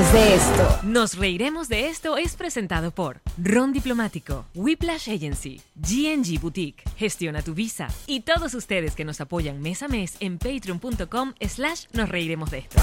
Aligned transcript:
Reiremos 0.00 0.12
de 0.12 0.34
esto. 0.34 0.78
Nos 0.82 1.18
reiremos 1.18 1.68
de 1.68 1.88
esto 1.88 2.16
es 2.16 2.34
presentado 2.34 2.90
por 2.90 3.20
Ron 3.42 3.72
Diplomático, 3.72 4.46
Whiplash 4.54 5.10
Agency, 5.10 5.60
GNG 5.74 6.40
Boutique, 6.40 6.82
Gestiona 6.96 7.42
tu 7.42 7.52
Visa 7.52 7.88
y 8.06 8.20
todos 8.20 8.54
ustedes 8.54 8.94
que 8.94 9.04
nos 9.04 9.20
apoyan 9.20 9.60
mes 9.60 9.82
a 9.82 9.88
mes 9.88 10.16
en 10.20 10.38
patreon.com 10.38 11.34
slash 11.46 11.84
nos 11.92 12.08
reiremos 12.08 12.50
de 12.50 12.58
esto. 12.58 12.80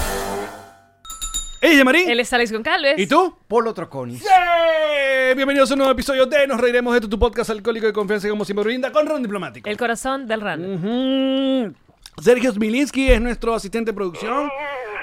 Ella 1.60 1.84
Marín. 1.84 2.08
Él 2.08 2.20
es 2.20 2.32
Alex 2.32 2.52
Goncalves. 2.52 2.98
¿Y 2.98 3.08
tú? 3.08 3.36
Polo 3.48 3.74
Troconis. 3.74 4.20
¡Sí! 4.20 5.34
Bienvenidos 5.34 5.70
a 5.70 5.74
un 5.74 5.78
nuevo 5.78 5.92
episodio 5.92 6.26
de 6.26 6.46
Nos 6.46 6.60
Reiremos 6.60 6.92
de 6.92 6.98
esto, 6.98 7.08
tu 7.08 7.18
podcast 7.18 7.50
alcohólico 7.50 7.86
de 7.86 7.92
confianza 7.92 8.28
y 8.28 8.30
como 8.30 8.44
siempre 8.44 8.64
brinda 8.64 8.92
con 8.92 9.06
Ron 9.06 9.22
Diplomático. 9.22 9.68
El 9.68 9.76
corazón 9.76 10.28
del 10.28 10.40
RAN. 10.40 10.64
Ujú. 10.64 11.74
Sergio 12.22 12.52
Smilinski 12.52 13.10
es 13.10 13.20
nuestro 13.20 13.54
asistente 13.54 13.90
de 13.90 13.94
producción. 13.94 14.48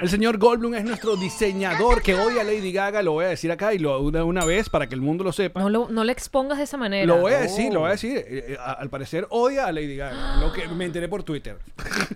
El 0.02 0.10
señor 0.10 0.38
Goldblum 0.38 0.76
es 0.76 0.84
nuestro 0.84 1.16
diseñador 1.16 2.02
que 2.02 2.16
odia 2.16 2.42
a 2.42 2.44
Lady 2.44 2.74
Gaga. 2.74 3.02
Lo 3.02 3.14
voy 3.14 3.26
a 3.26 3.30
decir 3.30 3.50
acá 3.52 3.74
y 3.74 3.80
lo 3.80 4.02
una, 4.02 4.26
una 4.26 4.44
vez 4.44 4.68
para 4.70 4.88
que 4.88 4.94
el 4.96 5.00
mundo 5.02 5.24
lo 5.24 5.32
sepa. 5.32 5.62
No, 5.62 5.70
lo- 5.70 5.88
no 5.90 6.04
le 6.04 6.12
expongas 6.12 6.58
de 6.58 6.66
esa 6.66 6.76
manera. 6.76 7.06
Lo 7.06 7.22
voy 7.22 7.32
a 7.32 7.40
decir, 7.40 7.72
lo 7.74 7.80
voy 7.80 7.88
a 7.90 7.92
decir. 7.94 8.18
Eh, 8.18 8.26
eh, 8.50 8.58
a- 8.60 8.74
al 8.74 8.90
parecer 8.90 9.26
odia 9.30 9.66
a 9.68 9.72
Lady 9.72 9.96
Gaga. 9.96 10.36
Lo 10.42 10.52
que 10.52 10.68
me 10.68 10.84
enteré 10.86 11.08
por 11.08 11.24
Twitter. 11.24 11.58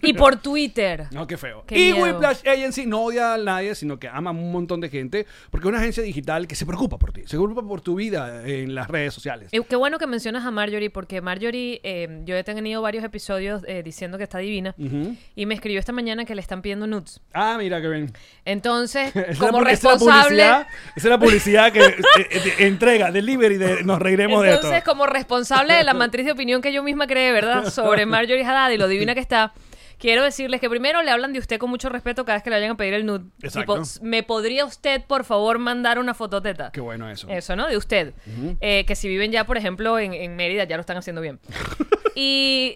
Y 0.02 0.14
por 0.14 0.36
Twitter. 0.42 1.08
No, 1.12 1.26
qué 1.26 1.38
feo. 1.38 1.64
Qué 1.66 1.78
y 1.78 1.94
miedo. 1.94 2.06
Whiplash 2.06 2.46
Agency 2.46 2.86
no 2.86 3.02
odia 3.04 3.36
a 3.36 3.38
nadie, 3.38 3.74
sino 3.76 3.98
que 3.98 4.10
ama 4.10 4.32
a 4.32 4.34
un 4.34 4.52
montón 4.52 4.82
de 4.82 4.90
gente. 4.90 5.26
Porque 5.50 5.66
es 5.68 5.70
una 5.70 5.80
agencia 5.80 6.04
digital 6.04 6.48
que 6.48 6.56
se 6.56 6.66
preocupa 6.66 6.98
por 6.98 7.14
ti. 7.14 7.22
Se 7.28 7.38
preocupa 7.38 7.62
por 7.62 7.80
tu 7.80 7.96
vida 7.96 8.46
en 8.46 8.76
las 8.76 8.90
redes 8.90 9.14
sociales. 9.14 9.50
Eh, 9.54 9.62
Qué 9.68 9.76
bueno 9.78 10.00
que 10.00 10.06
mencionas 10.08 10.46
a 10.46 10.52
Marjorie, 10.52 10.90
porque 10.90 11.22
Marjorie, 11.22 11.80
eh, 11.84 12.22
yo 12.26 12.36
he 12.36 12.44
tenido 12.44 12.82
varios 12.82 13.06
episodios 13.06 13.64
eh, 13.68 13.84
diciendo 13.84 14.18
que 14.18 14.26
está 14.26 14.40
divina, 14.40 14.76
Ujú. 14.78 15.16
y 15.36 15.46
me 15.46 15.54
escribió 15.54 15.80
esta 15.80 15.94
mañana 15.94 16.26
que 16.26 16.36
le 16.36 16.42
están 16.42 16.62
pidiendo 16.62 16.86
nudes. 16.86 17.22
Ah, 17.34 17.56
mira 17.58 17.69
que 17.82 17.88
ven. 17.88 18.12
Entonces, 18.46 19.14
como 19.40 19.62
la 19.62 19.70
responsable, 19.70 20.22
publicidad- 20.44 20.68
Esa 20.96 21.08
es 21.08 21.12
la 21.12 21.20
publicidad 21.20 21.72
que 21.72 21.86
eh, 21.86 21.96
eh, 22.18 22.54
entrega, 22.60 23.12
delivery 23.12 23.58
de 23.58 23.84
nos 23.84 24.00
reiremos 24.00 24.42
de 24.44 24.50
entonces 24.50 24.78
esto. 24.80 24.90
como 24.92 25.06
responsable 25.06 25.74
de 25.76 25.84
la 25.84 25.94
matriz 25.94 26.26
de 26.26 26.32
opinión 26.32 26.62
que 26.62 26.74
yo 26.74 26.82
misma 26.84 27.06
creé, 27.08 27.32
¿verdad? 27.32 27.70
Sobre 27.70 28.06
Marjorie 28.08 28.44
Haddad 28.44 28.72
y 28.72 28.78
lo 28.78 28.88
divina 28.88 29.14
que 29.14 29.22
está. 29.22 29.54
Quiero 30.00 30.24
decirles 30.24 30.62
que 30.62 30.70
primero 30.70 31.04
le 31.04 31.12
hablan 31.12 31.34
de 31.34 31.40
usted 31.40 31.58
con 31.60 31.70
mucho 31.70 31.90
respeto 31.90 32.24
cada 32.24 32.38
vez 32.38 32.44
que 32.44 32.50
le 32.50 32.56
vayan 32.56 32.72
a 32.72 32.78
pedir 32.78 32.94
el 32.94 33.06
nude. 33.06 33.26
Exacto. 33.44 33.84
Tipo, 33.84 33.86
¿me 34.06 34.24
podría 34.24 34.64
usted, 34.64 35.02
por 35.06 35.26
favor, 35.26 35.60
mandar 35.60 36.00
una 36.00 36.14
fototeta? 36.14 36.72
Qué 36.72 36.80
bueno 36.80 37.10
eso. 37.10 37.28
Eso, 37.30 37.58
¿no? 37.58 37.68
De 37.68 37.76
usted. 37.76 38.14
Eh, 38.62 38.86
que 38.86 38.96
si 38.96 39.10
viven 39.10 39.34
ya, 39.34 39.44
por 39.46 39.58
ejemplo, 39.58 40.00
en, 40.00 40.14
en 40.14 40.38
Mérida, 40.38 40.64
ya 40.64 40.78
lo 40.78 40.82
están 40.82 40.96
haciendo 40.96 41.20
bien. 41.22 41.42
Y 42.22 42.74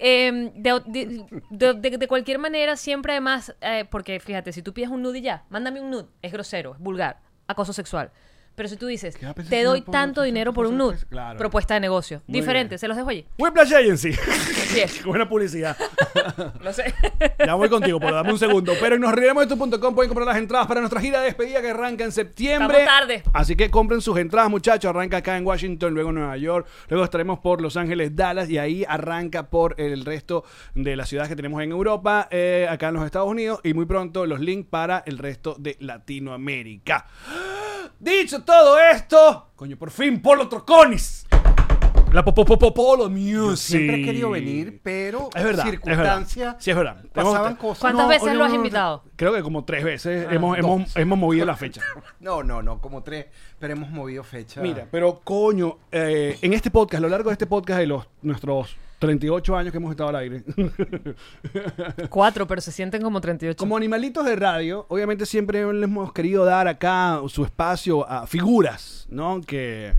de, 0.55 0.81
de- 0.85 1.25
de- 1.49 1.73
de- 1.73 1.97
de 1.97 2.07
cualquier 2.07 2.39
manera, 2.39 2.77
siempre 2.77 3.11
además, 3.11 3.53
eh, 3.59 3.85
porque 3.91 4.19
fíjate, 4.21 4.53
si 4.53 4.61
tú 4.61 4.73
pides 4.73 4.89
un 4.89 5.01
nude 5.01 5.19
y 5.19 5.21
ya, 5.23 5.43
mándame 5.49 5.81
un 5.81 5.89
nude, 5.91 6.05
es 6.21 6.31
grosero, 6.31 6.73
es 6.75 6.79
vulgar, 6.79 7.19
acoso 7.47 7.73
sexual. 7.73 8.11
Pero 8.55 8.69
si 8.69 8.77
tú 8.77 8.87
dices, 8.87 9.15
¿Qué 9.17 9.25
va 9.25 9.31
a 9.31 9.35
pensar 9.35 9.49
te 9.49 9.63
doy 9.63 9.81
tanto 9.81 10.21
dinero 10.21 10.53
por 10.53 10.67
un 10.67 10.77
nude? 10.77 10.97
Claro. 11.09 11.37
propuesta 11.39 11.73
de 11.73 11.79
negocio. 11.79 12.21
Muy 12.27 12.39
Diferente, 12.41 12.69
bien. 12.73 12.79
se 12.79 12.87
los 12.87 12.95
dejo 12.95 13.09
allí. 13.09 13.25
Whiplash 13.37 13.73
Agency. 13.73 14.11
Así 14.11 14.79
es. 14.79 15.03
Buena 15.05 15.27
publicidad. 15.27 15.75
Lo 16.61 16.71
sé. 16.73 16.93
Ya 17.45 17.55
voy 17.55 17.67
contigo, 17.67 17.99
pero 17.99 18.15
dame 18.15 18.31
un 18.31 18.39
segundo. 18.39 18.73
Pero 18.79 18.95
en 18.95 19.01
nosreiremosdeesto.com 19.01 19.95
pueden 19.95 20.09
comprar 20.09 20.27
las 20.27 20.37
entradas 20.37 20.67
para 20.67 20.79
nuestra 20.79 21.01
gira 21.01 21.19
de 21.19 21.25
despedida 21.25 21.61
que 21.61 21.69
arranca 21.71 22.03
en 22.03 22.11
septiembre. 22.11 22.79
Estamos 22.79 22.99
tarde. 22.99 23.23
Así 23.33 23.55
que 23.55 23.69
compren 23.69 24.01
sus 24.01 24.17
entradas, 24.17 24.49
muchachos. 24.49 24.89
Arranca 24.89 25.17
acá 25.17 25.35
en 25.37 25.45
Washington, 25.45 25.93
luego 25.93 26.09
en 26.09 26.15
Nueva 26.15 26.37
York, 26.37 26.67
luego 26.89 27.03
estaremos 27.03 27.39
por 27.39 27.61
Los 27.61 27.75
Ángeles, 27.75 28.15
Dallas 28.15 28.49
y 28.49 28.57
ahí 28.59 28.85
arranca 28.87 29.49
por 29.49 29.75
el 29.79 30.05
resto 30.05 30.43
de 30.75 30.95
las 30.95 31.09
ciudades 31.09 31.29
que 31.29 31.35
tenemos 31.35 31.61
en 31.61 31.71
Europa, 31.71 32.27
eh, 32.31 32.67
acá 32.69 32.89
en 32.89 32.95
los 32.95 33.05
Estados 33.05 33.29
Unidos 33.29 33.59
y 33.63 33.73
muy 33.73 33.85
pronto 33.85 34.25
los 34.25 34.39
links 34.39 34.69
para 34.69 35.03
el 35.05 35.17
resto 35.17 35.55
de 35.59 35.75
Latinoamérica. 35.79 37.07
Dicho 37.99 38.42
todo 38.45 38.79
esto, 38.79 39.51
coño, 39.55 39.77
por 39.77 39.91
fin 39.91 40.21
Polo 40.21 40.47
Troconis. 40.47 41.25
La 42.11 42.23
Popo 42.23 42.45
Polo 42.73 43.09
Music. 43.09 43.57
Siempre 43.79 44.01
he 44.01 44.05
querido 44.05 44.29
venir, 44.29 44.79
pero 44.83 45.29
Es 45.33 45.43
verdad. 45.43 45.63
circunstancias 45.63 46.37
Es 46.37 46.37
verdad. 46.37 46.55
Sí, 46.59 46.69
es 46.69 46.77
verdad. 46.77 47.03
pasaban 47.11 47.55
cosas. 47.55 47.79
¿Cuántas 47.81 48.03
No, 48.03 48.07
veces 48.09 48.27
no, 48.27 48.33
lo 48.35 48.43
has 48.43 48.49
no, 48.51 48.55
no, 48.55 48.61
invitado? 48.63 49.03
Creo 49.15 49.33
que 49.33 49.41
como 49.41 49.63
tres 49.65 49.83
veces 49.83 50.27
Ah, 50.29 50.33
hemos, 50.35 50.57
hemos, 50.59 50.95
hemos 50.95 51.17
movido 51.17 51.43
la 51.45 51.55
fecha. 51.55 51.81
No, 52.19 52.43
no, 52.43 52.61
no, 52.61 52.79
como 52.79 53.01
tres, 53.01 53.25
pero 53.57 53.73
hemos 53.73 53.89
movido 53.89 54.23
fecha. 54.23 54.61
Mira, 54.61 54.87
pero 54.91 55.21
coño, 55.23 55.77
eh, 55.91 56.37
en 56.41 56.53
este 56.53 56.69
podcast, 56.69 56.99
a 56.99 57.01
lo 57.01 57.09
largo 57.09 57.29
de 57.31 57.33
este 57.33 57.47
podcast 57.47 57.79
de 57.79 57.87
los 57.87 58.07
nuestros 58.21 58.77
38 59.07 59.55
años 59.57 59.71
que 59.71 59.77
hemos 59.77 59.91
estado 59.91 60.09
al 60.09 60.15
aire, 60.17 60.43
Cuatro, 62.09 62.47
pero 62.47 62.61
se 62.61 62.71
sienten 62.71 63.01
como 63.01 63.21
38. 63.21 63.57
como 63.57 63.77
animalitos 63.77 64.25
de 64.25 64.35
radio, 64.35 64.85
obviamente 64.89 65.25
siempre 65.25 65.71
les 65.73 65.83
hemos 65.83 66.11
querido 66.13 66.45
dar 66.45 66.67
acá 66.67 67.21
su 67.27 67.43
espacio 67.43 68.07
a 68.09 68.27
figuras, 68.27 69.05
¿no? 69.09 69.41
Que, 69.41 69.93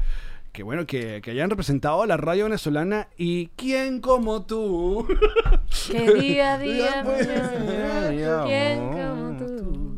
que 0.52 0.62
bueno, 0.62 0.86
que, 0.86 1.20
que 1.22 1.30
hayan 1.32 1.50
representado 1.50 2.02
a 2.02 2.06
la 2.06 2.16
radio 2.16 2.44
venezolana 2.44 3.08
y 3.16 3.48
quién 3.56 4.00
como 4.00 4.42
tú. 4.44 5.06
Que 5.90 6.14
día 6.14 6.54
a 6.54 6.58
día. 6.58 7.04
¿Quién 8.46 8.78
como 8.90 9.36
tú? 9.36 9.96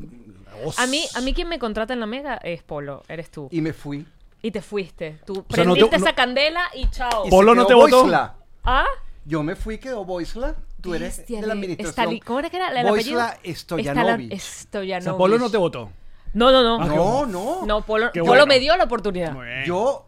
A 0.79 0.87
mí, 0.87 1.05
a 1.15 1.21
mí 1.21 1.33
quien 1.35 1.49
me 1.49 1.59
contrata 1.59 1.93
en 1.93 2.01
la 2.01 2.07
mega 2.07 2.37
es 2.37 2.63
Polo, 2.63 3.03
eres 3.09 3.31
tú. 3.31 3.49
Y 3.53 3.61
me 3.61 3.73
fui. 3.73 4.05
Y 4.43 4.51
te 4.51 4.63
fuiste. 4.63 5.19
Tú 5.27 5.45
sea, 5.51 5.65
no 5.65 5.75
te- 5.75 5.81
prendiste 5.81 5.99
no- 5.99 6.05
esa 6.07 6.15
candela 6.15 6.63
y 6.75 6.89
chao. 6.91 7.25
Polo 7.29 7.55
no 7.55 7.67
te 7.67 7.75
votó. 7.75 8.07
¿Ah? 8.67 8.85
Yo 9.25 9.43
me 9.43 9.57
fui, 9.57 9.79
quedó 9.79 10.05
Boisla. 10.05 10.55
Tú 10.81 10.95
eres 10.95 11.17
Bestia, 11.19 11.41
de 11.41 11.47
la 11.47 11.55
administración. 11.55 12.07
Estali- 12.15 12.23
¿Cómo 12.23 12.39
era 12.39 12.51
que 12.51 12.57
era 12.59 12.69
el 12.81 12.87
Boisla 12.87 13.29
apellido? 13.31 13.57
Stoyanovich. 13.57 14.33
O 14.35 15.01
sea. 15.01 15.17
Polo 15.17 15.39
no 15.39 15.51
te 15.51 15.57
votó. 15.57 15.91
No, 16.35 16.53
no, 16.53 16.63
no. 16.63 16.83
Ah, 16.83 16.87
No, 16.87 17.27
no. 17.27 17.67
No, 17.67 17.81
Polo, 17.83 18.11
Qué 18.13 18.21
Polo 18.21 18.33
bueno. 18.33 18.47
me 18.47 18.59
dio 18.61 18.77
la 18.77 18.85
oportunidad. 18.85 19.33
Muy 19.33 19.47
bien. 19.47 19.65
Yo 19.65 20.06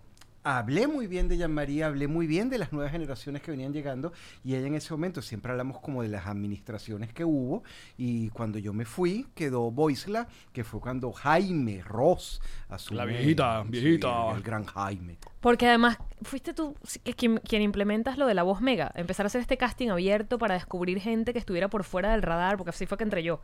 hablé 0.57 0.87
muy 0.87 1.07
bien 1.07 1.29
de 1.29 1.37
Jean-Marie, 1.37 1.85
hablé 1.85 2.09
muy 2.09 2.27
bien 2.27 2.49
de 2.49 2.57
las 2.59 2.73
nuevas 2.73 2.93
generaciones 2.93 3.43
que 3.43 3.51
venían 3.51 3.73
llegando 3.73 4.13
y 4.43 4.55
ella 4.55 4.67
en 4.67 4.75
ese 4.75 4.93
momento 4.95 5.21
siempre 5.21 5.53
hablamos 5.53 5.79
como 5.81 6.03
de 6.03 6.09
las 6.09 6.27
administraciones 6.27 7.13
que 7.13 7.25
hubo 7.25 7.63
y 7.97 8.31
cuando 8.31 8.59
yo 8.59 8.73
me 8.73 8.85
fui 8.85 9.27
quedó 9.35 9.71
Boisla, 9.71 10.27
que 10.53 10.65
fue 10.65 10.81
cuando 10.81 11.13
Jaime 11.13 11.83
Ross 11.83 12.41
asumió. 12.69 12.99
La 12.99 13.05
viejita, 13.05 13.63
Sí, 13.65 13.71
viejita. 13.71 14.31
el 14.35 14.43
gran 14.43 14.65
Jaime. 14.65 15.19
Porque 15.41 15.67
además 15.69 15.99
fuiste 16.23 16.55
tú 16.55 16.75
quien, 17.17 17.39
quien 17.39 17.63
implementas 17.63 18.19
lo 18.19 18.27
de 18.27 18.35
la 18.35 18.43
voz 18.43 18.61
mega. 18.61 18.91
Empezar 18.95 19.27
a 19.27 19.29
hacer 19.29 19.41
este 19.41 19.57
casting 19.57 19.89
abierto 19.91 20.39
para 20.39 20.55
descubrir 20.55 20.99
gente 21.01 21.33
que 21.33 21.39
estuviera 21.39 21.69
por 21.69 21.85
fuera 21.85 22.11
del 22.13 22.23
radar, 22.23 22.57
porque 22.57 22.71
así 22.71 22.87
fue 22.87 22.99
que 22.99 23.05
entré 23.05 23.23
yo. 23.23 23.41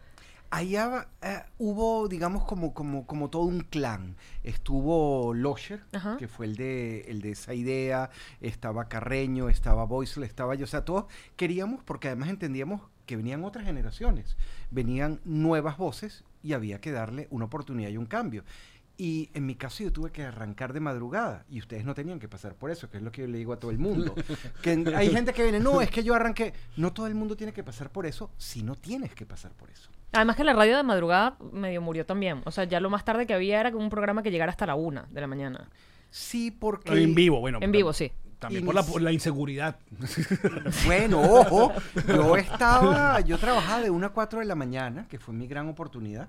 Allá 0.55 1.09
eh, 1.21 1.43
hubo, 1.59 2.07
digamos, 2.07 2.45
como, 2.45 2.75
como, 2.75 3.09
como 3.09 3.29
todo 3.29 3.43
un 3.43 3.63
clan. 3.63 4.15
Estuvo 4.45 5.35
Losher, 5.35 5.83
Ajá. 5.93 6.17
que 6.17 6.29
fue 6.29 6.47
el 6.47 6.55
de, 6.55 7.01
el 7.09 7.23
de 7.23 7.33
esa 7.33 7.55
idea, 7.55 8.11
estaba 8.41 8.89
Carreño, 8.89 9.49
estaba 9.49 9.85
Boisle, 9.85 10.25
estaba 10.27 10.55
yo. 10.55 10.63
O 10.63 10.69
sea, 10.69 10.85
todos 10.85 11.07
queríamos, 11.35 11.83
porque 11.83 12.07
además 12.07 12.29
entendíamos 12.29 12.83
que 13.05 13.17
venían 13.17 13.43
otras 13.43 13.65
generaciones, 13.65 14.37
venían 14.71 15.21
nuevas 15.25 15.77
voces 15.77 16.23
y 16.41 16.53
había 16.53 16.81
que 16.81 16.93
darle 16.93 17.27
una 17.33 17.47
oportunidad 17.47 17.91
y 17.91 17.97
un 17.97 18.07
cambio. 18.07 18.45
Y 18.97 19.31
en 19.35 19.47
mi 19.47 19.57
caso 19.57 19.83
yo 19.83 19.93
tuve 19.93 20.13
que 20.13 20.23
arrancar 20.23 20.73
de 20.73 20.79
madrugada 20.79 21.45
y 21.49 21.59
ustedes 21.59 21.85
no 21.85 21.95
tenían 21.95 22.21
que 22.21 22.29
pasar 22.29 22.55
por 22.55 22.71
eso, 22.71 22.89
que 22.89 22.99
es 22.99 23.03
lo 23.03 23.11
que 23.11 23.23
yo 23.23 23.27
le 23.27 23.39
digo 23.39 23.53
a 23.53 23.59
todo 23.59 23.73
el 23.73 23.79
mundo. 23.81 24.15
que 24.63 24.71
hay 24.95 25.11
gente 25.11 25.33
que 25.33 25.43
viene, 25.43 25.59
no, 25.59 25.81
es 25.81 25.91
que 25.91 26.05
yo 26.05 26.15
arranqué. 26.15 26.55
No 26.77 26.93
todo 26.93 27.09
el 27.09 27.17
mundo 27.17 27.37
tiene 27.37 27.53
que 27.53 27.65
pasar 27.65 27.91
por 27.91 28.07
eso 28.07 28.31
si 28.37 28.63
no 28.63 28.77
tienes 28.77 29.13
que 29.17 29.27
pasar 29.27 29.53
por 29.53 29.69
eso. 29.69 29.91
Además 30.15 30.37
que 30.37 30.45
la 30.45 30.53
radio 30.53 30.77
de 30.77 30.83
madrugada 30.83 31.37
medio 31.53 31.83
murió 31.83 32.07
también. 32.07 32.43
O 32.45 32.51
sea, 32.51 32.65
ya 32.65 32.81
lo 32.81 32.89
más 32.89 33.05
tarde 33.05 33.27
que 33.27 33.35
había 33.35 33.61
era 33.61 33.77
un 33.77 33.91
programa 33.91 34.23
que 34.23 34.31
llegara 34.31 34.51
hasta 34.51 34.67
la 34.67 34.75
una 34.75 35.07
de 35.11 35.21
la 35.21 35.27
mañana. 35.27 35.69
Sí, 36.11 36.51
porque... 36.51 37.03
En 37.03 37.15
vivo, 37.15 37.41
bueno. 37.41 37.59
En 37.61 37.73
vivo, 37.73 37.93
sí. 37.93 38.13
También 38.39 38.65
por 38.65 38.75
la, 38.75 38.83
por 38.83 39.03
la 39.03 39.13
inseguridad. 39.13 39.77
Bueno, 40.87 41.21
ojo, 41.21 41.73
yo 42.07 42.37
estaba, 42.37 43.21
yo 43.21 43.39
trabajaba 43.39 43.81
de 43.81 43.91
1 43.91 44.07
a 44.07 44.11
4 44.11 44.41
de 44.41 44.45
la 44.45 44.55
mañana, 44.55 45.07
que 45.09 45.19
fue 45.19 45.35
mi 45.35 45.47
gran 45.47 45.69
oportunidad, 45.69 46.29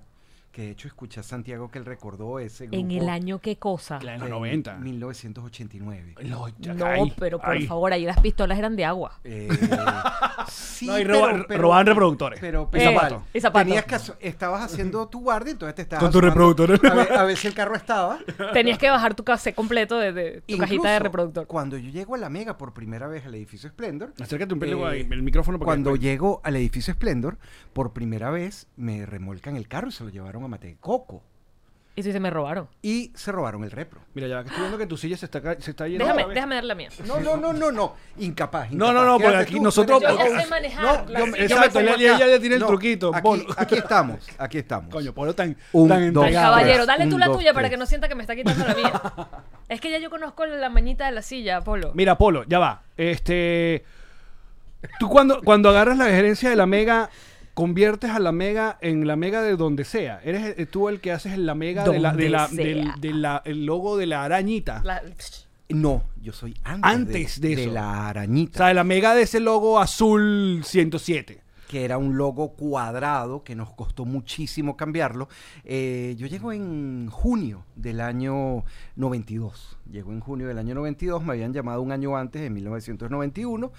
que 0.56 0.62
de 0.62 0.70
hecho 0.72 0.88
escuché 0.88 1.20
a 1.20 1.24
Santiago 1.24 1.70
que 1.70 1.80
él 1.80 1.84
recordó 1.84 2.40
ese 2.40 2.68
grupo. 2.68 2.78
En 2.80 2.90
el 2.92 3.10
año, 3.10 3.40
¿qué 3.40 3.58
cosa? 3.58 4.00
En 4.02 4.22
los 4.22 4.30
90. 4.30 4.78
1989. 4.78 6.16
No, 6.24 6.48
ya- 6.60 6.74
No, 6.74 6.86
ay, 6.86 7.14
pero 7.20 7.40
por 7.40 7.50
ay. 7.50 7.68
favor, 7.68 7.92
ahí 7.92 8.06
las 8.06 8.22
pistolas 8.22 8.58
eran 8.58 8.78
de 8.78 8.86
agua. 8.86 9.20
Eh, 9.26 9.50
sí, 10.48 10.88
No, 10.88 10.98
y 10.98 11.04
roba- 11.04 11.46
robaban 11.50 11.86
reproductores. 11.88 12.40
Pero, 12.40 12.64
Y 12.64 12.68
pero 12.72 12.92
zapatos. 12.92 13.12
igual, 13.12 13.30
Y 13.34 13.40
zapatos. 13.42 13.68
tenías 13.68 13.86
que 14.18 14.28
estabas 14.30 14.64
haciendo 14.64 15.08
tu 15.10 15.20
guardia, 15.22 15.52
entonces 15.52 15.76
te 15.76 15.82
estabas 15.82 16.04
Con 16.04 16.12
tu 16.14 16.22
reproductor. 16.22 16.72
A 16.90 16.94
ver, 16.96 17.12
a 17.14 17.24
ver 17.26 17.36
si 17.36 17.48
el 17.48 17.54
carro 17.54 17.76
estaba. 17.76 18.20
Tenías 18.54 18.78
que 18.78 18.90
bajar 18.90 19.14
tu 19.14 19.26
cassette 19.26 19.56
completo 19.56 19.98
de, 20.00 20.14
de 20.14 20.42
tu 20.48 20.58
cajita 20.58 20.90
de 20.92 21.00
reproductor. 21.00 21.48
Cuando 21.48 21.78
yo 21.78 21.90
llego 21.92 22.16
a 22.16 22.18
la 22.18 22.30
Mega 22.30 22.58
por 22.58 22.74
primera 22.74 23.08
vez 23.08 23.26
al 23.26 23.36
edificio 23.36 23.70
Splendor, 23.70 24.14
Acércate 24.22 24.54
un 24.54 24.60
pelo 24.62 24.88
Eh, 24.90 24.92
ahí, 25.02 25.08
el 25.12 25.22
micrófono. 25.22 25.58
porque 25.58 25.66
cuando 25.68 25.98
llego 25.98 26.40
al 26.46 26.56
edificio 26.56 26.94
Splendor, 26.94 27.38
por 27.74 27.92
primera 27.92 28.30
vez 28.30 28.68
me 28.78 29.06
remolcan 29.06 29.58
el 29.58 29.68
carro 29.68 29.90
y 29.90 29.92
se 29.92 30.04
lo 30.06 30.10
llevaron 30.10 30.45
a 30.46 30.50
Mate 30.50 30.68
de 30.68 30.78
Coco. 30.78 31.24
Y 31.98 32.02
tú 32.02 32.08
dices, 32.10 32.20
me 32.22 32.30
robaron. 32.30 32.68
Y 32.82 33.14
se 33.16 33.32
robaron 33.32 33.64
el 33.64 33.72
repro. 33.72 34.02
Mira, 34.16 34.28
ya 34.28 34.42
que 34.44 34.50
estoy 34.50 34.60
viendo 34.64 34.78
que 34.78 34.86
tu 34.86 34.98
silla 34.98 35.16
se 35.16 35.28
está, 35.28 35.40
ca- 35.42 35.56
se 35.62 35.72
está 35.72 35.88
yendo. 35.88 36.04
Déjame, 36.04 36.34
déjame 36.34 36.56
dar 36.56 36.64
la 36.66 36.76
mía. 36.76 36.90
No, 37.08 37.22
no, 37.22 37.38
no, 37.38 37.54
no, 37.54 37.72
no. 37.72 37.96
Incapaz. 38.18 38.70
No, 38.72 38.88
incapaz. 38.88 38.94
no, 38.94 39.06
no, 39.06 39.12
porque 39.14 39.28
Quédate 39.30 39.44
aquí 39.44 39.56
tú, 39.56 39.64
nosotros- 39.64 40.02
Yo 40.02 40.18
ya 40.18 40.24
que- 40.26 40.42
sé 40.42 40.48
manejar 40.48 40.84
No, 41.06 41.14
la 41.14 41.20
yo 41.20 41.26
me- 41.28 41.32
silla. 41.38 41.44
Exacto, 41.46 41.80
ella 41.80 42.16
acá. 42.18 42.28
ya 42.28 42.40
tiene 42.42 42.56
el 42.56 42.62
No, 42.62 42.68
truquito, 42.68 43.12
Aquí, 43.16 43.22
Polo. 43.24 43.46
aquí 43.56 43.76
estamos, 43.76 44.28
aquí 44.38 44.58
estamos. 44.58 44.92
Coño, 44.92 45.14
Polo 45.14 45.34
tan, 45.34 45.56
Un, 45.72 45.88
tan 45.88 46.12
dos, 46.12 46.24
Ay, 46.26 46.28
entregado. 46.32 46.54
caballero, 46.56 46.76
tres, 46.76 46.88
dale 46.88 47.08
tú 47.08 47.14
un, 47.16 47.20
la 47.22 47.28
dos, 47.28 47.38
tuya 47.38 47.54
para 47.54 47.62
tres. 47.70 47.72
que 47.72 47.78
no 47.78 47.86
sienta 47.86 48.10
que 48.10 48.16
me 48.16 48.24
está 48.24 48.36
quitando 48.36 48.66
la 48.68 48.76
mía. 48.76 49.02
es 49.70 49.80
que 49.80 49.90
ya 49.90 49.98
yo 50.00 50.10
conozco 50.10 50.46
la 50.46 50.68
mañita 50.70 51.06
de 51.06 51.14
la 51.14 51.22
silla, 51.22 51.62
Polo. 51.62 51.92
Mira, 51.96 52.18
Polo, 52.18 52.44
ya 52.44 52.60
va. 52.60 52.82
Este. 52.98 53.86
Tú 55.00 55.08
cuando, 55.10 55.42
cuando 55.44 55.70
agarras 55.70 55.98
la 55.98 56.06
gerencia 56.08 56.50
de 56.50 56.58
la 56.58 56.66
mega, 56.66 57.10
conviertes 57.56 58.12
a 58.12 58.20
la 58.20 58.32
mega 58.32 58.78
en 58.82 59.08
la 59.08 59.16
mega 59.16 59.42
de 59.42 59.56
donde 59.56 59.84
sea. 59.86 60.20
Eres 60.24 60.54
eh, 60.60 60.66
tú 60.68 60.88
el 60.90 61.00
que 61.02 61.12
haces 61.12 61.38
la 61.40 61.56
mega 61.56 61.84
de 61.84 62.00
la, 62.00 62.14
de 62.14 62.30
del- 62.52 62.92
de 63.00 63.14
la- 63.14 63.42
el 63.46 63.66
logo 63.66 63.98
de 63.98 64.06
la 64.06 64.24
arañita. 64.24 64.82
La- 64.84 65.02
No, 65.70 66.04
yo 66.22 66.32
soy 66.32 66.54
antes, 66.64 66.92
Antes 66.92 67.42
de 67.42 67.56
de, 67.56 67.64
eso. 67.64 67.72
la 67.74 67.88
O 67.88 68.02
arañita, 68.04 68.58
sea, 68.60 68.74
la 68.76 68.84
mega 68.84 69.16
de 69.16 69.24
ese 69.24 69.40
logo 69.40 69.80
azul 69.80 70.62
107. 70.64 71.42
que 71.68 71.84
era 71.84 71.98
un 71.98 72.16
logo 72.16 72.54
cuadrado 72.54 73.44
que 73.44 73.56
nos 73.56 73.74
costó 73.74 74.06
muchísimo 74.06 74.78
cambiarlo. 74.78 75.28
Eh, 75.64 76.14
yo 76.20 76.28
llego 76.28 76.52
en 76.54 77.10
junio 77.10 77.66
del 77.76 78.02
año 78.02 78.64
92. 78.96 79.76
Llego 79.92 80.12
en 80.12 80.20
junio 80.20 80.48
del 80.48 80.60
año 80.60 80.76
92, 80.76 81.24
me 81.24 81.32
habían 81.34 81.54
llamado 81.54 81.82
un 81.82 81.92
año 81.92 82.16
antes, 82.16 82.44
en 82.44 82.54
1991, 82.54 83.72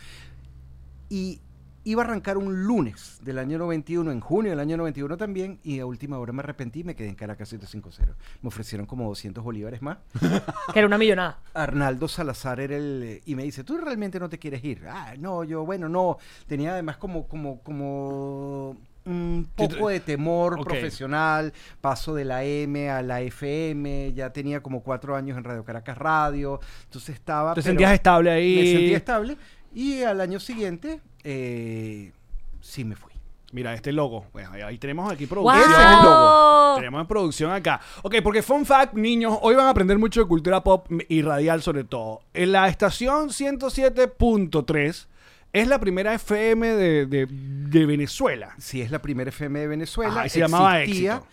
y 1.09 1.41
iba 1.87 2.03
a 2.03 2.05
arrancar 2.05 2.37
un 2.37 2.65
lunes 2.65 3.21
del 3.23 3.39
año 3.39 3.59
91, 3.59 4.11
en 4.11 4.21
junio 4.21 4.51
del 4.51 4.59
año 4.59 4.77
91 4.77 5.17
también, 5.17 5.61
y 5.63 5.79
a 5.79 5.87
última 5.87 6.19
hora 6.19 6.33
me 6.33 6.41
arrepentí 6.41 6.81
y 6.81 6.85
me 6.85 6.97
quedé 6.97 7.09
en 7.09 7.15
Caracas 7.15 7.49
150. 7.49 8.13
Me 8.43 8.49
ofrecieron 8.49 8.87
como 8.87 9.07
200 9.09 9.43
bolívares 9.43 9.81
más. 9.81 9.99
que 10.73 10.79
era 10.81 10.87
una 10.87 10.99
millonada. 10.99 11.39
Arnaldo 11.55 12.09
Salazar 12.09 12.59
era 12.59 12.77
el 12.77 13.23
y 13.25 13.37
me 13.37 13.45
dice, 13.45 13.63
"¿Tú 13.63 13.79
realmente 13.79 14.19
no 14.19 14.29
te 14.29 14.37
quieres 14.37 14.65
ir?" 14.65 14.83
Ah, 14.89 15.15
no, 15.17 15.45
yo 15.45 15.65
bueno, 15.65 15.89
no, 15.89 16.19
tenía 16.49 16.73
además 16.73 16.97
como 16.97 17.29
como 17.29 17.63
como 17.63 18.77
un 19.05 19.49
poco 19.55 19.89
de 19.89 20.01
temor 20.01 20.65
profesional, 20.65 21.53
paso 21.81 22.17
de 22.17 22.25
la 22.25 22.43
M 22.43 22.91
a 22.91 23.01
la 23.01 23.21
FM, 23.21 24.13
ya 24.13 24.31
tenía 24.31 24.61
como 24.61 24.83
cuatro 24.83 25.15
años 25.15 25.39
en 25.39 25.45
Radio 25.45 25.65
Caracas 25.65 25.97
Radio, 25.97 26.59
entonces 26.83 27.15
estaba... 27.15 27.53
Te 27.53 27.63
pero 27.63 27.67
sentías 27.67 27.93
estable 27.93 28.31
ahí. 28.31 28.57
Me 28.57 28.73
sentía 28.73 28.97
estable 28.97 29.39
y 29.77 30.03
al 30.03 30.21
año 30.21 30.41
siguiente 30.41 31.01
eh, 31.23 32.13
sí 32.61 32.85
me 32.85 32.97
fui. 32.97 33.13
Mira, 33.53 33.75
este 33.75 33.93
logo. 33.93 34.27
Bueno, 34.33 34.51
ahí- 34.53 34.63
ahí 34.63 34.79
tenemos 34.79 35.11
aquí 35.11 35.27
¡Wow! 35.27 35.45
producción. 35.45 35.71
Ese 35.71 35.81
es 35.83 35.87
el 35.89 36.03
logo. 36.05 36.75
Tenemos 36.77 37.01
en 37.01 37.07
producción 37.07 37.53
acá. 37.53 37.81
Ok, 38.03 38.17
porque 38.23 38.43
fun 38.43 38.67
fact, 38.67 38.95
niños, 38.95 39.39
hoy 39.41 39.55
van 39.55 39.67
a 39.67 39.71
aprender 39.71 39.99
mucho 39.99 40.21
de 40.21 40.27
cultura 40.27 40.63
pop 40.65 40.89
y 41.09 41.23
radial 41.23 41.63
sobre 41.63 41.85
todo. 41.85 42.23
En 42.35 42.51
la 42.53 42.69
estación 42.69 43.31
107.3 43.31 45.07
es 45.53 45.69
la 45.69 45.79
primera 45.81 46.15
FM 46.15 46.67
de, 46.75 47.07
de- 47.07 47.27
de 47.31 47.87
Venezuela. 47.87 48.55
Sí, 48.59 48.81
es 48.83 48.91
la 48.91 49.01
primera 49.01 49.29
FM 49.31 49.61
de 49.61 49.67
Venezuela. 49.69 50.13
Ajá, 50.13 50.27
y 50.27 50.31
se 50.31 50.41
llamaba 50.41 50.81
Existía, 50.83 51.15
Éxito. 51.17 51.29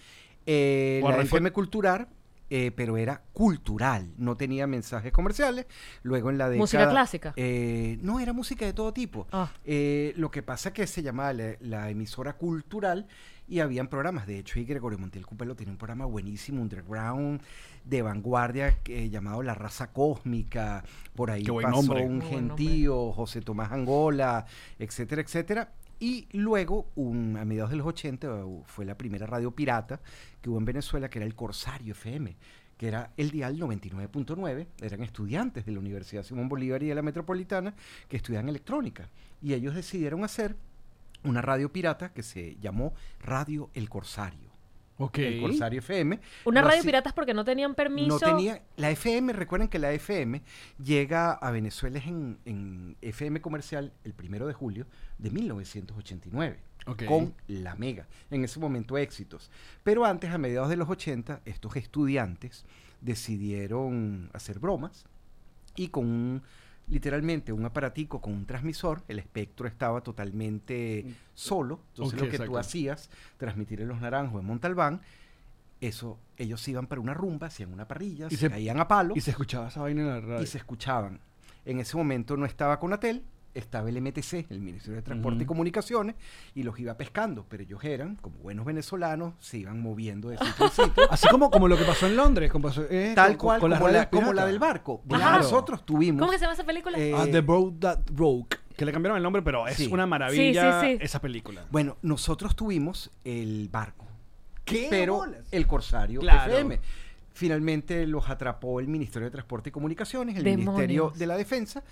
eh, 0.46 1.02
la 1.04 1.22
FM 1.22 1.52
Cultural, 1.52 2.08
eh, 2.50 2.72
pero 2.76 2.98
era 2.98 3.24
cultural, 3.34 4.14
no 4.18 4.38
tenía 4.38 4.68
mensajes 4.68 5.12
comerciales. 5.12 5.66
Luego 6.04 6.30
en 6.30 6.38
la 6.38 6.50
década... 6.50 6.62
¿Música 6.64 6.90
clásica? 6.90 7.34
eh, 7.36 7.98
no, 8.02 8.20
era 8.20 8.34
música 8.34 8.66
de 8.66 8.74
todo 8.74 8.94
tipo. 8.94 9.28
Ah. 9.32 9.52
Eh, 9.66 10.14
lo 10.18 10.32
que 10.32 10.44
pasa 10.44 10.74
que 10.74 10.88
se 10.88 11.02
llamaba 11.02 11.34
la, 11.34 11.56
la 11.60 11.90
emisora 11.90 12.34
cultural 12.34 13.08
y 13.48 13.60
habían 13.60 13.88
programas. 13.88 14.26
De 14.28 14.40
hecho, 14.40 14.60
y 14.60 14.66
Gregorio 14.66 14.98
Montiel 14.98 15.26
Cupelo 15.26 15.56
tenía 15.56 15.72
un 15.72 15.78
programa 15.78 16.06
buenísimo, 16.06 16.62
underground, 16.62 17.42
de 17.84 18.02
vanguardia, 18.02 18.78
eh, 18.86 19.10
llamado 19.10 19.44
La 19.44 19.54
Raza 19.54 19.92
Cósmica. 19.92 20.84
Por 21.16 21.32
ahí 21.32 21.44
pasó 21.44 21.70
nombre. 21.70 22.06
un 22.06 22.22
gentío, 22.22 23.12
José 23.12 23.42
Tomás 23.42 23.72
Angola, 23.72 24.46
etcétera, 24.80 25.22
etcétera. 25.22 25.72
Y 26.04 26.28
luego, 26.34 26.92
a 26.98 27.46
mediados 27.46 27.72
de 27.72 27.78
los 27.78 27.88
80, 27.88 28.44
uh, 28.44 28.64
fue 28.66 28.84
la 28.84 28.98
primera 28.98 29.26
radio 29.26 29.52
pirata 29.52 30.02
que 30.42 30.50
hubo 30.50 30.58
en 30.58 30.66
Venezuela, 30.66 31.10
que 31.10 31.20
era 31.20 31.26
el 31.26 31.34
Corsario 31.34 31.94
FM, 31.94 32.36
que 32.76 32.90
era 32.90 33.14
el 33.16 33.32
dial 33.32 33.58
99.9. 33.58 34.68
Eran 34.82 35.02
estudiantes 35.02 35.66
de 35.66 35.72
la 35.72 35.80
Universidad 35.80 36.24
Simón 36.24 36.50
Bolívar 36.50 36.84
y 36.84 36.88
de 36.88 36.96
la 36.96 37.02
Metropolitana 37.02 37.74
que 38.10 38.18
estudiaban 38.18 38.50
electrónica. 38.50 39.08
Y 39.42 39.54
ellos 39.54 39.76
decidieron 39.76 40.26
hacer 40.26 40.58
una 41.24 41.42
radio 41.42 41.72
pirata 41.72 42.12
que 42.12 42.22
se 42.22 42.58
llamó 42.58 42.94
Radio 43.22 43.70
El 43.74 43.88
Corsario. 43.88 44.53
Ok. 44.98 45.18
El 45.18 45.42
Corsario 45.42 45.80
FM. 45.80 46.20
Una 46.46 46.62
radio 46.62 46.82
haci- 46.82 46.86
pirata 46.86 47.10
es 47.10 47.16
porque 47.16 47.34
no 47.34 47.44
tenían 47.44 47.74
permiso. 47.76 48.10
no 48.10 48.20
tenía. 48.20 48.62
La 48.78 48.92
FM, 48.92 49.34
recuerden 49.34 49.68
que 49.68 49.80
la 49.80 49.92
FM 49.92 50.42
llega 50.84 51.32
a 51.34 51.52
Venezuela 51.52 52.00
en, 52.06 52.38
en 52.46 52.96
FM 53.02 53.42
comercial 53.42 53.92
el 54.04 54.14
primero 54.14 54.46
de 54.48 54.54
julio 54.54 54.86
de 55.18 55.32
1989. 55.32 56.60
Ok. 56.86 57.06
Con 57.06 57.34
la 57.48 57.76
Mega. 57.76 58.08
En 58.30 58.44
ese 58.44 58.60
momento 58.60 58.98
éxitos. 58.98 59.50
Pero 59.84 60.06
antes, 60.06 60.30
a 60.32 60.38
mediados 60.38 60.70
de 60.70 60.76
los 60.78 60.90
80, 60.90 61.42
estos 61.46 61.76
estudiantes 61.76 62.66
decidieron 63.02 64.30
hacer 64.34 64.60
bromas 64.60 65.06
y 65.76 65.88
con 65.88 66.06
un, 66.06 66.44
literalmente 66.88 67.52
un 67.54 67.66
aparatico 67.66 68.20
con 68.22 68.34
un 68.34 68.46
transmisor, 68.46 69.04
el 69.08 69.20
espectro 69.20 69.68
estaba 69.68 70.02
totalmente 70.02 71.06
solo. 71.34 71.80
Entonces 71.90 72.20
lo 72.20 72.26
que 72.26 72.36
exacto. 72.36 72.52
tú 72.52 72.58
hacías, 72.58 73.10
transmitir 73.38 73.82
en 73.82 73.88
los 73.88 74.02
naranjos 74.02 74.42
en 74.42 74.46
Montalbán, 74.48 75.02
eso, 75.82 76.18
ellos 76.38 76.66
iban 76.68 76.88
para 76.88 77.02
una 77.02 77.14
rumba, 77.14 77.48
hacían 77.48 77.74
una 77.74 77.88
parrilla, 77.88 78.28
Y 78.28 78.32
se, 78.32 78.38
se- 78.38 78.50
caían 78.50 78.80
a 78.80 78.88
palo 78.88 79.14
Y 79.18 79.22
se 79.22 79.32
escuchaba 79.32 79.68
esa 79.68 79.82
vaina 79.82 80.02
en 80.02 80.08
la 80.08 80.22
radio. 80.22 80.42
y 80.44 80.48
se 80.48 80.58
escuchaban. 80.58 81.20
En 81.66 81.80
ese 81.80 81.98
momento 81.98 82.38
no 82.38 82.46
estaba 82.46 82.80
Conatel, 82.80 83.24
estaba 83.54 83.90
el 83.90 84.02
MTC, 84.02 84.50
el 84.50 84.62
Ministerio 84.62 84.96
de 84.98 85.02
Transporte 85.04 85.44
y. 85.44 85.46
Comunicaciones, 85.46 86.16
y 86.56 86.64
los 86.64 86.80
iba 86.80 86.96
pescando, 86.98 87.46
pero 87.48 87.64
ellos 87.64 87.84
eran, 87.84 88.16
como 88.16 88.38
buenos 88.40 88.66
venezolanos, 88.66 89.34
se 89.40 89.60
iban 89.60 89.80
moviendo 89.82 90.30
de 90.30 90.38
sitio 90.38 90.66
en 90.66 90.72
sitio. 90.72 91.04
Así 91.12 91.28
como, 91.30 91.52
como 91.52 91.68
lo 91.68 91.78
que 91.78 91.84
pasó 91.86 92.08
en 92.08 92.16
Londres. 92.16 92.52
como 92.52 92.68
pasó, 92.70 92.84
eh, 92.90 93.14
Tal 93.16 93.38
con- 93.38 93.48
cual, 93.48 93.60
con 93.62 93.70
las 93.72 93.80
como, 93.80 93.92
la, 93.92 94.10
como 94.10 94.34
la 94.34 94.46
del 94.46 94.60
barco. 94.60 95.02
Claro. 95.08 95.38
nosotros 95.44 95.86
tuvimos... 95.86 96.20
¿Cómo 96.20 96.32
que 96.32 96.38
se 96.38 96.44
llama 96.46 96.54
esa 96.54 96.64
película? 96.66 96.98
Eh, 96.98 97.14
Ah, 97.16 97.26
The 97.32 97.42
Road 97.42 97.74
That 97.80 98.00
Broke. 98.12 98.58
Que 98.76 98.86
le 98.86 98.92
cambiaron 98.92 99.18
el 99.18 99.24
nombre, 99.24 99.42
pero 99.44 99.68
es 99.68 99.78
Sí. 99.78 99.88
una 99.92 100.08
maravilla 100.08 100.82
Sí, 100.82 100.88
sí, 100.88 100.98
sí. 100.98 101.04
esa 101.04 101.22
película. 101.22 101.66
Bueno, 101.70 101.98
nosotros 102.02 102.56
tuvimos 102.56 103.12
el 103.24 103.70
barco, 103.72 104.08
¿Qué 104.66 104.88
pero 104.90 105.18
bolas? 105.18 105.42
el 105.52 105.68
Corsario 105.68 106.20
Claro. 106.22 106.52
FM. 106.54 106.80
Finalmente 107.36 108.06
los 108.08 108.30
atrapó 108.30 108.80
el 108.80 108.88
Ministerio 108.88 109.26
de 109.28 109.32
Transporte 109.32 109.70
y 109.70 109.72
Comunicaciones, 109.72 110.36
el 110.38 110.44
Demonios. 110.44 110.66
Ministerio 110.76 111.14
de 111.16 111.26
la 111.28 111.36
Defensa, 111.38 111.84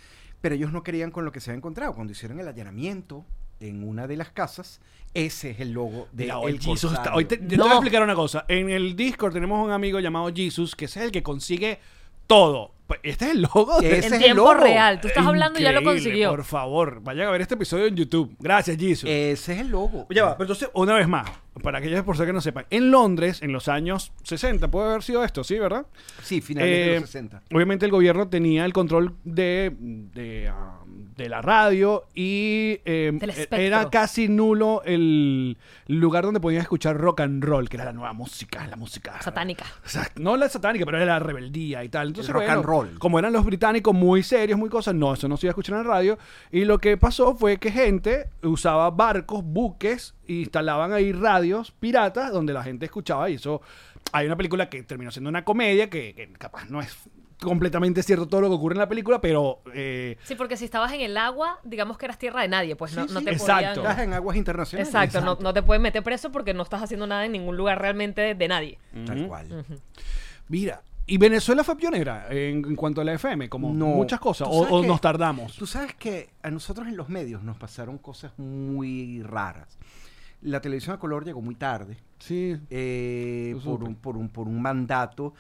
pero 0.42 0.56
ellos 0.56 0.72
no 0.74 0.84
querían 0.84 1.12
con 1.12 1.24
lo 1.26 1.32
que 1.32 1.40
se 1.40 1.52
había 1.52 1.58
encontrado. 1.58 1.94
Cuando 1.94 2.12
hicieron 2.12 2.40
el 2.40 2.48
allanamiento 2.48 3.26
en 3.60 3.88
una 3.88 4.08
de 4.08 4.18
las 4.18 4.32
casas, 4.32 4.82
ese 5.14 5.52
es 5.52 5.60
el 5.60 5.72
logo 5.72 6.08
de 6.12 6.24
Mira, 6.26 6.40
hoy 6.40 6.54
el 6.54 6.60
Jesus 6.60 6.94
está- 6.94 7.14
hoy 7.14 7.26
te, 7.26 7.38
No. 7.38 7.64
voy 7.64 7.72
a 7.72 7.76
explicar 7.76 8.02
una 8.02 8.16
cosa. 8.16 8.46
En 8.48 8.70
el 8.70 8.96
Discord 8.96 9.34
tenemos 9.34 9.64
un 9.64 9.72
amigo 9.72 10.00
llamado 10.00 10.32
Jesus, 10.34 10.76
que 10.76 10.86
es 10.86 10.98
el 10.98 11.12
que 11.12 11.22
consigue 11.22 11.80
todo. 12.28 12.72
Pues, 12.88 13.00
Este 13.04 13.26
es 13.26 13.32
el 13.32 13.42
logo 13.44 13.80
de 13.80 13.88
Ese 13.88 13.98
en 14.00 14.04
es 14.06 14.12
el 14.20 14.20
tiempo 14.26 14.42
logo. 14.44 14.54
real. 14.56 15.00
Tú 15.00 15.08
estás 15.08 15.26
hablando 15.26 15.58
y 15.60 15.64
ya 15.64 15.72
lo 15.72 15.80
Increíble, 15.80 16.04
consiguió. 16.04 16.30
Por 16.32 16.44
favor, 16.44 17.00
vayan 17.02 17.30
a 17.30 17.32
ver 17.32 17.40
este 17.40 17.54
episodio 17.56 17.86
en 17.86 17.96
YouTube. 17.96 18.36
Gracias, 18.40 18.76
Jesus. 18.78 19.10
Ese 19.10 19.54
es 19.54 19.60
el 19.62 19.70
logo. 19.70 20.08
Ya 20.10 20.26
va, 20.26 20.32
pero 20.38 20.44
entonces, 20.52 20.70
una 20.74 20.96
vez 20.96 21.08
más, 21.08 21.30
para 21.64 21.78
aquellos 21.78 22.04
por 22.04 22.18
si 22.18 22.26
que 22.26 22.34
no 22.34 22.42
sepan, 22.42 22.66
en 22.70 22.92
Londres, 22.92 23.42
en 23.44 23.54
los 23.54 23.70
años 23.70 24.12
60, 24.24 24.70
puede 24.70 24.90
haber 24.90 25.04
sido 25.04 25.24
esto, 25.24 25.42
¿sí, 25.46 25.58
verdad? 25.58 25.86
Sí, 26.22 26.42
finales 26.42 26.70
de 26.70 26.96
Eh, 26.96 27.00
los 27.00 27.10
60. 27.10 27.44
Obviamente 27.54 27.86
el 27.86 27.92
gobierno 27.92 28.28
tenía 28.28 28.66
el 28.66 28.74
control 28.74 29.16
de, 29.24 29.72
de, 29.80 30.50
ah, 30.50 30.81
de 31.16 31.30
la 31.30 31.42
radio 31.42 32.06
y 32.14 32.80
eh, 32.86 33.12
Del 33.14 33.30
e- 33.32 33.48
era 33.52 33.90
casi 33.90 34.28
nulo 34.28 34.82
el 34.86 35.58
lugar 35.88 36.24
donde 36.24 36.40
podías 36.40 36.64
escuchar 36.64 36.98
rock 36.98 37.22
and 37.22 37.44
roll, 37.44 37.70
que 37.70 37.78
era 37.78 37.86
la 37.86 37.94
nueva 37.94 38.14
música, 38.14 38.66
la 38.68 38.76
música 38.76 39.22
Satánica. 39.22 39.66
o 39.86 39.90
sea, 39.90 40.10
no 40.16 40.38
la 40.38 40.50
satánica, 40.50 40.86
pero 40.86 40.98
era 40.98 41.06
la 41.06 41.20
rebeldía 41.20 41.84
y 41.84 41.90
tal. 41.90 42.08
Entonces, 42.08 42.34
rock 42.34 42.50
and 42.50 42.64
roll. 42.64 43.00
Como 43.00 43.20
eran 43.20 43.34
los 43.34 43.46
británicos 43.46 43.94
muy 43.94 44.24
serios, 44.24 44.58
muy 44.58 44.70
cosas, 44.70 44.96
no, 44.96 45.14
eso 45.14 45.28
no 45.28 45.38
se 45.38 45.46
iba 45.46 45.52
a 45.52 45.54
escuchar 45.54 45.78
en 45.78 45.88
la 45.88 45.94
radio. 45.94 46.18
Y 46.52 46.66
lo 46.66 46.80
que 46.80 46.98
pasó 46.98 47.36
fue 47.36 47.58
que 47.58 47.72
gente 47.72 48.30
usaba 48.44 48.90
barcos, 48.92 49.44
buques, 49.44 50.16
e 50.28 50.34
instalaban 50.34 50.94
ahí 50.94 51.12
radios 51.12 51.72
piratas 51.72 52.32
donde 52.32 52.54
la 52.54 52.64
gente 52.64 52.86
escuchaba 52.86 53.30
y 53.30 53.36
eso... 53.36 53.62
Hay 54.14 54.26
una 54.26 54.36
película 54.36 54.68
que 54.68 54.82
terminó 54.84 55.12
siendo 55.12 55.30
una 55.30 55.46
comedia 55.46 55.90
que, 55.90 56.14
que 56.14 56.34
capaz 56.34 56.70
no 56.70 56.82
es 56.82 56.98
completamente 57.42 58.04
cierto 58.04 58.28
todo 58.28 58.42
lo 58.42 58.50
que 58.50 58.56
ocurre 58.56 58.74
en 58.76 58.80
la 58.80 58.88
película, 58.88 59.20
pero... 59.20 59.62
eh, 59.74 60.18
Sí, 60.24 60.36
porque 60.36 60.56
si 60.58 60.66
estabas 60.66 60.94
en 60.94 61.02
el 61.02 61.18
agua, 61.18 61.60
digamos 61.64 61.98
que 61.98 62.06
eras 62.06 62.18
tierra 62.20 62.42
de 62.44 62.48
nadie, 62.48 62.76
pues 62.76 62.96
no, 62.96 63.08
Sí, 63.08 63.14
no 63.14 63.20
sí. 63.20 63.26
te 63.26 63.32
Exacto. 63.32 63.82
podían... 63.82 63.92
Estás 63.92 64.00
en 64.06 64.14
aguas 64.14 64.38
internacionales. 64.38 64.88
Exacto, 64.88 65.22
no, 65.22 65.38
no 65.42 65.54
te 65.54 65.64
pueden 65.64 65.82
meter 65.82 66.04
preso 66.04 66.32
porque 66.32 66.54
no 66.54 66.64
estás 66.64 66.84
haciendo 66.84 67.08
nada 67.08 67.26
en 67.26 67.32
ningún 67.32 67.58
lugar 67.58 67.80
realmente 67.82 68.22
de, 68.22 68.36
de 68.36 68.48
nadie. 68.48 68.78
Tal 69.06 69.28
cual. 69.28 69.66
mira, 70.48 70.82
¿y 71.08 71.18
Venezuela 71.18 71.64
fue 71.64 71.76
pionera 71.78 72.28
en, 72.30 72.64
en 72.66 72.76
cuanto 72.76 73.02
a 73.02 73.04
la 73.04 73.14
FM? 73.14 73.50
Como 73.50 73.74
No. 73.74 73.88
muchas 73.88 74.20
cosas, 74.20 74.48
o, 74.50 74.60
sabes 74.64 74.72
o 74.74 74.82
que- 74.82 74.88
nos 74.88 75.02
tardamos. 75.02 75.56
Tú 75.56 75.66
sabes 75.66 75.96
que 75.96 76.30
a 76.44 76.52
nosotros 76.52 76.88
en 76.88 76.96
los 76.98 77.10
medios 77.10 77.42
nos 77.44 77.58
pasaron 77.58 77.98
cosas 77.98 78.32
muy 78.38 79.22
raras. 79.24 79.78
La 80.44 80.60
televisión 80.62 80.96
a 80.96 81.00
color 81.00 81.24
llegó 81.26 81.42
muy 81.42 81.56
tarde. 81.56 81.98
Sí. 82.20 82.56
eh, 82.70 83.56
por, 83.64 83.84
un, 83.84 83.96
por, 83.96 84.16
un, 84.18 84.30
por 84.30 84.48
un 84.48 84.62
mandato 84.62 85.34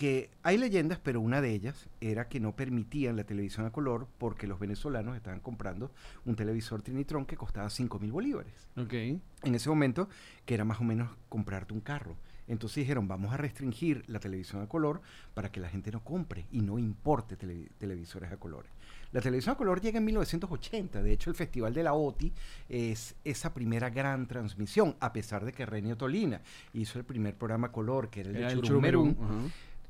que 0.00 0.30
hay 0.42 0.56
leyendas, 0.56 0.98
pero 0.98 1.20
una 1.20 1.42
de 1.42 1.50
ellas 1.52 1.86
era 2.00 2.26
que 2.26 2.40
no 2.40 2.56
permitían 2.56 3.16
la 3.16 3.24
televisión 3.24 3.66
a 3.66 3.70
color 3.70 4.08
porque 4.16 4.46
los 4.46 4.58
venezolanos 4.58 5.14
estaban 5.14 5.40
comprando 5.40 5.90
un 6.24 6.36
televisor 6.36 6.80
Trinitron 6.80 7.26
que 7.26 7.36
costaba 7.36 7.68
5 7.68 7.98
mil 7.98 8.10
bolívares. 8.10 8.54
Ok. 8.78 8.94
En 8.94 9.54
ese 9.54 9.68
momento, 9.68 10.08
que 10.46 10.54
era 10.54 10.64
más 10.64 10.80
o 10.80 10.84
menos 10.84 11.10
comprarte 11.28 11.74
un 11.74 11.80
carro. 11.80 12.16
Entonces 12.48 12.76
dijeron, 12.76 13.08
vamos 13.08 13.34
a 13.34 13.36
restringir 13.36 14.02
la 14.06 14.20
televisión 14.20 14.62
a 14.62 14.66
color 14.68 15.02
para 15.34 15.52
que 15.52 15.60
la 15.60 15.68
gente 15.68 15.90
no 15.92 16.02
compre 16.02 16.46
y 16.50 16.62
no 16.62 16.78
importe 16.78 17.36
tele- 17.36 17.68
televisores 17.76 18.32
a 18.32 18.38
colores. 18.38 18.70
La 19.12 19.20
televisión 19.20 19.52
a 19.54 19.58
color 19.58 19.82
llega 19.82 19.98
en 19.98 20.04
1980. 20.06 21.02
De 21.02 21.12
hecho, 21.12 21.28
el 21.28 21.36
Festival 21.36 21.74
de 21.74 21.82
la 21.82 21.92
OTI 21.92 22.32
es 22.70 23.14
esa 23.24 23.52
primera 23.52 23.90
gran 23.90 24.26
transmisión, 24.26 24.96
a 24.98 25.12
pesar 25.12 25.44
de 25.44 25.52
que 25.52 25.66
Renio 25.66 25.96
Tolina 25.96 26.40
hizo 26.72 26.98
el 26.98 27.04
primer 27.04 27.34
programa 27.34 27.70
color, 27.70 28.08
que 28.08 28.20
era 28.20 28.30
el 28.30 28.36
Era 28.36 28.46
de 28.48 28.54
el 28.54 28.62
Churumerún. 28.62 29.16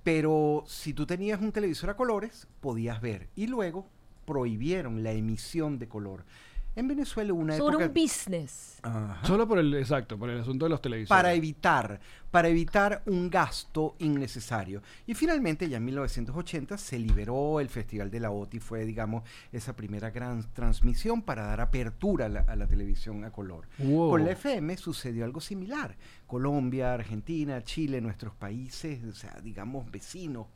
Pero 0.02 0.64
si 0.66 0.95
tú 0.95 1.07
tenías 1.07 1.40
un 1.40 1.52
televisor 1.52 1.90
a 1.90 1.97
colores, 1.97 2.47
podías 2.61 3.00
ver. 3.00 3.28
Y 3.37 3.47
luego 3.47 3.87
prohibieron 4.25 5.02
la 5.02 5.12
emisión 5.12 5.78
de 5.78 5.88
color. 5.88 6.25
En 6.77 6.89
Venezuela 6.89 7.33
una 7.33 7.57
Sobre 7.57 7.85
época... 7.85 7.87
un 7.89 7.95
business. 7.95 8.79
Ajá 8.83 9.21
Solo 9.27 9.47
por 9.47 9.59
el, 9.59 9.75
exacto, 9.75 10.19
por 10.19 10.31
el 10.31 10.41
asunto 10.41 10.65
de 10.65 10.71
los 10.71 10.81
televisores. 10.81 11.09
para 11.09 11.35
evitar, 11.35 12.00
para 12.31 12.49
evitar 12.49 13.03
un 13.07 13.29
gasto 13.29 13.95
innecesario. 13.99 14.83
Y 15.07 15.15
finalmente, 15.15 15.69
ya 15.69 15.77
en 15.77 15.85
1980, 15.85 16.79
se 16.79 16.99
liberó 16.99 17.61
el 17.61 17.69
Festival 17.69 18.11
de 18.11 18.21
la 18.21 18.31
OTI, 18.31 18.61
fue, 18.61 18.85
digamos, 18.85 19.25
esa 19.53 19.75
primera 19.77 20.11
gran 20.11 20.43
transmisión 20.53 21.23
para 21.23 21.45
dar 21.45 21.61
apertura 21.61 22.27
a 22.27 22.29
la, 22.29 22.41
a 22.41 22.57
la 22.57 22.67
televisión 22.67 23.25
a 23.25 23.31
color. 23.31 23.69
Wow. 23.79 24.11
Con 24.11 24.25
la 24.25 24.33
FM 24.33 24.77
sucedió 24.77 25.25
algo 25.25 25.41
similar. 25.41 25.97
Colombia, 26.27 26.95
Argentina, 26.95 27.62
Chile, 27.62 28.00
nuestros 28.00 28.35
países, 28.35 29.05
o 29.05 29.12
sea, 29.12 29.39
digamos, 29.43 29.91
vecinos, 29.91 30.47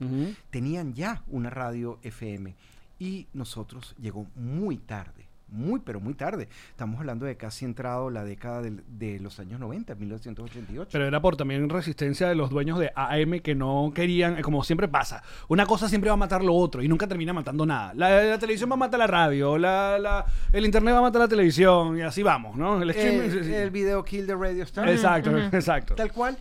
tenían 0.51 0.95
ya 0.95 1.23
una 1.29 1.51
radio 1.51 1.99
FM. 2.03 2.55
Y 2.99 3.27
nosotros 3.33 3.95
llegó 3.99 4.27
muy 4.37 4.79
tarde, 4.79 5.24
muy, 5.49 5.81
pero 5.81 6.01
muy 6.01 6.15
tarde. 6.15 6.49
Estamos 6.71 6.99
hablando 6.99 7.27
de 7.27 7.37
casi 7.37 7.65
entrado 7.65 8.11
la 8.11 8.25
década 8.25 8.63
de, 8.63 9.21
los 9.21 9.39
años 9.39 9.61
90, 9.61 9.95
1988. 9.95 10.89
Pero 10.93 11.07
era 11.07 11.21
por 11.21 11.37
también 11.37 11.69
resistencia 11.69 12.29
de 12.29 12.35
los 12.35 12.51
dueños 12.51 12.79
de 12.79 12.91
AM 12.97 13.41
que 13.41 13.55
no 13.55 13.93
querían, 13.95 14.39
eh, 14.39 14.43
como 14.43 14.65
siempre 14.65 14.89
pasa, 14.89 15.23
una 15.49 15.67
cosa 15.67 15.89
siempre 15.89 16.11
va 16.11 16.15
a 16.15 16.17
matar 16.17 16.43
lo 16.43 16.55
otro 16.55 16.83
y 16.83 16.89
nunca 16.89 17.07
termina 17.07 17.33
matando 17.33 17.65
nada. 17.67 17.93
La, 17.95 18.23
la 18.25 18.39
televisión 18.39 18.71
va 18.71 18.75
a 18.75 18.79
matar 18.79 18.99
la 18.99 19.07
radio, 19.07 19.57
la, 19.59 19.99
la- 19.99 20.27
el 20.53 20.65
internet 20.65 20.95
va 20.95 20.99
a 20.99 21.03
matar 21.03 21.21
la 21.23 21.29
televisión 21.29 21.97
y 21.99 22.03
así 22.03 22.23
vamos, 22.23 22.57
¿no? 22.57 22.83
El 22.83 22.91
streaming. 22.91 23.21
el, 23.21 23.31
sí, 23.33 23.45
sí. 23.45 23.55
el 23.55 23.71
video 23.71 24.05
Kill 24.05 24.27
the 24.27 24.35
Radio 24.35 24.63
Star. 24.65 24.89
Exacto, 24.89 25.39
exacto. 25.53 25.95
Tal 25.95 26.11
cual. 26.13 26.37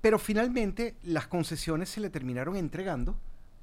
Pero 0.00 0.18
finalmente 0.18 0.94
las 1.04 1.26
concesiones 1.26 1.88
se 1.88 2.00
le 2.00 2.10
terminaron 2.10 2.54
entregando 2.56 3.16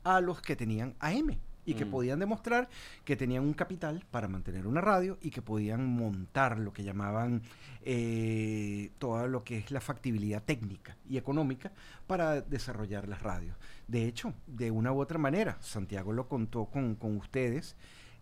a 0.03 0.19
los 0.19 0.41
que 0.41 0.55
tenían 0.55 0.95
AM 0.99 1.37
y 1.65 1.73
Mm. 1.73 1.77
que 1.77 1.85
podían 1.85 2.19
demostrar 2.19 2.69
que 3.03 3.15
tenían 3.15 3.43
un 3.43 3.53
capital 3.53 4.05
para 4.11 4.27
mantener 4.27 4.67
una 4.67 4.81
radio 4.81 5.17
y 5.21 5.31
que 5.31 5.41
podían 5.41 5.85
montar 5.85 6.59
lo 6.59 6.71
que 6.73 6.83
llamaban 6.83 7.41
eh, 7.87 8.91
todo 8.97 9.27
lo 9.27 9.43
que 9.43 9.57
es 9.59 9.71
la 9.71 9.79
factibilidad 9.81 10.41
técnica 10.43 10.97
y 11.09 11.17
económica 11.17 11.71
para 12.07 12.41
desarrollar 12.41 13.07
las 13.07 13.21
radios. 13.21 13.55
De 13.87 14.05
hecho, 14.07 14.33
de 14.47 14.71
una 14.71 14.91
u 14.91 14.99
otra 14.99 15.17
manera, 15.19 15.57
Santiago 15.61 16.11
lo 16.13 16.27
contó 16.27 16.65
con, 16.65 16.95
con 16.95 17.15
ustedes, 17.17 17.75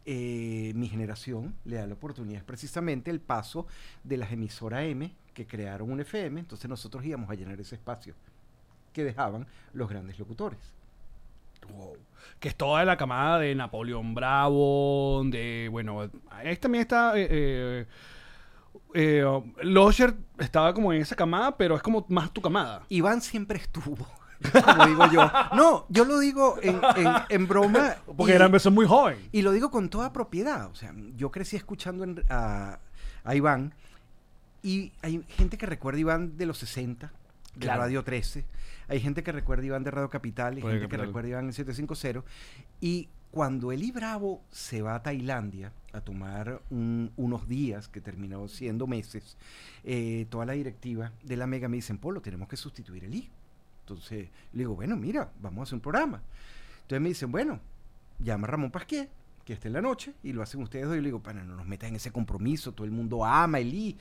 eh, 0.06 0.74
mi 0.76 0.90
generación 0.90 1.56
le 1.64 1.78
da 1.78 1.88
la 1.88 1.94
oportunidad 1.94 2.40
es 2.40 2.44
precisamente 2.44 3.10
el 3.10 3.22
paso 3.22 3.68
de 4.04 4.18
las 4.18 4.34
emisoras 4.34 4.84
M 4.84 5.16
que 5.34 5.48
crearon 5.48 5.90
un 5.92 6.02
FM, 6.02 6.42
entonces 6.42 6.70
nosotros 6.70 7.06
íbamos 7.06 7.30
a 7.30 7.36
llenar 7.36 7.60
ese 7.62 7.76
espacio 7.76 8.14
que 8.92 9.04
dejaban 9.06 9.48
los 9.72 9.90
grandes 9.90 10.20
locutores. 10.20 10.60
Wow. 11.72 11.98
Que 12.40 12.50
es 12.50 12.56
toda 12.56 12.84
la 12.86 12.98
camada 12.98 13.40
de 13.40 13.56
Napoleón 13.56 14.14
Bravo, 14.16 15.22
de, 15.26 15.70
bueno, 15.72 16.10
ahí 16.30 16.56
también 16.58 16.82
está... 16.82 17.18
Eh, 17.18 17.28
eh, 17.30 17.86
eh, 18.96 19.24
Losher 19.64 20.14
estaba 20.38 20.74
como 20.74 20.94
en 20.94 21.02
esa 21.02 21.16
camada, 21.16 21.58
pero 21.58 21.76
es 21.76 21.82
como 21.82 22.06
más 22.10 22.32
tu 22.32 22.42
camada. 22.42 22.84
Iván 22.90 23.22
siempre 23.22 23.58
estuvo, 23.60 24.08
como 24.66 24.86
digo 24.88 25.06
yo. 25.12 25.32
No, 25.56 25.86
yo 25.90 26.06
lo 26.06 26.20
digo 26.20 26.58
en, 26.62 26.80
en- 26.98 27.14
en 27.30 27.48
broma. 27.48 27.96
Porque 28.18 28.34
y- 28.34 28.36
era 28.36 28.46
empezó 28.46 28.70
muy 28.72 28.86
joven. 28.86 29.18
Y 29.32 29.42
lo 29.42 29.52
digo 29.52 29.72
con 29.72 29.90
toda 29.90 30.14
propiedad. 30.14 30.68
O 30.70 30.76
sea, 30.76 30.94
yo 31.16 31.32
crecí 31.32 31.56
escuchando 31.56 32.04
en- 32.04 32.24
a, 32.30 32.78
a 33.24 33.36
Iván 33.36 33.74
y 34.62 34.92
hay 35.02 35.24
gente 35.30 35.58
que 35.58 35.66
recuerda 35.66 35.98
a 35.98 36.02
Iván 36.02 36.38
de 36.38 36.46
los 36.46 36.58
60, 36.60 37.12
de 37.56 37.60
Claro. 37.62 37.82
Radio 37.82 38.04
13. 38.04 38.46
Hay 38.88 39.00
gente 39.00 39.24
que 39.24 39.32
recuerda 39.32 39.64
a 39.64 39.68
Iván 39.68 39.84
de 39.84 39.92
Radio 39.92 40.10
Capital 40.10 40.58
y 40.58 40.62
Radio 40.62 40.80
gente 40.82 40.90
que 40.90 40.98
recuerda 40.98 41.28
a 41.28 41.32
Iván 41.32 41.46
en 41.46 41.54
750. 41.54 42.24
Y 42.82 43.10
cuando 43.32 43.72
Eli 43.72 43.92
Bravo 43.92 44.42
se 44.52 44.82
va 44.82 44.96
a 44.96 45.02
Tailandia 45.04 45.72
a 45.92 46.02
tomar 46.02 46.62
un- 46.70 47.12
unos 47.18 47.48
días, 47.48 47.88
que 47.88 48.02
terminó 48.02 48.48
siendo 48.48 48.86
meses, 48.88 49.38
eh, 49.84 50.28
toda 50.30 50.46
la 50.46 50.54
directiva 50.54 51.12
de 51.24 51.38
la 51.38 51.48
Mega 51.48 51.68
me 51.68 51.78
dicen, 51.78 51.98
Polo, 51.98 52.22
tenemos 52.22 52.48
que 52.48 52.58
sustituir 52.58 53.04
a 53.04 53.08
Eli. 53.08 53.30
Entonces, 53.82 54.30
le 54.54 54.60
digo, 54.60 54.76
bueno, 54.76 54.96
mira, 54.96 55.32
vamos 55.42 55.60
a 55.60 55.64
hacer 55.64 55.76
un 55.76 55.82
programa. 55.82 56.22
Entonces 56.84 57.02
me 57.02 57.10
dicen, 57.10 57.32
bueno, 57.32 57.60
llama 58.20 58.48
a 58.48 58.52
Ramón 58.52 58.72
Pasquier, 58.72 59.10
que 59.46 59.54
esté 59.54 59.68
en 59.68 59.74
la 59.74 59.82
noche, 59.82 60.14
y 60.24 60.32
lo 60.34 60.42
hacen 60.42 60.62
ustedes 60.62 60.86
dos. 60.88 60.96
Y 60.96 61.00
le 61.02 61.06
digo, 61.06 61.22
pana, 61.22 61.44
no 61.44 61.56
nos 61.56 61.66
metas 61.68 61.90
en 61.90 61.96
ese 61.96 62.12
compromiso, 62.12 62.72
todo 62.72 62.86
el 62.86 62.92
mundo 62.92 63.26
ama 63.26 63.58
a 63.58 63.62
Eli, 63.62 63.98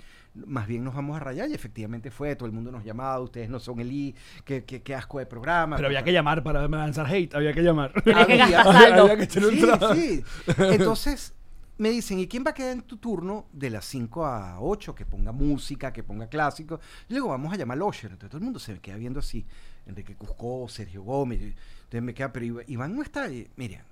más 0.47 0.67
bien 0.67 0.85
nos 0.85 0.95
vamos 0.95 1.17
a 1.17 1.21
rayar. 1.21 1.49
Y 1.51 1.55
efectivamente 1.55 2.11
fue, 2.11 2.37
todo 2.37 2.47
el 2.47 2.53
mundo 2.53 2.71
nos 2.71 2.85
llamaba, 2.85 3.19
ustedes 3.21 3.49
no 3.51 3.59
son 3.61 3.81
Eli, 3.81 4.15
qué, 4.45 4.65
qué, 4.65 4.83
qué 4.83 4.95
asco 4.95 5.19
de 5.19 5.27
programa. 5.27 5.77
Pero 5.77 5.89
había 5.89 6.05
que 6.05 6.13
llamar 6.13 6.43
para 6.43 6.67
lanzar 6.69 7.07
hate, 7.13 7.35
había 7.35 7.53
que 7.53 7.63
llamar. 7.63 7.93
Que 8.03 8.13
Había- 8.15 8.49
gastar 8.49 8.73
saldo. 8.83 9.03
Había 9.05 9.17
que 9.17 9.23
echar 9.25 9.45
un 9.45 9.97
Sí, 9.97 10.23
sí. 10.23 10.25
Entonces 10.59 11.35
me 11.79 11.91
dicen, 11.91 12.21
¿y 12.21 12.29
quién 12.29 12.45
va 12.47 12.51
a 12.51 12.55
quedar 12.55 12.73
en 12.73 12.83
tu 12.83 12.99
turno 12.99 13.47
de 13.53 13.71
las 13.71 13.85
5 13.87 14.25
a 14.25 14.61
8? 14.61 14.95
Que 14.95 15.05
ponga 15.05 15.33
música, 15.33 15.93
que 15.93 16.05
ponga 16.05 16.29
clásico. 16.29 16.79
Y 17.09 17.15
luego 17.15 17.31
vamos 17.31 17.53
a 17.53 17.57
llamar 17.57 17.79
a 17.79 17.85
Osher. 17.85 18.13
Entonces 18.13 18.31
todo 18.31 18.39
el 18.39 18.45
mundo 18.45 18.61
se 18.61 18.75
me 18.75 18.79
queda 18.81 18.97
viendo 18.97 19.19
así. 19.19 19.45
Enrique 19.87 20.15
Cusco, 20.15 20.69
Sergio 20.69 21.03
Gómez. 21.03 21.41
Entonces 21.43 22.03
me 22.03 22.15
queda, 22.15 22.33
pero 22.33 22.47
Iván- 22.47 22.65
Iván 22.69 22.95
no 22.95 23.03
está. 23.03 23.27
Mira, 23.57 23.85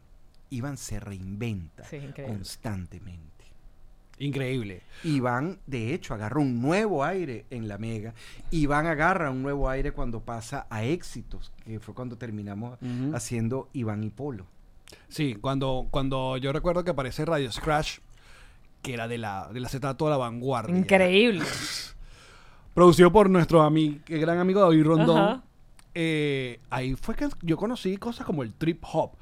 Iván 0.51 0.77
se 0.77 1.01
reinventa 1.01 1.85
Sí, 1.85 1.99
constantemente. 2.27 3.29
Increíble. 4.19 4.83
Iván, 5.05 5.59
de 5.67 5.95
hecho, 5.95 6.13
agarra 6.13 6.41
un 6.41 6.61
nuevo 6.61 7.05
aire 7.05 7.47
en 7.49 7.69
la 7.69 7.79
Mega. 7.79 8.13
Iván 8.51 8.87
agarra 8.87 9.31
un 9.31 9.43
nuevo 9.43 9.71
aire 9.71 9.93
cuando 9.93 10.21
pasa 10.21 10.67
a 10.69 10.85
Éxitos, 10.85 11.53
que 11.65 11.81
fue 11.81 11.95
cuando 11.95 12.17
terminamos 12.19 12.79
haciendo 13.15 13.71
Iván 13.73 14.05
y 14.05 14.11
Polo. 14.11 14.45
Sí, 15.09 15.37
cuando, 15.41 15.87
cuando 15.91 16.37
yo 16.37 16.53
recuerdo 16.53 16.85
que 16.85 16.91
aparece 16.91 17.25
Radio 17.25 17.51
Scratch, 17.51 18.01
que 18.83 18.93
era 18.93 19.09
de 19.09 19.17
la, 19.19 19.49
del 19.55 19.65
acetato 19.65 20.05
de 20.05 20.11
la 20.11 20.17
vanguardia. 20.19 20.77
Increíble. 20.77 21.45
Producido 22.75 23.11
por 23.11 23.29
nuestro 23.31 23.63
ami- 23.63 24.01
gran 24.07 24.39
amigo 24.39 24.61
David 24.61 24.85
Rondón. 24.85 25.43
Eh, 25.95 26.61
ahí 26.71 26.95
fue 26.95 27.15
que 27.17 27.29
yo 27.43 27.57
conocí 27.57 27.97
cosas 27.97 28.27
como 28.27 28.43
el 28.43 28.53
trip 28.53 28.83
hop. 28.93 29.13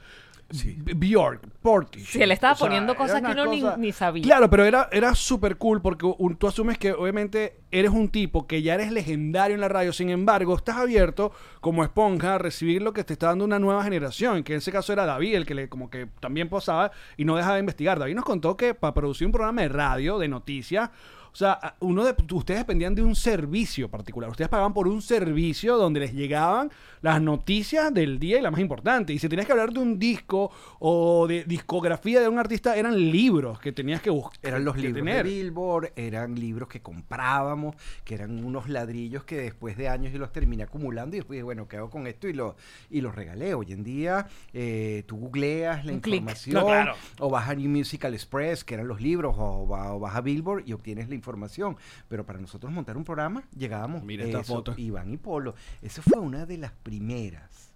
B- 0.51 0.95
Bjork, 0.95 1.47
Portishead. 1.61 2.07
Sí, 2.07 2.23
él 2.23 2.33
estaba 2.33 2.55
O 2.55 2.57
sea, 2.57 2.67
poniendo 2.67 2.97
cosas 2.97 3.21
que 3.21 3.33
uno 3.33 3.47
ni- 3.47 3.63
ni 3.77 3.93
sabía. 3.93 4.23
Claro, 4.23 4.49
pero 4.49 4.65
era, 4.65 4.89
era 4.93 5.15
súper 5.15 5.59
cool 5.59 5.83
porque 5.83 6.07
un- 6.07 6.37
tú 6.37 6.47
asumes 6.49 6.79
que 6.79 6.93
obviamente 6.93 7.61
eres 7.71 7.91
un 7.91 8.09
tipo 8.09 8.47
que 8.47 8.63
ya 8.63 8.73
eres 8.75 8.91
legendario 8.91 9.55
en 9.55 9.61
la 9.61 9.69
radio, 9.69 9.93
sin 9.93 10.09
embargo, 10.09 10.57
estás 10.57 10.77
abierto 10.77 11.33
como 11.61 11.85
esponja 11.85 12.37
a 12.37 12.39
recibir 12.39 12.81
lo 12.81 12.95
que 12.95 13.05
te 13.05 13.13
está 13.13 13.27
dando 13.27 13.45
una 13.45 13.59
nueva 13.59 13.85
generación, 13.85 14.43
que 14.43 14.55
en 14.55 14.59
ese 14.59 14.73
caso 14.73 14.93
era 14.95 15.05
David, 15.05 15.35
el 15.35 15.45
que 15.47 15.55
le 15.55 15.69
como 15.69 15.91
que 15.91 16.07
también 16.21 16.49
posaba 16.49 16.93
y 17.19 17.27
no 17.27 17.37
dejaba 17.37 17.57
de 17.57 17.61
investigar. 17.61 17.99
David 17.99 18.15
nos 18.15 18.25
contó 18.25 18.57
que 18.57 18.73
para 18.73 18.95
producir 18.95 19.27
un 19.27 19.33
programa 19.33 19.61
de 19.61 19.69
radio, 19.69 20.19
de 20.19 20.29
noticias, 20.29 20.89
o 21.33 21.37
sea, 21.37 21.77
uno 21.81 22.05
de, 22.05 22.15
ustedes 22.33 22.61
dependían 22.61 22.95
de 22.95 23.03
un 23.03 23.15
servicio 23.15 23.89
particular. 23.91 24.31
Ustedes 24.31 24.49
pagaban 24.49 24.75
por 24.75 24.89
un 24.89 25.03
servicio 25.03 25.77
donde 25.77 26.01
les 26.01 26.13
llegaban 26.13 26.71
las 27.01 27.21
noticias 27.23 27.93
del 27.95 28.19
día 28.19 28.39
y 28.39 28.43
la 28.43 28.51
más 28.51 28.61
importante. 28.61 29.13
Y 29.13 29.19
si 29.19 29.29
tenías 29.29 29.47
que 29.47 29.53
hablar 29.53 29.73
de 29.73 29.81
un 29.81 29.99
disco 29.99 30.51
o 30.79 31.27
de 31.27 31.45
discografía 31.45 32.21
de 32.21 32.29
un 32.29 32.39
artista, 32.39 32.77
eran 32.77 32.97
libros 33.11 33.61
que 33.61 33.73
tenías 33.73 34.03
que 34.03 34.11
buscar. 34.11 34.39
Eran 34.43 34.65
los 34.65 34.75
que 34.75 34.83
libros 34.83 35.05
tener. 35.05 35.25
de 35.25 35.31
Billboard, 35.31 35.93
eran 35.97 36.35
libros 36.35 36.69
que 36.69 36.81
comprábamos, 36.81 37.77
que 38.05 38.15
eran 38.15 38.45
unos 38.45 38.69
ladrillos 38.69 39.25
que 39.25 39.37
después 39.37 39.77
de 39.77 39.89
años 39.89 40.13
yo 40.13 40.19
los 40.19 40.33
terminé 40.33 40.65
acumulando 40.65 41.17
y 41.17 41.21
después 41.21 41.37
dije, 41.37 41.45
bueno, 41.45 41.69
¿qué 41.69 41.77
hago 41.77 41.91
con 41.91 42.07
esto? 42.07 42.29
Y, 42.29 42.33
lo, 42.33 42.57
y 42.91 43.01
los 43.01 43.15
regalé. 43.15 43.55
Hoy 43.55 43.73
en 43.73 43.85
día 43.85 44.27
eh, 44.53 45.05
tú 45.07 45.17
googleas 45.17 45.85
la 45.85 45.93
Un 45.93 45.99
información 45.99 46.55
No, 46.55 46.67
claro. 46.67 46.95
o 47.21 47.31
vas 47.31 47.49
a 47.49 47.55
New 47.55 47.71
Musical 47.71 48.15
Express, 48.15 48.65
que 48.65 48.75
eran 48.75 48.89
los 48.89 49.01
libros, 49.01 49.35
o, 49.39 49.67
o 49.69 49.99
vas 50.01 50.17
a 50.17 50.21
Billboard 50.21 50.65
y 50.67 50.73
obtienes 50.73 51.09
la 51.09 51.15
información. 51.19 51.77
Pero 52.09 52.25
para 52.25 52.39
nosotros 52.39 52.73
montar 52.73 52.97
un 52.97 53.05
programa, 53.05 53.43
llegábamos 53.57 54.03
Mira 54.03 54.25
esta 54.25 54.41
eso, 54.41 54.55
foto. 54.55 54.75
Iván 54.77 55.13
y 55.13 55.17
Polo. 55.19 55.55
Esa 55.83 56.01
fue 56.03 56.19
una 56.19 56.47
de 56.47 56.57
las 56.59 56.73
primeras 56.73 57.69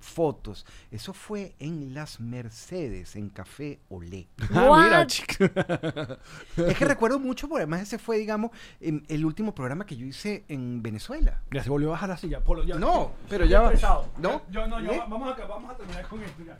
fotos. 0.00 0.66
Eso 0.90 1.14
fue 1.14 1.54
en 1.60 1.94
las 1.94 2.18
Mercedes, 2.18 3.14
en 3.14 3.28
Café 3.28 3.78
Olé. 3.88 4.26
Ah, 4.52 4.82
mira. 4.84 5.06
Es 6.68 6.76
que 6.76 6.84
recuerdo 6.84 7.20
mucho, 7.20 7.48
porque 7.48 7.62
además 7.62 7.82
ese 7.82 7.98
fue, 7.98 8.18
digamos, 8.18 8.50
em, 8.80 9.02
el 9.08 9.24
último 9.24 9.54
programa 9.54 9.86
que 9.86 9.96
yo 9.96 10.04
hice 10.04 10.44
en 10.48 10.82
Venezuela. 10.82 11.40
Ya 11.52 11.62
se 11.62 11.70
volvió 11.70 11.88
a 11.90 11.92
bajar 11.92 12.08
la 12.08 12.16
silla. 12.16 12.42
Polo, 12.42 12.64
ya- 12.64 12.74
No, 12.80 13.12
pero 13.28 13.44
ya 13.44 13.60
va. 13.60 13.72
¿No? 14.18 14.42
Yo, 14.50 14.66
no, 14.66 14.80
yo- 14.80 14.90
¿Eh? 14.90 15.02
vamos, 15.08 15.38
a, 15.38 15.46
vamos 15.46 15.70
a 15.72 15.76
terminar 15.76 16.06
con 16.08 16.20
esto 16.22 16.42
ya. 16.44 16.58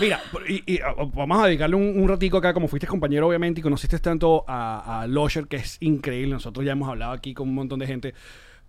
Mira, 0.00 0.20
y, 0.48 0.74
y, 0.74 0.80
ah, 0.80 0.94
vamos 1.14 1.42
a 1.42 1.46
dedicarle 1.46 1.76
un, 1.76 2.00
un 2.02 2.08
ratico 2.08 2.38
acá, 2.38 2.52
como 2.52 2.68
fuiste 2.68 2.86
compañero 2.86 3.28
obviamente 3.28 3.60
y 3.60 3.62
conociste 3.62 3.98
tanto 3.98 4.44
a, 4.48 5.02
a 5.02 5.06
Losher, 5.06 5.46
que 5.46 5.56
es 5.56 5.76
increíble, 5.80 6.34
nosotros 6.34 6.64
ya 6.64 6.72
hemos 6.72 6.88
hablado 6.88 7.12
aquí 7.12 7.34
con 7.34 7.48
un 7.48 7.54
montón 7.54 7.78
de 7.78 7.86
gente, 7.86 8.14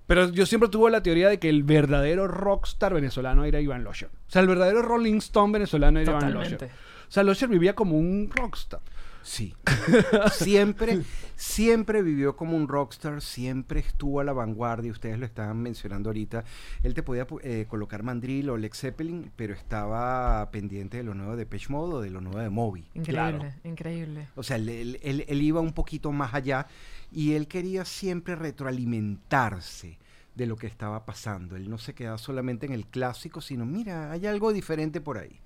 pero 0.08 0.30
yo 0.30 0.46
siempre 0.46 0.70
tuve 0.70 0.92
la 0.92 1.02
teoría 1.02 1.30
de 1.30 1.40
que 1.40 1.50
el 1.50 1.64
verdadero 1.64 2.28
rockstar 2.28 2.94
venezolano 2.94 3.44
era 3.44 3.60
Iván 3.60 3.84
Losher. 3.84 4.10
O 4.10 4.32
sea, 4.32 4.42
el 4.42 4.48
verdadero 4.48 4.82
Rolling 4.84 5.18
Stone 5.18 5.54
venezolano 5.54 6.00
era 6.00 6.12
Iván. 6.12 6.34
Losher. 6.34 6.70
O 7.08 7.12
sea, 7.12 7.24
Losher 7.24 7.50
vivía 7.50 7.74
como 7.74 7.98
un 7.98 8.30
rockstar. 8.34 8.82
Sí. 9.28 9.56
siempre, 10.34 11.02
siempre 11.36 12.04
vivió 12.04 12.36
como 12.36 12.56
un 12.56 12.68
rockstar, 12.68 13.22
siempre 13.24 13.80
estuvo 13.80 14.20
a 14.20 14.24
la 14.24 14.34
vanguardia. 14.34 14.92
Ustedes 14.92 15.18
lo 15.18 15.26
estaban 15.26 15.62
mencionando 15.64 16.10
ahorita. 16.10 16.44
Él 16.84 16.94
te 16.94 17.02
podía 17.02 17.26
eh, 17.42 17.66
colocar 17.68 18.04
mandril 18.04 18.52
o 18.52 18.58
Lex 18.58 18.80
Zeppelin, 18.82 19.32
pero 19.36 19.56
estaba 19.56 20.50
pendiente 20.52 20.98
de 20.98 21.04
lo 21.04 21.16
nuevo 21.16 21.36
de 21.36 21.48
Page 21.48 21.66
Mode 21.70 21.94
o 21.96 22.02
de 22.02 22.12
lo 22.12 22.22
nuevo 22.22 22.38
de 22.40 22.50
Moby. 22.52 22.82
Increíble, 22.94 23.12
Claro. 23.14 23.54
increíble. 23.64 24.28
O 24.36 24.44
sea, 24.44 24.58
él, 24.58 24.70
él- 24.70 25.00
él- 25.02 25.26
él 25.28 25.42
iba 25.42 25.60
un 25.60 25.74
poquito 25.74 26.12
más 26.12 26.36
allá 26.36 26.68
y 27.12 27.34
él 27.34 27.48
quería 27.48 27.84
siempre 27.84 28.36
retroalimentarse 28.36 29.98
de 30.36 30.46
lo 30.46 30.56
que 30.58 30.68
estaba 30.68 31.06
pasando. 31.06 31.56
Él 31.56 31.70
no 31.70 31.78
se 31.78 31.94
quedaba 31.94 32.18
solamente 32.18 32.66
en 32.66 32.74
el 32.74 32.86
clásico, 32.86 33.42
sino, 33.42 33.66
mira, 33.66 34.12
hay 34.12 34.28
algo 34.28 34.52
diferente 34.54 35.02
por 35.02 35.18
ahí. 35.18 35.40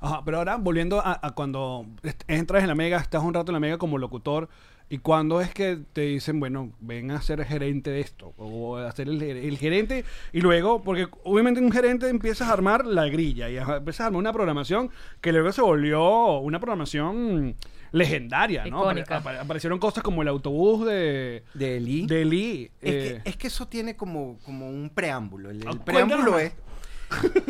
Ajá, 0.00 0.22
pero 0.24 0.38
ahora 0.38 0.56
volviendo 0.56 1.00
a, 1.00 1.18
a 1.22 1.30
cuando 1.32 1.86
entras 2.26 2.62
en 2.62 2.68
la 2.68 2.74
Mega, 2.74 2.98
estás 2.98 3.22
un 3.22 3.34
rato 3.34 3.50
en 3.50 3.54
la 3.54 3.60
Mega 3.60 3.78
como 3.78 3.98
locutor, 3.98 4.48
y 4.88 4.98
cuando 4.98 5.40
es 5.40 5.54
que 5.54 5.78
te 5.94 6.02
dicen, 6.02 6.38
bueno, 6.40 6.72
ven 6.80 7.12
a 7.12 7.22
ser 7.22 7.42
gerente 7.44 7.90
de 7.90 8.00
esto, 8.00 8.34
o 8.36 8.76
a 8.76 8.92
ser 8.92 9.08
el, 9.08 9.22
el 9.22 9.56
gerente, 9.58 10.04
y 10.32 10.40
luego, 10.40 10.82
porque 10.82 11.08
obviamente 11.24 11.60
un 11.60 11.70
gerente 11.72 12.08
empiezas 12.08 12.48
a 12.48 12.52
armar 12.52 12.84
la 12.84 13.06
grilla, 13.06 13.48
y 13.48 13.56
a- 13.58 13.76
empiezas 13.76 14.00
a 14.00 14.06
armar 14.06 14.18
una 14.18 14.32
programación 14.32 14.90
que 15.20 15.32
luego 15.32 15.52
se 15.52 15.62
volvió 15.62 16.38
una 16.40 16.58
programación 16.58 17.54
legendaria, 17.92 18.64
¿no? 18.66 18.80
Apare- 18.84 19.00
Icónica. 19.02 19.22
apare- 19.22 19.38
aparecieron 19.38 19.78
cosas 19.78 20.02
como 20.02 20.22
el 20.22 20.28
autobús 20.28 20.84
de, 20.86 21.44
De 21.54 21.76
Eli. 21.76 22.06
de 22.06 22.24
Lee. 22.24 22.70
Es, 22.80 22.92
eh, 22.94 23.20
que, 23.24 23.30
es 23.30 23.36
que 23.36 23.46
eso 23.46 23.68
tiene 23.68 23.96
como, 23.96 24.38
como 24.44 24.68
un 24.68 24.90
preámbulo. 24.94 25.50
El, 25.50 25.62
el 25.62 25.68
Ah, 25.68 25.84
preámbulo 25.84 26.38
es, 26.38 26.52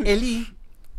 Eli, 0.05 0.47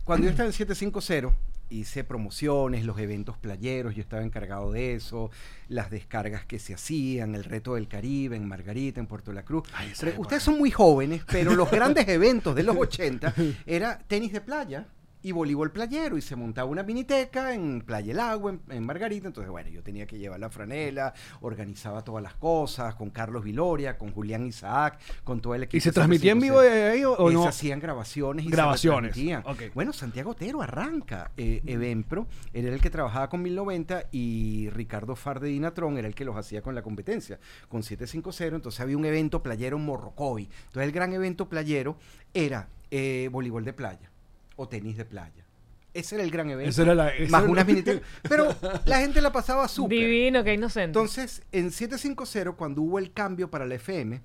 cuando 0.05 0.25
yo 0.25 0.31
estaba 0.31 0.47
en 0.47 0.53
750, 0.53 1.35
hice 1.71 2.05
promociones, 2.05 2.85
los 2.85 2.99
eventos 2.99 3.37
playeros, 3.39 3.95
yo 3.95 4.03
estaba 4.03 4.23
encargado 4.23 4.71
de 4.71 4.95
eso, 4.95 5.31
las 5.69 5.91
descargas 5.91 6.45
que 6.45 6.59
se 6.59 6.75
hacían, 6.75 7.35
el 7.35 7.45
reto 7.45 7.75
del 7.75 7.89
Caribe 7.89 8.37
en 8.37 8.47
Margarita, 8.47 9.01
en 9.01 9.07
Puerto 9.07 9.33
La 9.33 9.45
Cruz. 9.45 9.69
Ay, 9.73 9.93
ustedes 10.19 10.43
son 10.43 10.59
muy 10.59 10.71
jóvenes, 10.71 11.23
pero 11.27 11.55
los 11.55 11.71
grandes 11.71 12.07
eventos 12.09 12.55
de 12.55 12.63
los 12.63 12.77
80 12.77 13.35
era 13.67 13.99
tenis 13.99 14.33
de 14.33 14.41
playa 14.41 14.87
y 15.25 15.33
voleibol 15.33 15.73
playero 15.73 16.19
y 16.19 16.23
se 16.23 16.37
montaba 16.37 16.69
una 16.69 16.83
miniteca 16.83 17.55
en 17.55 17.81
Playa 17.81 18.13
El 18.13 18.21
Agua, 18.21 18.53
en, 18.53 18.61
en 18.69 18.85
Margarita. 18.85 19.27
Entonces, 19.27 19.51
bueno, 19.51 19.71
yo 19.71 19.83
tenía 19.83 20.07
que 20.07 20.19
llevar 20.19 20.39
la 20.39 20.51
franela, 20.51 21.15
organizaba 21.41 22.05
todas 22.05 22.23
las 22.23 22.35
cosas 22.35 22.95
con 22.95 23.09
Carlos 23.09 23.43
Viloria, 23.43 23.97
con 23.97 24.13
Julián 24.13 24.47
Isaac, 24.47 25.01
con 25.25 25.41
todo 25.41 25.55
el 25.55 25.63
equipo. 25.65 25.79
¿Y 25.79 25.81
se 25.81 25.93
transmitía 25.93 26.33
en 26.33 26.41
vivo 26.41 26.61
750. 26.61 26.77
de 26.77 26.93
ahí 26.93 27.05
o, 27.05 27.13
o 27.15 27.31
Eh, 27.31 27.33
no? 27.33 27.43
Se 27.45 27.49
hacían 27.49 27.81
grabaciones 27.81 28.45
y 28.45 28.51
Grabaciones, 28.51 29.15
se. 29.15 29.43
Bueno, 29.75 29.95
Santiago 29.95 30.33
Otero 30.33 30.61
arranca 30.61 31.31
eh, 31.39 31.63
Evenpro, 31.65 32.27
él 32.53 32.67
era 32.67 32.75
el 32.75 32.83
que 32.83 32.91
trabajaba 32.91 33.31
con 33.31 33.41
1090 33.43 34.09
y 34.13 34.69
Ricardo 34.71 35.17
Far 35.17 35.41
de 35.41 35.49
Dinatron 35.49 35.97
era 35.97 36.07
el 36.07 36.15
que 36.15 36.27
los 36.27 36.37
hacía 36.37 36.61
con 36.61 36.75
la 36.75 36.83
competencia, 36.83 37.39
con 37.69 37.83
750. 37.83 38.57
Entonces 38.57 38.81
había 38.81 38.99
un 38.99 39.07
evento 39.07 39.43
playero 39.43 39.79
en 39.79 39.87
Morrocoy. 39.87 40.43
Entonces 40.45 40.83
el 40.83 40.93
gran 40.93 41.15
evento 41.15 41.49
playero 41.49 41.97
era 42.35 42.69
eh, 42.91 43.29
voleibol 43.33 43.65
de 43.65 43.73
playa 43.73 44.11
o 44.57 44.69
tenis 44.69 44.97
de 44.97 45.05
playa. 45.05 45.45
Ese 45.93 46.17
era 46.17 46.25
el 46.25 46.31
gran 46.31 46.51
evento. 46.51 46.71
Esa 46.71 46.83
era 46.83 46.95
la- 46.95 47.09
esa 47.15 47.31
más 47.31 47.43
era- 47.43 47.51
unas 47.53 47.67
minitecas. 47.67 48.03
Pero 48.29 48.55
la 48.85 48.99
gente 48.99 49.21
la 49.21 49.31
pasaba 49.33 49.69
súper. 49.69 49.99
Divino, 49.99 50.43
qué 50.43 50.55
inocente. 50.55 50.87
Entonces, 50.87 51.43
en 51.53 51.71
750, 51.71 52.53
cuando 52.53 52.83
hubo 52.83 52.99
el 52.99 53.13
cambio 53.13 53.49
para 53.49 53.65
la 53.65 53.77
FM, 53.77 54.21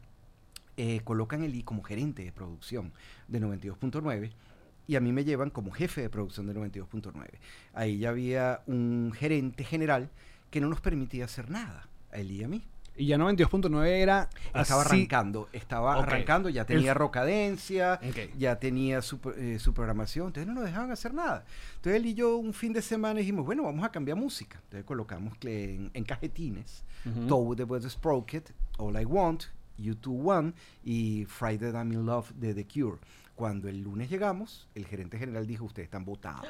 eh, 0.78 1.02
colocan 1.04 1.44
el 1.44 1.54
I 1.56 1.63
como 1.63 1.84
gerente 1.84 2.24
de 2.24 2.32
producción 2.32 2.92
de 3.28 3.39
92.9 3.39 4.32
y 4.88 4.96
a 4.96 5.00
mí 5.00 5.12
me 5.12 5.24
llevan 5.24 5.50
como 5.52 5.70
jefe 5.72 6.02
de 6.02 6.10
producción 6.10 6.48
de 6.48 6.54
92.9. 6.56 7.39
Ahí 7.74 8.00
ya 8.00 8.10
había 8.10 8.62
un 8.65 9.12
gerente 9.15 9.63
general 9.63 10.10
que 10.50 10.62
no 10.62 10.70
nos 10.70 10.82
permitía 10.82 11.26
hacer 11.26 11.52
nada, 11.52 11.88
a 12.12 12.18
él 12.18 12.32
y 12.32 12.44
a 12.44 12.48
mí. 12.48 12.63
Y 13.00 13.06
ya 13.06 13.18
92.9 13.18 13.86
era... 13.88 14.30
Estaba 14.54 14.82
así- 14.82 14.90
arrancando, 14.96 15.48
estaba 15.54 15.94
arrancando, 15.96 16.50
ya 16.50 16.62
El- 16.62 16.68
tenía 16.68 16.94
rocadencia, 16.94 18.00
Ok. 18.08 18.36
ya 18.38 18.60
tenía 18.60 19.02
su, 19.02 19.20
eh, 19.38 19.58
su 19.60 19.74
programación, 19.74 20.28
entonces 20.28 20.48
no 20.48 20.54
nos 20.56 20.66
dejaban 20.66 20.92
hacer 20.92 21.14
nada. 21.14 21.46
Entonces 21.78 21.96
él 22.02 22.06
y 22.08 22.14
yo 22.14 22.36
un 22.36 22.54
fin 22.54 22.74
de 22.74 22.82
semana 22.82 23.20
dijimos, 23.22 23.46
bueno, 23.46 23.64
vamos 23.64 23.86
a 23.86 23.90
cambiar 23.92 24.18
música. 24.18 24.60
Entonces 24.66 24.84
colocamos 24.86 25.34
en, 25.44 25.90
en 25.94 26.04
cajetines, 26.04 26.84
Ujú. 27.06 27.26
Toad 27.28 27.56
the 27.58 27.64
Weather 27.64 27.90
Sprocket, 27.90 28.52
All 28.78 29.00
I 29.02 29.06
Want, 29.06 29.44
U2 29.80 30.08
One 30.26 30.54
y 30.84 31.24
Friday 31.26 31.72
I'm 31.72 31.94
in 31.94 32.06
Love 32.06 32.32
de 32.36 32.54
The 32.54 32.66
Cure. 32.68 32.98
Cuando 33.36 33.70
el 33.70 33.80
lunes 33.82 34.10
llegamos, 34.10 34.68
el 34.76 34.86
gerente 34.86 35.18
general 35.18 35.48
dijo, 35.48 35.64
ustedes 35.64 35.86
están 35.86 36.04
votados. 36.04 36.46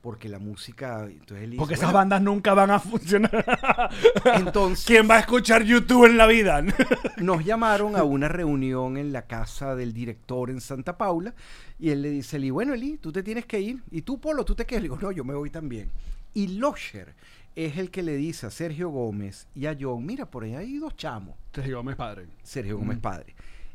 Porque 0.00 0.30
la 0.30 0.38
música, 0.38 1.04
entonces 1.04 1.44
él 1.44 1.50
dice, 1.50 1.58
Porque 1.58 1.74
esas 1.74 1.88
"Bueno, 1.88 1.98
bandas 1.98 2.22
nunca 2.22 2.54
van 2.54 2.70
a 2.70 2.78
funcionar. 2.80 3.90
Entonces, 4.34 4.86
¿Quién 4.86 5.08
va 5.10 5.16
a 5.16 5.20
escuchar 5.20 5.62
YouTube 5.62 6.06
en 6.06 6.16
la 6.16 6.26
vida? 6.26 6.62
nos 7.18 7.44
llamaron 7.44 7.96
a 7.96 8.02
una 8.02 8.26
reunión 8.28 8.96
en 8.96 9.12
la 9.12 9.26
casa 9.26 9.76
del 9.76 9.92
director 9.92 10.48
en 10.48 10.62
Santa 10.62 10.96
Paula 10.96 11.34
y 11.78 11.90
él 11.90 12.00
le 12.00 12.10
dice, 12.10 12.38
Eli, 12.38 12.48
bueno, 12.48 12.72
Eli, 12.72 12.96
tú 12.96 13.12
te 13.12 13.22
tienes 13.22 13.44
que 13.44 13.60
ir. 13.60 13.82
Y 13.90 14.00
tú, 14.00 14.18
Polo, 14.18 14.42
tú 14.44 14.54
te 14.54 14.64
quedas. 14.64 14.80
Le 14.82 14.88
digo, 14.88 14.98
no, 14.98 15.12
yo 15.12 15.22
me 15.22 15.34
voy 15.34 15.50
también. 15.50 15.90
Y 16.32 16.46
Losher 16.58 17.14
es 17.54 17.76
el 17.76 17.90
que 17.90 18.02
le 18.02 18.16
dice 18.16 18.46
a 18.46 18.50
Sergio 18.50 18.88
Gómez 18.88 19.48
y 19.54 19.66
a 19.66 19.76
John, 19.78 20.06
mira, 20.06 20.24
por 20.24 20.44
ahí 20.44 20.54
hay 20.54 20.78
dos 20.78 20.96
chamos. 20.96 21.34
Sergio 21.52 21.76
Gómez 21.76 21.96
padre. 21.96 22.26
Sergio 22.42 22.78
Gómez 22.78 22.98
padre. 22.98 23.34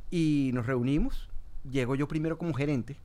Y 0.10 0.50
nos 0.56 0.66
reunimos. 0.66 1.30
Llego 1.70 1.94
yo 1.96 2.08
primero 2.08 2.38
como 2.38 2.54
gerente 2.54 2.96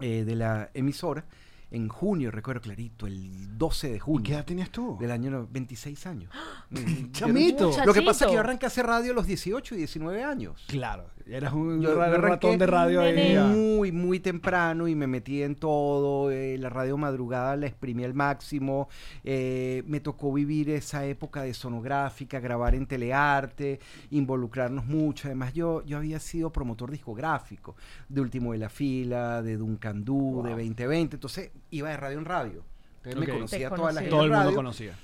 eh, 0.00 0.24
de 0.24 0.34
la 0.34 0.70
emisora 0.72 1.24
en 1.72 1.88
junio, 1.88 2.30
recuerdo 2.30 2.60
clarito, 2.60 3.06
el 3.06 3.56
12 3.58 3.88
de 3.90 3.96
¿Y 3.96 3.98
junio. 3.98 4.22
qué 4.24 4.32
edad 4.34 4.44
tenías 4.44 4.70
tú? 4.70 4.96
Del 5.00 5.10
año 5.10 5.30
no- 5.30 5.48
26 5.50 6.06
años. 6.06 6.30
Chamito. 7.12 7.70
Lo 7.84 7.92
que 7.94 8.02
pasa 8.02 8.24
es 8.24 8.28
que 8.30 8.34
yo 8.34 8.40
arranqué 8.40 8.66
a 8.66 8.68
hacer 8.68 8.86
radio 8.86 9.12
a 9.12 9.14
los 9.14 9.26
18 9.26 9.74
y 9.74 9.78
19 9.78 10.22
años. 10.22 10.62
Claro. 10.68 11.06
Eras 11.26 11.52
un 11.52 11.80
Yo- 11.80 11.94
ra- 11.94 12.10
yo 12.10 12.16
ratón 12.18 12.58
de 12.58 12.66
radio 12.66 13.00
ahí. 13.00 13.36
Muy, 13.54 13.92
muy 13.92 14.20
temprano 14.20 14.88
y 14.88 14.94
me 14.94 15.06
metí 15.06 15.42
en 15.42 15.54
todo. 15.54 16.30
eh, 16.30 16.56
la 16.58 16.68
radio 16.68 16.96
madrugada 16.96 17.56
la 17.56 17.66
exprimí 17.66 18.04
al 18.04 18.14
máximo. 18.14 18.88
eh, 19.24 19.82
me 19.86 20.00
tocó 20.00 20.32
vivir 20.32 20.70
esa 20.70 21.04
época 21.06 21.42
de 21.42 21.54
sonográfica, 21.54 22.40
grabar 22.40 22.74
en 22.74 22.86
telearte, 22.86 23.80
involucrarnos 24.10 24.84
mucho. 24.86 25.28
Además, 25.28 25.52
yo, 25.54 25.82
yo 25.84 25.98
había 25.98 26.18
sido 26.20 26.50
promotor 26.52 26.90
discográfico 26.90 27.76
de 28.08 28.20
Último 28.20 28.52
de 28.52 28.58
la 28.58 28.68
Fila, 28.68 29.42
de 29.42 29.56
Duncan 29.56 30.04
Du, 30.04 30.42
de 30.44 30.50
2020. 30.50 31.16
Entonces, 31.16 31.50
iba 31.70 31.88
de 31.90 31.96
radio 31.96 32.18
en 32.18 32.24
radio. 32.24 32.64
Entonces, 33.04 33.20
me 33.20 33.32
conocía 33.32 33.70
Te 33.70 33.76
toda 33.76 33.92
la 33.92 34.00
gente 34.00 34.10
Todo 34.10 34.24
el 34.24 34.30
mundo 34.30 34.44
radio 34.44 34.56
conocía. 34.56 34.96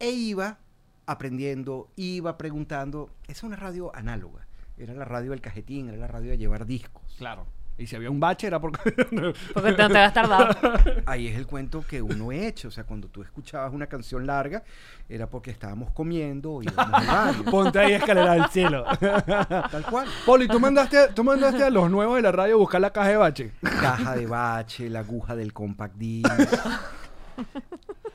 e 0.00 0.10
iba 0.10 0.58
aprendiendo, 1.06 1.88
iba 1.96 2.36
preguntando. 2.38 3.10
Es 3.28 3.42
una 3.42 3.56
radio 3.56 3.94
análoga. 3.94 4.43
Era 4.76 4.94
la 4.94 5.04
radio 5.04 5.30
del 5.30 5.40
cajetín, 5.40 5.88
era 5.88 5.96
la 5.96 6.08
radio 6.08 6.30
de 6.30 6.38
llevar 6.38 6.66
discos. 6.66 7.02
Claro. 7.16 7.46
Y 7.76 7.88
si 7.88 7.96
había 7.96 8.08
un 8.08 8.20
bache 8.20 8.46
era 8.46 8.60
porque... 8.60 8.78
Porque 9.54 9.70
no 9.72 9.88
te 9.88 9.94
vas 9.94 10.10
a 10.10 10.12
tardar. 10.12 11.02
Ahí 11.06 11.26
es 11.26 11.36
el 11.36 11.46
cuento 11.46 11.84
que 11.84 12.00
uno 12.00 12.30
he 12.30 12.46
hecho. 12.46 12.68
O 12.68 12.70
sea, 12.70 12.84
cuando 12.84 13.08
tú 13.08 13.22
escuchabas 13.22 13.72
una 13.72 13.88
canción 13.88 14.26
larga, 14.26 14.62
era 15.08 15.28
porque 15.28 15.50
estábamos 15.50 15.90
comiendo 15.90 16.52
o 16.52 16.62
íbamos 16.62 16.94
al 16.94 17.06
baño. 17.06 17.44
Ponte 17.50 17.80
ahí 17.80 17.92
escalera 17.94 18.32
al 18.32 18.48
cielo. 18.50 18.84
Tal 19.00 19.84
cual. 19.90 20.08
Poli, 20.24 20.46
¿tú 20.46 20.60
mandaste, 20.60 21.08
tú 21.14 21.24
mandaste 21.24 21.64
a 21.64 21.70
los 21.70 21.90
nuevos 21.90 22.16
de 22.16 22.22
la 22.22 22.32
radio 22.32 22.54
a 22.54 22.58
buscar 22.58 22.80
la 22.80 22.90
caja 22.90 23.08
de 23.08 23.16
bache. 23.16 23.52
Caja 23.60 24.14
de 24.14 24.26
bache, 24.26 24.88
la 24.88 25.00
aguja 25.00 25.34
del 25.34 25.52
compact 25.52 25.96
disc. 25.96 26.28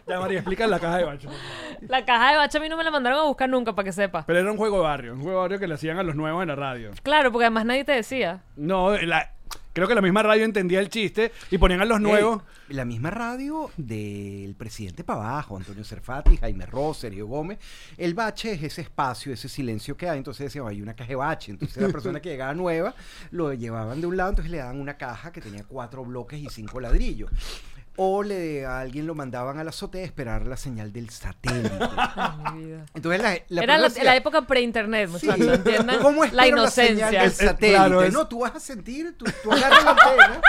Ya, 0.10 0.20
María, 0.20 0.40
explica 0.40 0.66
la 0.68 0.80
caja 0.80 0.98
de 0.98 1.04
favor. 1.06 1.20
La 1.88 2.04
caja 2.04 2.32
de 2.32 2.38
bacha 2.38 2.58
a 2.58 2.62
mí 2.62 2.68
no 2.70 2.76
me 2.78 2.84
la 2.84 2.92
mandaron 2.92 3.20
a 3.20 3.24
buscar 3.24 3.48
nunca, 3.50 3.74
para 3.74 3.86
que 3.86 3.92
sepa. 3.94 4.26
Pero 4.26 4.40
era 4.40 4.52
un 4.52 4.58
juego 4.58 4.78
de 4.78 4.84
barrio, 4.84 5.14
un 5.14 5.22
juego 5.22 5.38
de 5.38 5.42
barrio 5.44 5.60
que 5.60 5.68
le 5.68 5.76
hacían 5.76 5.98
a 6.00 6.04
los 6.04 6.16
nuevos 6.16 6.42
en 6.42 6.48
la 6.50 6.56
radio. 6.56 6.92
Claro, 7.04 7.32
porque 7.32 7.46
además 7.46 7.66
nadie 7.66 7.86
te 7.86 7.92
decía. 7.92 8.42
No, 8.56 8.98
la- 8.98 9.34
creo 9.72 9.88
que 9.88 9.96
la 9.96 10.02
misma 10.02 10.24
radio 10.24 10.44
entendía 10.46 10.80
el 10.80 10.90
chiste 10.90 11.32
y 11.52 11.58
ponían 11.58 11.80
a 11.82 11.86
los 11.86 12.02
nuevos. 12.02 12.42
Ey, 12.70 12.76
la 12.76 12.86
misma 12.86 13.10
radio 13.12 13.72
del 13.78 14.54
presidente 14.56 15.04
para 15.04 15.22
abajo, 15.22 15.58
Antonio 15.58 15.84
Cerfati, 15.84 16.38
Jaime 16.38 16.66
Ross, 16.66 16.98
Sergio 16.98 17.26
Gómez. 17.28 17.58
El 17.98 18.14
bache 18.14 18.52
es 18.54 18.62
ese 18.64 18.82
espacio, 18.82 19.32
ese 19.34 19.48
silencio 19.48 19.96
que 19.96 20.10
hay. 20.10 20.18
Entonces 20.18 20.46
decían, 20.48 20.68
hay 20.68 20.82
una 20.82 20.94
caja 20.96 21.10
de 21.10 21.16
bache. 21.16 21.52
Entonces 21.52 21.82
la 21.82 21.90
persona 21.92 22.20
que 22.20 22.30
llegaba 22.30 22.54
nueva 22.54 22.94
lo 23.32 23.54
llevaban 23.54 24.02
de 24.02 24.08
un 24.08 24.18
lado, 24.18 24.32
entonces 24.32 24.52
le 24.52 24.58
daban 24.58 24.80
una 24.82 24.98
caja 24.98 25.32
que 25.32 25.40
tenía 25.42 25.64
cuatro 25.64 26.04
bloques 26.04 26.40
y 26.40 26.48
cinco 26.50 26.80
ladrillos. 26.80 27.32
O 28.02 28.24
le, 28.24 28.66
a 28.66 28.80
alguien 28.80 29.06
lo 29.06 29.14
mandaban 29.14 29.60
a 29.60 29.64
la 29.66 29.72
azotea 29.72 30.02
a 30.02 30.06
esperar 30.06 30.48
la 30.48 30.56
señal 30.56 30.94
del 30.94 31.10
satélite. 31.10 31.70
Ay, 32.16 32.54
mi 32.54 32.64
vida. 32.66 32.86
Entonces 32.94 33.22
la, 33.22 33.38
la 33.50 33.62
Era 33.64 33.78
la, 33.78 34.16
época 34.16 34.44
pre-internet, 34.48 35.10
Sí. 35.20 35.28
¿entienden? 35.30 36.00
¿Cómo 36.02 36.24
la 36.24 36.44
espero 36.44 36.62
la 36.64 36.72
señal 36.72 36.92
inocencia. 36.94 37.20
del 37.20 37.28
Es- 37.30 37.42
es- 37.42 37.48
satélite? 37.50 37.76
claro, 37.78 38.04
es- 38.04 38.14
No, 38.14 38.28
tú 38.30 38.40
vas 38.40 38.56
a 38.56 38.60
sentir, 38.62 39.18
tú, 39.18 39.26
tú 39.44 39.52
agarras 39.52 39.84
la 39.84 39.92
antena 39.92 40.42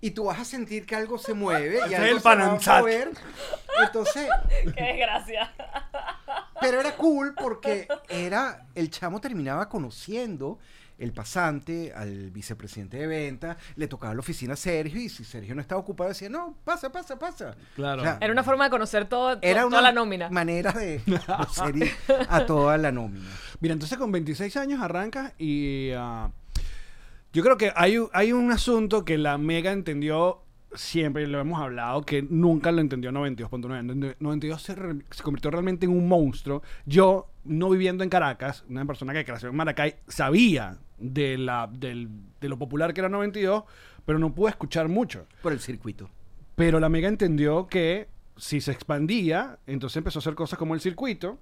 y 0.00 0.12
tú 0.12 0.26
vas 0.26 0.38
a 0.38 0.44
sentir 0.44 0.86
que 0.86 0.94
algo 0.94 1.18
se 1.18 1.34
mueve 1.34 1.80
y 1.90 1.92
es 1.94 1.98
algo 1.98 2.14
el 2.16 2.20
se 2.20 2.28
va 2.70 2.76
a 2.76 2.80
mover. 2.80 3.10
Entonces, 3.82 4.28
Qué 4.76 4.82
desgracia. 4.84 5.52
Pero 6.60 6.80
era 6.80 6.96
cool 6.96 7.34
porque 7.34 7.88
era, 8.08 8.66
el 8.74 8.90
chamo 8.90 9.20
terminaba 9.20 9.68
conociendo 9.68 10.58
el 10.98 11.12
pasante 11.12 11.92
al 11.94 12.30
vicepresidente 12.30 12.96
de 12.96 13.06
venta, 13.06 13.56
le 13.76 13.86
tocaba 13.86 14.14
la 14.14 14.20
oficina 14.20 14.54
a 14.54 14.56
Sergio 14.56 15.00
y 15.00 15.08
si 15.08 15.22
Sergio 15.24 15.54
no 15.54 15.60
estaba 15.60 15.80
ocupado 15.80 16.08
decía, 16.08 16.28
no, 16.28 16.56
pasa, 16.64 16.90
pasa, 16.90 17.16
pasa. 17.18 17.54
Claro. 17.76 18.02
Era 18.20 18.32
una 18.32 18.42
forma 18.42 18.64
de 18.64 18.70
conocer 18.70 19.08
todo, 19.08 19.38
era 19.40 19.62
toda 19.62 19.66
una 19.66 19.80
la 19.80 19.92
nómina. 19.92 20.28
manera 20.28 20.72
de 20.72 21.00
conocer 21.26 21.92
a 22.28 22.46
toda 22.46 22.76
la 22.78 22.90
nómina. 22.90 23.28
Mira, 23.60 23.74
entonces 23.74 23.96
con 23.96 24.10
26 24.10 24.56
años 24.56 24.82
arrancas 24.82 25.32
y 25.38 25.90
ah, 25.96 26.32
yo 27.32 27.44
creo 27.44 27.56
que 27.56 27.72
hay, 27.76 27.96
hay 28.12 28.32
un 28.32 28.50
asunto 28.50 29.04
que 29.04 29.18
la 29.18 29.38
Mega 29.38 29.70
entendió 29.70 30.42
siempre, 30.74 31.26
lo 31.26 31.40
hemos 31.40 31.60
hablado, 31.60 32.02
que 32.02 32.22
nunca 32.22 32.70
lo 32.72 32.80
entendió 32.80 33.10
92.9. 33.12 34.16
92 34.18 34.62
se, 34.62 34.74
re- 34.74 35.02
se 35.10 35.22
convirtió 35.22 35.50
realmente 35.50 35.86
en 35.86 35.92
un 35.92 36.08
monstruo. 36.08 36.62
Yo, 36.86 37.30
no 37.44 37.70
viviendo 37.70 38.04
en 38.04 38.10
Caracas, 38.10 38.64
una 38.68 38.84
persona 38.84 39.12
que 39.12 39.24
creció 39.24 39.48
en 39.48 39.56
Maracay, 39.56 39.96
sabía 40.08 40.78
de, 40.98 41.38
la, 41.38 41.68
del- 41.72 42.08
de 42.40 42.48
lo 42.48 42.58
popular 42.58 42.92
que 42.94 43.00
era 43.00 43.08
92, 43.08 43.64
pero 44.04 44.18
no 44.18 44.34
pude 44.34 44.50
escuchar 44.50 44.88
mucho. 44.88 45.26
Por 45.42 45.52
el 45.52 45.60
circuito. 45.60 46.10
Pero 46.54 46.80
la 46.80 46.88
Mega 46.88 47.08
entendió 47.08 47.66
que 47.66 48.08
si 48.36 48.60
se 48.60 48.72
expandía, 48.72 49.58
entonces 49.66 49.96
empezó 49.96 50.18
a 50.18 50.20
hacer 50.20 50.34
cosas 50.34 50.58
como 50.58 50.74
el 50.74 50.80
circuito 50.80 51.38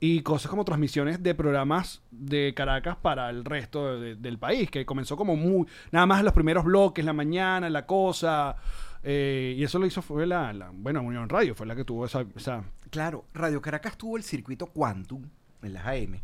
y 0.00 0.22
cosas 0.22 0.48
como 0.50 0.64
transmisiones 0.64 1.22
de 1.22 1.34
programas 1.34 2.02
de 2.10 2.54
Caracas 2.54 2.96
para 2.96 3.30
el 3.30 3.44
resto 3.44 3.98
de- 4.00 4.14
del 4.16 4.38
país, 4.38 4.70
que 4.70 4.86
comenzó 4.86 5.16
como 5.16 5.34
muy... 5.36 5.66
Nada 5.90 6.06
más 6.06 6.22
los 6.22 6.32
primeros 6.32 6.64
bloques, 6.64 7.04
la 7.04 7.12
mañana, 7.12 7.68
la 7.68 7.84
cosa... 7.86 8.56
eh, 9.02 9.54
y 9.58 9.62
eso 9.64 9.78
lo 9.78 9.86
hizo 9.86 10.00
fue 10.02 10.26
la, 10.26 10.52
la- 10.52 10.70
bueno, 10.72 11.02
Unión 11.02 11.28
Radio, 11.28 11.54
fue 11.54 11.66
la 11.66 11.74
que 11.74 11.84
tuvo 11.84 12.06
esa... 12.06 12.24
esa 12.36 12.62
Claro, 12.90 13.24
Radio 13.34 13.60
Caracas 13.60 13.98
tuvo 13.98 14.16
el 14.16 14.22
circuito 14.22 14.66
Quantum 14.66 15.22
en 15.62 15.72
las 15.74 15.84
AM. 15.86 16.20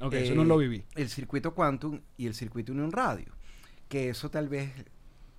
ok, 0.00 0.12
Eh, 0.14 0.24
eso 0.24 0.34
no 0.36 0.44
lo 0.44 0.56
viví. 0.56 0.84
El 0.94 1.08
circuito 1.08 1.52
Quantum 1.54 2.00
y 2.16 2.26
el 2.26 2.34
circuito 2.34 2.72
Unión 2.72 2.92
Radio. 2.92 3.32
Que 3.88 4.08
eso 4.08 4.30
tal 4.30 4.48
vez 4.48 4.70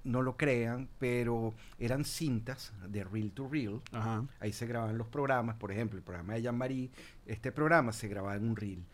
no 0.03 0.21
lo 0.21 0.37
crean, 0.37 0.87
pero 0.99 1.55
eran 1.79 2.05
cintas 2.05 2.73
de 2.87 3.03
reel 3.03 3.31
to 3.31 3.47
reel. 3.49 3.81
Ajá. 3.91 4.23
Ahí 4.39 4.53
se 4.53 4.67
grababan 4.67 4.99
los 4.99 5.07
programas, 5.07 5.55
por 5.55 5.71
ejemplo, 5.71 5.97
el 5.97 6.03
programa 6.03 6.33
de 6.35 6.43
Jean-Marie, 6.43 6.91
este 7.25 7.51
programa 7.51 7.91
se 7.91 8.07
grababa 8.07 8.35
en 8.35 8.47
un 8.49 8.55
reel. 8.55 8.85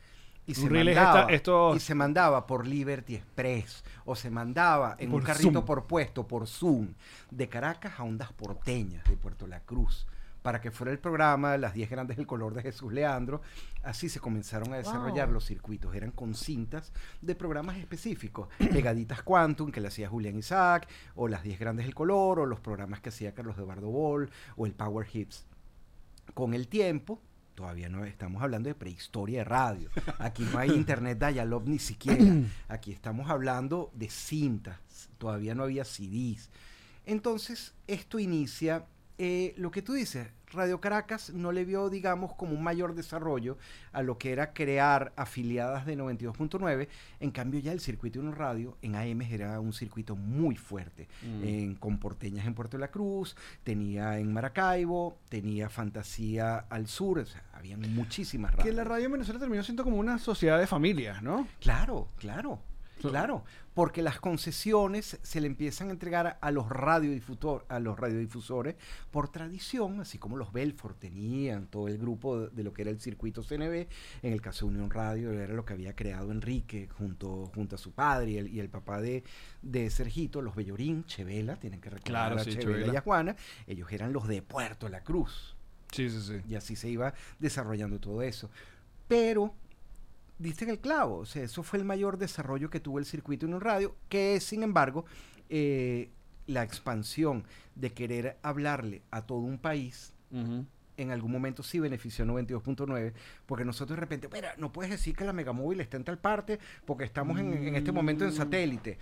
Y 0.47 0.55
se, 0.55 0.67
reel 0.67 0.87
es 0.89 0.95
mandaba, 0.95 1.21
esta- 1.21 1.33
esto- 1.33 1.75
y 1.75 1.79
se 1.79 1.93
mandaba 1.95 2.47
por 2.47 2.65
Liberty 2.65 3.15
Express 3.15 3.83
o 4.05 4.15
se 4.15 4.31
mandaba 4.31 4.95
en 4.97 5.11
Por 5.11 5.19
un 5.21 5.25
carrito 5.25 5.51
Zoom. 5.53 5.65
por 5.65 5.85
puesto, 5.85 6.27
por 6.27 6.47
Zoom, 6.47 6.93
de 7.29 7.47
Caracas 7.47 7.93
a 7.99 8.03
Ondas 8.03 8.33
Porteñas, 8.33 9.03
de 9.05 9.15
Puerto 9.17 9.45
La 9.45 9.59
Cruz, 9.59 10.07
para 10.41 10.59
que 10.59 10.71
fuera 10.71 10.91
el 10.91 10.97
programa 10.97 11.55
Las 11.57 11.75
10 11.75 11.91
Grandes 11.91 12.17
del 12.17 12.25
Color 12.25 12.55
de 12.55 12.63
Jesús 12.63 12.91
Leandro. 12.91 13.43
Así 13.83 14.09
se 14.09 14.19
comenzaron 14.19 14.73
a 14.73 14.77
desarrollar 14.77 15.27
Wow. 15.27 15.35
los 15.35 15.45
circuitos. 15.45 15.93
Eran 15.95 16.09
con 16.11 16.33
cintas 16.33 16.91
de 17.21 17.35
programas 17.35 17.77
específicos. 17.77 18.47
Pegaditas 18.73 19.21
Quantum, 19.21 19.71
que 19.71 19.79
le 19.79 19.89
hacía 19.89 20.09
Julián 20.09 20.37
Isaac, 20.39 20.87
o 21.15 21.27
Las 21.27 21.43
10 21.43 21.59
Grandes 21.59 21.85
del 21.85 21.93
Color, 21.93 22.39
o 22.39 22.45
los 22.47 22.59
programas 22.59 22.99
que 22.99 23.09
hacía 23.09 23.35
Carlos 23.35 23.55
Eduardo 23.59 23.89
Ball, 23.91 24.31
o 24.57 24.65
el 24.65 24.73
Power 24.73 25.05
Hits. 25.13 25.45
Con 26.33 26.55
el 26.55 26.67
tiempo, 26.67 27.21
todavía 27.61 27.89
no 27.89 28.05
estamos 28.05 28.41
hablando 28.41 28.69
de 28.69 28.75
prehistoria 28.75 29.39
de 29.39 29.43
radio. 29.43 29.91
Aquí 30.17 30.43
no 30.51 30.57
hay 30.57 30.71
internet 30.75 31.19
dial-up 31.19 31.67
ni 31.67 31.77
siquiera. 31.77 32.25
Aquí 32.67 32.91
estamos 32.91 33.29
hablando 33.29 33.91
de 33.93 34.09
cintas. 34.09 34.79
Todavía 35.19 35.53
no 35.53 35.61
había 35.61 35.85
CDs. 35.85 36.49
Entonces, 37.05 37.75
esto 37.85 38.17
inicia 38.17 38.87
eh, 39.19 39.53
lo 39.57 39.69
que 39.69 39.83
tú 39.83 39.93
dices. 39.93 40.27
Radio 40.51 40.81
Caracas 40.81 41.31
no 41.31 41.51
le 41.51 41.65
vio, 41.65 41.89
digamos, 41.89 42.33
como 42.33 42.53
un 42.53 42.63
mayor 42.63 42.95
desarrollo 42.95 43.57
a 43.91 44.01
lo 44.01 44.17
que 44.17 44.31
era 44.31 44.53
crear 44.53 45.13
afiliadas 45.15 45.85
de 45.85 45.97
92.9. 45.97 46.87
En 47.19 47.31
cambio, 47.31 47.59
ya 47.59 47.71
el 47.71 47.79
circuito 47.79 48.21
de 48.21 48.27
un 48.27 48.35
radio 48.35 48.77
en 48.81 48.95
AM 48.95 49.21
era 49.21 49.59
un 49.59 49.73
circuito 49.73 50.15
muy 50.15 50.55
fuerte. 50.55 51.07
En, 51.23 51.75
con 51.75 51.99
porteñas 51.99 52.45
en 52.45 52.53
Puerto 52.53 52.77
de 52.77 52.81
la 52.81 52.91
Cruz, 52.91 53.35
tenía 53.63 54.19
en 54.19 54.33
Maracaibo, 54.33 55.17
tenía 55.29 55.69
Fantasía 55.69 56.57
al 56.69 56.87
sur. 56.87 57.19
O 57.19 57.25
sea, 57.25 57.43
habían 57.53 57.81
muchísimas 57.93 58.51
radios. 58.51 58.65
Que 58.65 58.73
la 58.73 58.83
radio 58.83 59.05
en 59.05 59.11
Venezuela 59.13 59.39
terminó 59.39 59.63
siendo 59.63 59.83
como 59.83 59.97
una 59.97 60.19
sociedad 60.19 60.59
de 60.59 60.67
familias, 60.67 61.21
¿no? 61.21 61.47
Claro, 61.59 62.09
claro, 62.17 62.59
claro. 63.09 63.43
Porque 63.73 64.01
las 64.01 64.19
concesiones 64.19 65.17
se 65.21 65.39
le 65.39 65.47
empiezan 65.47 65.87
a 65.89 65.91
entregar 65.91 66.37
a, 66.41 66.51
los 66.51 66.69
radiodifusor, 66.69 67.65
a 67.69 67.79
los 67.79 67.97
radiodifusores 67.97 68.75
por 69.11 69.29
tradición, 69.29 70.01
así 70.01 70.17
como 70.17 70.35
los 70.35 70.51
Belfort 70.51 70.99
tenían 70.99 71.67
todo 71.67 71.87
el 71.87 71.97
grupo 71.97 72.37
de, 72.37 72.49
de 72.49 72.63
lo 72.63 72.73
que 72.73 72.81
era 72.81 72.91
el 72.91 72.99
circuito 72.99 73.43
CNB. 73.43 73.87
En 74.23 74.33
el 74.33 74.41
caso 74.41 74.65
de 74.65 74.73
Unión 74.73 74.89
Radio 74.89 75.31
era 75.31 75.53
lo 75.53 75.63
que 75.63 75.73
había 75.73 75.95
creado 75.95 76.31
Enrique 76.31 76.89
junto, 76.97 77.49
junto 77.55 77.75
a 77.75 77.79
su 77.79 77.91
padre 77.91 78.31
y 78.31 78.37
el, 78.37 78.47
y 78.53 78.59
el 78.59 78.69
papá 78.69 78.99
de, 78.99 79.23
de 79.61 79.89
Sergito, 79.89 80.41
los 80.41 80.55
Bellorín, 80.55 81.05
Chevela, 81.05 81.55
tienen 81.55 81.79
que 81.79 81.89
recordar 81.89 82.31
Claro, 82.33 82.41
a 82.41 82.43
sí, 82.43 82.55
Chevela 82.55 82.93
y 82.93 82.95
a 82.95 83.01
Juana. 83.01 83.35
Ellos 83.67 83.91
eran 83.91 84.11
los 84.11 84.27
de 84.27 84.41
Puerto 84.41 84.89
La 84.89 85.01
Cruz. 85.03 85.55
Sí, 85.91 86.09
sí, 86.09 86.21
sí. 86.21 86.41
Y 86.47 86.55
así 86.55 86.75
se 86.75 86.89
iba 86.89 87.13
desarrollando 87.39 87.99
todo 87.99 88.21
eso. 88.21 88.49
Pero, 89.07 89.53
diste 90.41 90.65
en 90.65 90.71
el 90.71 90.79
clavo, 90.79 91.17
o 91.17 91.25
sea, 91.25 91.43
eso 91.43 91.63
fue 91.63 91.79
el 91.79 91.85
mayor 91.85 92.17
desarrollo 92.17 92.69
que 92.69 92.79
tuvo 92.79 92.99
el 92.99 93.05
circuito 93.05 93.45
en 93.45 93.53
un 93.53 93.61
radio, 93.61 93.95
que 94.09 94.35
es, 94.35 94.43
sin 94.43 94.63
embargo, 94.63 95.05
eh, 95.49 96.09
la 96.47 96.63
expansión 96.63 97.45
de 97.75 97.91
querer 97.93 98.37
hablarle 98.41 99.03
a 99.11 99.21
todo 99.21 99.39
un 99.39 99.57
país. 99.57 100.13
En 100.97 101.11
algún 101.11 101.31
momento 101.31 101.61
sí 101.61 101.79
benefició 101.79 102.25
92.9, 102.25 103.13
porque 103.45 103.65
nosotros 103.65 103.97
de 103.97 104.01
repente, 104.01 104.29
mira, 104.31 104.53
no 104.57 104.71
puedes 104.71 104.91
decir 104.91 105.15
que 105.15 105.25
la 105.25 105.33
Megamóvil 105.33 105.81
está 105.81 105.97
en 105.97 106.03
tal 106.03 106.19
parte, 106.19 106.59
porque 106.85 107.03
estamos 107.03 107.39
en, 107.39 107.53
en 107.53 107.75
este 107.75 107.91
momento 107.91 108.23
en 108.23 108.31
satélite. 108.31 108.97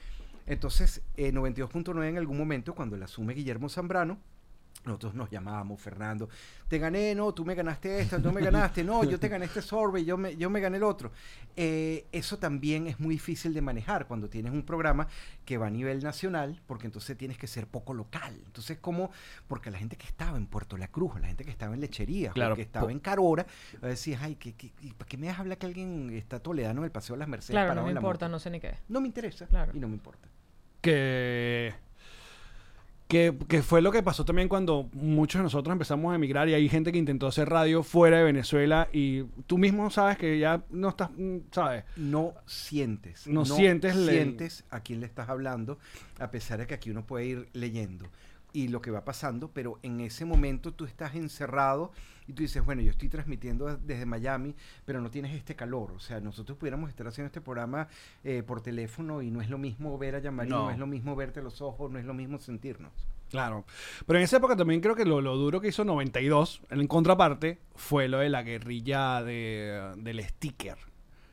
Entonces, 0.48 1.04
eh, 1.18 1.32
92.9 1.32 2.10
en 2.10 2.18
algún 2.18 2.38
momento, 2.38 2.74
cuando 2.74 2.98
la 2.98 3.06
asume 3.06 3.36
Guillermo 3.36 3.70
Zambrano, 3.70 4.18
Nosotros 4.86 5.14
nos 5.14 5.30
llamábamos 5.30 5.80
Fernando, 5.82 6.30
te 6.70 6.80
gané, 6.80 7.14
no, 7.14 7.34
tú 7.34 7.44
me 7.44 7.54
ganaste 7.54 8.00
esta, 8.00 8.20
tú 8.22 8.32
me 8.32 8.40
ganaste, 8.42 8.82
no, 8.82 9.04
yo 9.04 9.20
te 9.20 9.28
gané 9.28 9.44
este 9.46 9.62
sorbet, 9.62 10.06
yo 10.06 10.18
me, 10.18 10.38
yo 10.38 10.50
me 10.50 10.62
gané 10.62 10.78
el 10.78 10.84
otro. 10.84 11.12
Eh, 11.58 12.08
eso 12.14 12.40
también 12.40 12.88
es 12.88 12.98
muy 12.98 13.16
difícil 13.16 13.54
de 13.54 13.62
manejar 13.62 14.08
cuando 14.08 14.30
tienes 14.30 14.54
un 14.54 14.64
programa 14.64 15.08
que 15.44 15.58
va 15.58 15.68
a 15.68 15.70
nivel 15.70 16.02
nacional, 16.02 16.62
porque 16.66 16.86
entonces 16.88 17.18
tienes 17.18 17.38
que 17.38 17.46
ser 17.46 17.68
poco 17.68 17.94
local. 17.94 18.42
Entonces, 18.46 18.78
como, 18.80 19.12
porque 19.50 19.70
la 19.70 19.78
gente 19.78 19.98
que 19.98 20.08
estaba 20.08 20.38
en 20.38 20.48
Puerto 20.48 20.78
La 20.78 20.88
Cruz, 20.88 21.20
la 21.20 21.28
gente 21.28 21.44
que 21.44 21.52
estaba 21.52 21.74
en 21.74 21.82
Lechería, 21.82 22.32
Claro, 22.32 22.56
que 22.56 22.62
estaba 22.62 22.90
en 22.90 23.00
Carora, 23.02 23.46
decir, 23.82 24.18
ay, 24.22 24.36
¿qué, 24.36 24.54
qué, 24.56 24.72
¿para 24.98 25.10
qué 25.10 25.18
me 25.18 25.28
dejas 25.28 25.42
hablar 25.42 25.58
que 25.58 25.66
alguien 25.66 26.10
está 26.12 26.40
toledano 26.40 26.80
en 26.82 26.86
el 26.86 26.92
Paseo 26.92 27.16
de 27.16 27.20
las 27.20 27.28
Mercedes? 27.28 27.52
Claro, 27.52 27.76
no 27.76 27.84
me 27.84 27.90
en 27.90 27.96
la 27.96 28.00
importa, 28.00 28.28
moto? 28.28 28.32
no 28.32 28.40
sé 28.40 28.50
ni 28.50 28.62
qué. 28.62 28.76
No 28.88 29.02
me 29.02 29.08
interesa 29.08 29.46
Claro. 29.48 29.74
y 29.76 29.80
no 29.80 29.90
me 29.90 29.96
importa. 29.96 30.30
que, 30.82 31.74
que, 33.10 33.36
que 33.48 33.64
fue 33.64 33.82
lo 33.82 33.92
que 33.92 34.04
pasó 34.04 34.24
también 34.24 34.48
cuando 34.48 34.88
muchos 34.94 35.40
de 35.40 35.44
nosotros 35.44 35.74
empezamos 35.74 36.12
a 36.12 36.16
emigrar 36.16 36.48
y 36.48 36.54
hay 36.54 36.70
gente 36.70 36.92
que 36.92 37.00
intentó 37.00 37.26
hacer 37.28 37.50
radio 37.50 37.82
fuera 37.82 38.20
de 38.20 38.24
Venezuela 38.24 38.88
y 38.94 39.24
tú 39.48 39.58
mismo 39.58 39.90
sabes 39.90 40.18
que 40.18 40.38
ya 40.38 40.64
no 40.70 40.90
estás, 40.90 41.10
mm, 41.18 41.38
¿sabes? 41.52 41.84
no 41.98 42.36
sientes. 42.46 43.26
No 43.26 43.46
sientes 43.46 43.96
le- 43.96 44.12
sientes 44.14 44.64
a 44.70 44.82
quién 44.82 45.00
le 45.00 45.08
estás 45.08 45.28
hablando, 45.28 45.80
a 46.20 46.30
pesar 46.30 46.60
de 46.60 46.68
que 46.68 46.76
aquí 46.76 46.92
uno 46.92 47.04
puede 47.06 47.26
ir 47.26 47.50
leyendo 47.54 48.06
y 48.54 48.68
lo 48.68 48.82
que 48.82 48.92
va 48.92 49.06
pasando, 49.06 49.52
pero 49.52 49.80
en 49.84 50.00
ese 50.00 50.26
momento 50.26 50.74
tú 50.74 50.86
estás 50.86 51.16
encerrado 51.16 51.92
y 52.28 52.34
tú 52.34 52.44
dices, 52.44 52.64
bueno, 52.64 52.82
yo 52.82 52.92
estoy 52.92 53.10
transmitiendo 53.10 53.78
desde 53.78 54.06
Miami, 54.06 54.56
pero 54.86 55.02
no 55.02 55.10
tienes 55.10 55.34
este 55.36 55.56
calor. 55.56 55.92
O 55.92 56.00
sea, 56.00 56.20
nosotros 56.20 56.58
pudiéramos 56.58 56.90
estar 56.90 57.08
haciendo 57.08 57.28
este 57.28 57.42
programa 57.42 57.88
eh, 58.24 58.44
por 58.46 58.62
teléfono 58.62 59.22
y 59.22 59.32
no 59.32 59.42
es 59.42 59.50
lo 59.50 59.58
mismo 59.58 59.98
ver 59.98 60.16
a 60.16 60.20
Yamari, 60.20 60.50
no. 60.50 60.66
No. 60.66 60.72
es 60.72 60.78
lo 60.78 60.88
mismo 60.88 61.16
verte 61.16 61.42
los 61.42 61.62
ojos, 61.62 61.92
no 61.92 61.98
es 61.98 62.06
lo 62.06 62.14
mismo 62.14 62.38
sentirnos. 62.38 62.92
Claro. 63.30 63.66
Pero 64.06 64.20
en 64.20 64.26
esa 64.26 64.38
época 64.38 64.56
también 64.56 64.82
creo 64.82 64.96
que 64.96 65.06
lo, 65.06 65.22
lo 65.22 65.36
duro 65.38 65.62
que 65.62 65.70
hizo 65.70 65.84
92, 65.84 66.62
en 66.70 66.88
contraparte, 66.88 67.60
fue 67.76 68.08
lo 68.08 68.20
de 68.20 68.30
la 68.30 68.44
guerrilla 68.44 69.24
de, 69.24 69.94
del 69.98 70.24
sticker. 70.24 70.78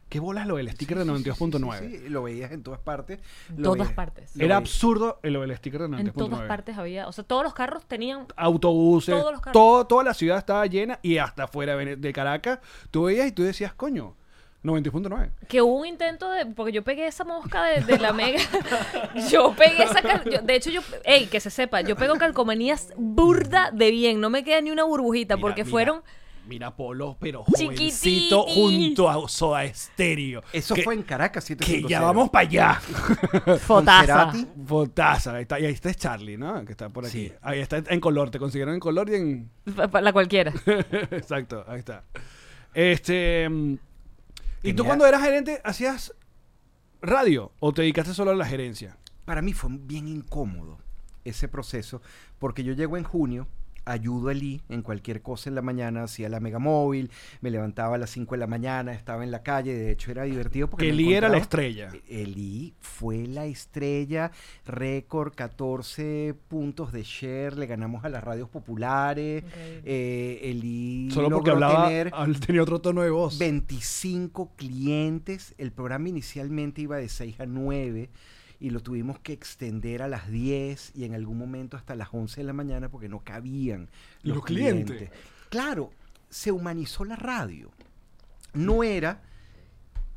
¿Qué 0.08 0.20
bolas 0.20 0.46
lo 0.46 0.56
del 0.56 0.70
sticker 0.70 0.98
Sí, 0.98 1.04
de 1.08 1.16
sí, 1.18 1.24
sí, 1.24 1.30
92.9? 1.30 1.78
sí, 1.80 1.98
sí, 1.98 2.08
Lo 2.08 2.22
veías 2.22 2.52
en 2.52 2.62
todas 2.62 2.78
partes. 2.78 3.18
En 3.50 3.56
lo 3.56 3.62
todas 3.72 3.78
veías- 3.88 3.92
partes. 3.94 4.36
lo 4.36 4.44
Era 4.44 4.54
veías- 4.60 4.70
absurdo 4.70 5.18
lo 5.22 5.40
del 5.40 5.56
sticker 5.56 5.80
de 5.82 5.88
92.9. 5.88 6.24
En 6.24 6.30
todas 6.30 6.48
partes 6.48 6.78
había, 6.78 7.08
o 7.08 7.12
sea, 7.12 7.24
todos 7.24 7.42
los 7.42 7.54
carros 7.54 7.84
tenían 7.86 8.26
autobuses, 8.36 9.14
Todos 9.14 9.32
los 9.32 9.40
carros. 9.40 9.52
todo, 9.52 9.86
toda 9.86 10.04
la 10.04 10.14
ciudad 10.14 10.38
estaba 10.38 10.64
llena 10.66 10.98
y 11.02 11.18
hasta 11.18 11.48
fuera 11.48 11.76
de 11.76 12.12
Caracas, 12.12 12.60
tú 12.92 13.04
veías 13.04 13.26
y 13.26 13.32
tú 13.32 13.42
decías, 13.42 13.74
coño, 13.74 14.14
90.9. 14.62 15.30
que 15.48 15.62
hubo 15.62 15.76
un 15.76 15.86
intento 15.86 16.30
de 16.30 16.46
porque 16.46 16.72
yo 16.72 16.82
pegué 16.82 17.06
esa 17.06 17.22
mosca 17.24 17.62
de, 17.64 17.82
de 17.82 17.98
la 17.98 18.12
mega 18.12 18.40
yo 19.30 19.54
pegué 19.56 19.84
esa 19.84 20.02
cal- 20.02 20.24
yo- 20.28 20.40
de 20.42 20.54
hecho 20.56 20.70
yo 20.70 20.80
ey 21.04 21.26
que 21.26 21.38
se 21.38 21.50
sepa 21.50 21.82
yo 21.82 21.94
pego 21.94 22.16
calcomanías 22.16 22.92
burda 22.96 23.70
de 23.72 23.92
bien 23.92 24.20
no 24.20 24.28
me 24.28 24.42
queda 24.42 24.60
ni 24.60 24.72
una 24.72 24.82
burbujita 24.82 25.36
Mira, 25.36 25.42
porque 25.42 25.62
mira, 25.62 25.70
fueron 25.70 26.02
Mira 26.46 26.74
Polo, 26.74 27.16
pero 27.20 27.44
jovencito 27.44 28.42
junto 28.42 29.09
a 29.09 29.28
Soda 29.28 29.64
Estéreo. 29.64 30.42
Eso 30.52 30.74
que, 30.74 30.82
fue 30.82 30.94
en 30.94 31.02
Caracas, 31.02 31.44
Que 31.44 31.56
7.0. 31.56 31.88
ya 31.88 32.00
vamos 32.00 32.30
para 32.30 32.48
allá. 32.48 32.74
fotaza. 33.61 34.32
Fotaza, 34.66 35.35
ahí 35.35 35.42
está, 35.42 35.61
y 35.61 35.66
ahí 35.66 35.72
está 35.72 35.92
Charlie, 35.94 36.37
¿no? 36.37 36.64
Que 36.64 36.72
está 36.72 36.88
por 36.88 37.04
aquí. 37.04 37.28
Sí. 37.28 37.32
Ahí 37.42 37.61
está 37.61 37.82
en 37.87 38.00
color, 38.00 38.30
te 38.30 38.38
consiguieron 38.38 38.74
en 38.74 38.80
color 38.80 39.11
y 39.11 39.14
en... 39.14 39.50
La 39.92 40.12
cualquiera 40.12 40.52
Exacto, 41.11 41.64
ahí 41.66 41.80
está. 41.80 42.04
Este... 42.74 43.48
mm, 43.48 43.74
¿Y 44.62 44.72
tú 44.72 44.85
cuando 44.85 45.06
eras 45.06 45.22
gerente 45.22 45.61
hacías 45.64 46.14
radio 47.02 47.52
o 47.61 47.72
te 47.72 47.82
dedicaste 47.82 48.14
solo 48.14 48.32
a 48.32 48.35
la 48.35 48.46
gerencia? 48.46 48.96
para 49.26 49.42
mí 49.42 49.52
fue 49.52 49.70
bien 49.72 50.09
incómodo 50.09 50.78
ese 51.24 51.48
proceso, 51.48 52.00
porque 52.38 52.64
yo 52.64 52.72
llego 52.72 52.96
en 52.96 53.04
junio, 53.04 53.48
ayudo 53.87 54.29
a 54.29 54.33
Eli 54.33 54.61
en 54.68 54.83
cualquier 54.83 55.22
cosa 55.22 55.49
en 55.49 55.55
la 55.55 55.62
mañana, 55.62 56.03
hacía 56.03 56.29
la 56.29 56.40
megamóvil, 56.40 57.11
me 57.40 57.51
levantaba 57.51 57.94
a 57.94 57.99
las 57.99 58.11
5 58.11 58.35
de 58.35 58.38
la 58.38 58.46
mañana, 58.46 58.92
estaba 58.92 59.25
en 59.25 59.31
la 59.31 59.42
calle, 59.42 59.75
de 59.75 59.92
hecho 59.92 60.11
era 60.11 60.25
divertido 60.25 60.68
porque... 60.68 60.87
Que 60.87 60.90
Eli 60.90 61.14
era 61.14 61.29
la 61.29 61.38
estrella. 61.38 61.90
Eli 62.09 62.75
fue 62.81 63.27
la 63.27 63.46
estrella, 63.46 64.33
récord, 64.66 65.35
14 65.35 66.35
puntos 66.49 66.92
de 66.92 67.03
share, 67.03 67.57
le 67.57 67.66
ganamos 67.66 68.05
a 68.05 68.09
las 68.09 68.22
radios 68.22 68.49
populares, 68.49 69.44
eh, 69.55 70.40
Eli 70.42 71.09
Solo 71.11 71.31
porque 71.31 71.51
hablaba, 71.51 71.88
tener 71.88 72.12
tenía 72.40 72.62
otro 72.62 72.81
tono 72.81 73.03
de 73.03 73.11
voz. 73.11 73.38
25 73.38 74.53
clientes. 74.57 75.55
El 75.59 75.72
programa 75.72 76.09
inicialmente 76.09 76.83
iba 76.83 76.96
de 76.96 77.09
6 77.09 77.40
a 77.40 77.46
9 77.46 78.11
y 78.58 78.70
lo 78.70 78.80
tuvimos 78.80 79.18
que 79.20 79.32
extender 79.32 80.02
a 80.02 80.08
las 80.08 80.30
10 80.30 80.92
y 80.94 81.04
en 81.04 81.14
algún 81.14 81.38
momento 81.38 81.76
hasta 81.76 81.94
las 81.94 82.08
11 82.12 82.40
de 82.40 82.44
la 82.46 82.52
mañana 82.52 82.88
porque 82.88 83.08
no 83.08 83.20
cabían 83.20 83.88
los, 84.22 84.36
Los 84.36 84.44
clientes. 84.46 84.96
clientes. 84.96 85.18
Claro, 85.50 85.90
se 86.30 86.52
humanizó 86.52 87.04
la 87.04 87.16
radio. 87.16 87.70
No 88.54 88.82
era 88.82 89.22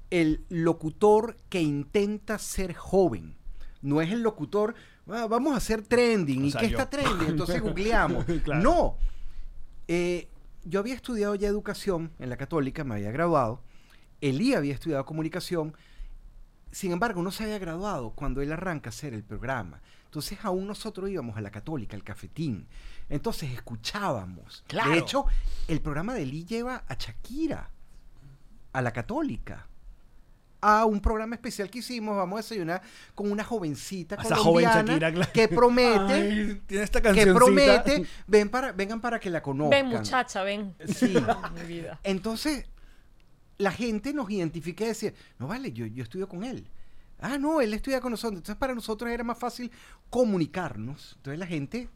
el 0.10 0.44
locutor 0.50 1.38
que 1.50 1.62
intenta 1.62 2.40
ser 2.40 2.74
joven. 2.74 3.36
No 3.82 4.02
es 4.02 4.12
el 4.12 4.22
locutor, 4.24 4.74
"Ah, 5.08 5.28
vamos 5.30 5.54
a 5.54 5.58
hacer 5.58 5.82
trending. 5.84 6.44
O 6.44 6.48
¿Y 6.48 6.52
qué 6.54 6.66
está 6.66 6.90
trending? 6.90 7.30
Entonces 7.30 7.62
googleamos. 7.62 8.26
Claro. 8.44 8.62
No. 8.64 8.98
Eh, 9.88 10.28
yo 10.66 10.80
había 10.80 10.96
estudiado 10.96 11.36
ya 11.36 11.48
educación 11.48 12.12
en 12.20 12.30
la 12.30 12.38
católica, 12.38 12.84
me 12.84 12.96
había 12.96 13.12
graduado. 13.12 13.62
Elí 14.22 14.54
había 14.54 14.74
estudiado 14.74 15.06
comunicación. 15.06 15.74
Sin 16.72 16.92
embargo, 16.92 17.22
no 17.24 17.32
se 17.32 17.44
había 17.44 17.58
graduado 17.60 18.12
cuando 18.12 18.42
él 18.42 18.52
arranca 18.52 18.90
a 18.90 18.92
hacer 18.92 19.14
el 19.14 19.24
programa. 19.24 19.82
Entonces, 20.06 20.40
aún 20.44 20.68
nosotros 20.68 21.10
íbamos 21.10 21.38
a 21.38 21.42
la 21.42 21.52
católica, 21.52 21.96
al 21.96 22.04
cafetín. 22.04 22.68
Entonces, 23.10 23.52
escuchábamos. 23.52 24.64
Claro. 24.68 24.92
De 24.92 24.98
hecho, 25.00 25.26
el 25.68 25.82
programa 25.82 26.14
de 26.14 26.24
Elí 26.24 26.46
lleva 26.46 26.84
a 26.88 26.96
Shakira, 26.96 27.70
a 28.74 28.82
la 28.82 28.92
católica. 28.92 29.66
A 30.62 30.84
un 30.86 31.00
programa 31.00 31.36
especial 31.36 31.70
que 31.70 31.80
hicimos, 31.80 32.18
vamos 32.18 32.38
a 32.38 32.42
desayunar 32.42 32.82
con 33.16 33.32
una 33.32 33.46
jovencita 33.46 34.16
A 34.20 34.24
esa 34.24 34.36
joven 34.36 34.66
colombiana 34.66 34.82
Shakira, 34.92 35.14
claro. 35.14 35.32
que 35.32 35.48
promete 35.48 36.14
Ay, 36.14 36.62
tiene 36.68 36.84
esta 36.84 37.02
que 37.02 37.28
promete, 37.28 38.06
ven 38.28 38.50
para, 38.50 38.74
vengan 38.74 39.00
para 39.00 39.20
que 39.22 39.30
la 39.30 39.42
conozcan. 39.42 39.70
ven 39.70 39.88
muchacha 39.88 40.44
ven 40.44 40.76
Sí. 40.86 41.14
mi 41.56 41.62
vida 41.66 41.98
Entonces, 42.04 42.66
la 43.60 43.72
gente 43.72 44.14
nos 44.14 44.32
identifica 44.32 44.86
y 44.86 44.88
decía, 44.88 45.14
no 45.38 45.48
vale, 45.48 45.72
yo, 45.72 45.86
yo 45.86 46.02
estudio 46.02 46.28
con 46.28 46.44
él. 46.44 46.68
Ah, 47.20 47.38
no, 47.38 47.60
él 47.60 47.74
estudia 47.74 48.00
con 48.00 48.12
nosotros. 48.12 48.40
Entonces, 48.40 48.56
para 48.56 48.74
nosotros 48.74 49.12
era 49.12 49.24
más 49.24 49.38
fácil 49.38 49.70
comunicarnos. 50.10 51.14
Entonces, 51.18 51.38
la 51.38 51.46
gente 51.46 51.90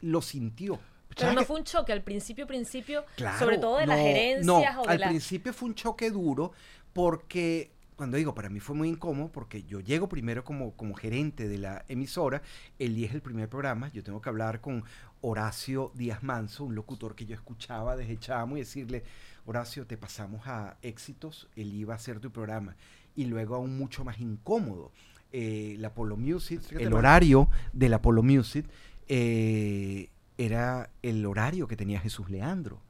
lo 0.00 0.22
sintió. 0.22 0.80
pero 1.08 1.20
¿Sabes 1.20 1.36
no 1.36 1.44
fue 1.44 1.58
un 1.58 1.64
choque 1.64 1.92
al 1.92 2.02
principio 2.02 2.46
principio 2.46 3.04
Claro, 3.14 3.38
sobre 3.38 3.58
todo 3.58 3.76
de 3.76 3.86
las 3.86 3.98
gerencias 3.98 4.46
no, 4.46 4.82
o 4.82 4.86
de 4.86 4.92
al 4.92 5.00
principio 5.00 5.52
fue 5.52 5.68
un 5.68 5.74
choque 5.74 6.10
duro 6.10 6.52
porque 6.94 7.75
cuando 7.96 8.18
digo 8.18 8.34
para 8.34 8.50
mí 8.50 8.60
fue 8.60 8.76
muy 8.76 8.88
incómodo 8.88 9.32
porque 9.32 9.62
yo 9.64 9.80
llego 9.80 10.08
primero 10.08 10.44
como, 10.44 10.72
como 10.72 10.94
gerente 10.94 11.48
de 11.48 11.58
la 11.58 11.84
emisora, 11.88 12.42
Eli 12.78 13.04
es 13.04 13.14
el 13.14 13.22
primer 13.22 13.48
programa, 13.48 13.90
yo 13.92 14.04
tengo 14.04 14.20
que 14.20 14.28
hablar 14.28 14.60
con 14.60 14.84
Horacio 15.22 15.90
Díaz 15.94 16.22
Manso, 16.22 16.64
un 16.64 16.74
locutor 16.74 17.14
que 17.14 17.26
yo 17.26 17.34
escuchaba 17.34 17.96
desde 17.96 18.18
chamo 18.18 18.56
y 18.56 18.60
decirle, 18.60 19.02
Horacio, 19.46 19.86
te 19.86 19.96
pasamos 19.96 20.46
a 20.46 20.76
éxitos, 20.82 21.48
él 21.56 21.72
iba 21.72 21.94
a 21.94 21.96
hacer 21.96 22.20
tu 22.20 22.30
programa 22.30 22.76
y 23.16 23.24
luego 23.24 23.54
aún 23.54 23.76
mucho 23.78 24.04
más 24.04 24.20
incómodo. 24.20 24.92
eh, 25.32 25.76
la 25.78 25.92
Polo 25.92 26.16
Music, 26.16 26.60
el 26.78 26.92
horario 26.92 27.48
de 27.72 27.88
la 27.88 28.00
Polo 28.00 28.22
Music 28.22 28.66
eh, 29.08 30.08
era 30.38 30.90
el 31.02 31.24
horario 31.26 31.66
que 31.66 31.76
tenía 31.76 32.00
Jesús 32.00 32.30
Leandro. 32.30 32.80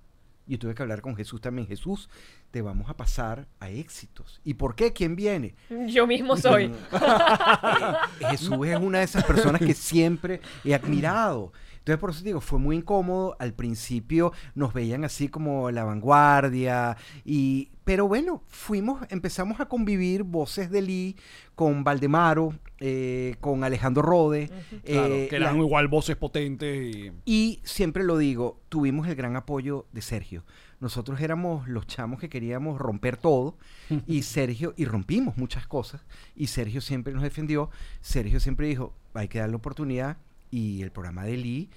Yo 0.47 0.59
tuve 0.59 0.75
que 0.75 0.83
hablar 0.83 1.01
con 1.01 1.17
Jesús 1.17 1.41
también. 1.41 1.67
Jesús, 1.67 2.09
te 2.51 2.63
vamos 2.63 2.89
a 2.89 2.97
pasar 2.97 3.49
a 3.59 3.69
éxitos. 3.69 4.41
¿Y 4.45 4.55
por 4.55 4.77
qué? 4.77 4.93
¿Quién 4.93 5.17
viene? 5.17 5.55
yo 5.89 6.07
mismo 6.07 6.37
soy 6.37 6.73
Eh, 8.21 8.27
Jesús 8.31 8.67
es 8.67 8.79
una 8.79 8.99
de 8.99 9.05
esas 9.05 9.25
personas 9.25 9.61
que 9.61 9.75
siempre 9.75 10.41
he 10.65 10.75
admirado. 10.75 11.53
Entonces, 11.87 12.01
por 12.01 12.11
eso 12.11 12.25
digo, 12.25 12.41
fue 12.41 12.59
muy 12.59 12.75
incómodo. 12.79 13.37
Al 13.39 13.55
principio 13.55 14.33
nos 14.57 14.73
veían 14.75 15.05
así 15.05 15.29
como 15.29 15.71
la 15.71 15.85
vanguardia. 15.85 16.97
Y, 17.25 17.71
pero 17.85 18.09
bueno, 18.09 18.43
fuimos, 18.49 19.07
empezamos 19.09 19.61
a 19.61 19.67
convivir 19.67 20.25
voces 20.25 20.69
de 20.73 20.83
Lee 20.83 21.17
con 21.55 21.85
Valdemaro, 21.85 22.55
eh, 22.81 23.37
con 23.41 23.63
Alejandro 23.63 24.03
Rode. 24.03 24.49
Claro, 24.85 25.15
eh, 25.15 25.29
que 25.31 25.39
la- 25.39 25.47
eran 25.51 25.61
igual 25.61 25.87
voces 25.87 26.17
potentes 26.17 26.97
y... 26.97 27.13
y 27.25 27.61
siempre 27.63 28.03
lo 28.03 28.19
digo, 28.19 28.61
tuvimos 28.69 29.07
el 29.07 29.15
gran 29.15 29.37
apoyo 29.37 29.87
de 29.93 30.03
Sergio. 30.03 30.45
Nosotros 30.81 31.21
éramos 31.21 31.69
los 31.69 31.87
chamos 31.87 32.19
que 32.19 32.29
queríamos 32.29 32.81
romper 32.81 33.17
todo 33.17 33.59
y 34.09 34.23
Sergio, 34.23 34.75
y 34.77 34.87
rompimos 34.87 35.37
muchas 35.37 35.69
cosas, 35.69 36.05
y 36.35 36.49
Sergio 36.49 36.81
siempre 36.81 37.13
nos 37.13 37.23
defendió. 37.23 37.71
Sergio 38.01 38.41
siempre 38.41 38.67
dijo, 38.67 38.93
hay 39.15 39.29
que 39.29 39.39
darle 39.39 39.55
oportunidad 39.55 40.17
y 40.57 40.83
el 40.83 40.91
programa 40.91 41.25
de 41.25 41.37
Lee 41.37 41.71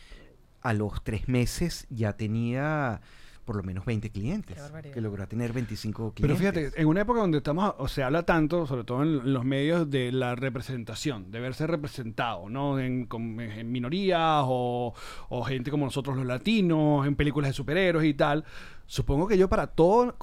a 0.61 0.73
los 0.73 1.03
tres 1.03 1.27
meses 1.27 1.85
ya 1.89 2.13
tenía 2.13 3.01
por 3.45 3.55
lo 3.55 3.63
menos 3.63 3.83
20 3.83 4.11
clientes. 4.11 4.61
Que 4.93 5.01
logró 5.01 5.27
tener 5.27 5.51
25 5.53 6.13
Pero 6.15 6.35
clientes. 6.35 6.37
fíjate, 6.65 6.81
en 6.81 6.87
una 6.87 7.01
época 7.01 7.19
donde 7.21 7.39
estamos, 7.39 7.73
o 7.79 7.87
se 7.87 8.03
habla 8.03 8.21
tanto, 8.23 8.67
sobre 8.67 8.83
todo 8.83 9.01
en 9.01 9.33
los 9.33 9.43
medios, 9.43 9.89
de 9.89 10.11
la 10.11 10.35
representación, 10.35 11.31
de 11.31 11.39
verse 11.39 11.65
representado, 11.65 12.47
¿no? 12.47 12.77
En, 12.79 13.07
con- 13.07 13.39
en 13.41 13.71
minorías 13.71 14.43
o, 14.45 14.93
o 15.29 15.43
gente 15.43 15.71
como 15.71 15.85
nosotros 15.85 16.15
los 16.15 16.27
latinos, 16.27 17.07
en 17.07 17.15
películas 17.15 17.49
de 17.49 17.53
superhéroes 17.53 18.05
y 18.07 18.13
tal. 18.13 18.45
Supongo 18.85 19.27
que 19.27 19.35
yo 19.37 19.49
para 19.49 19.65
todo, 19.67 20.15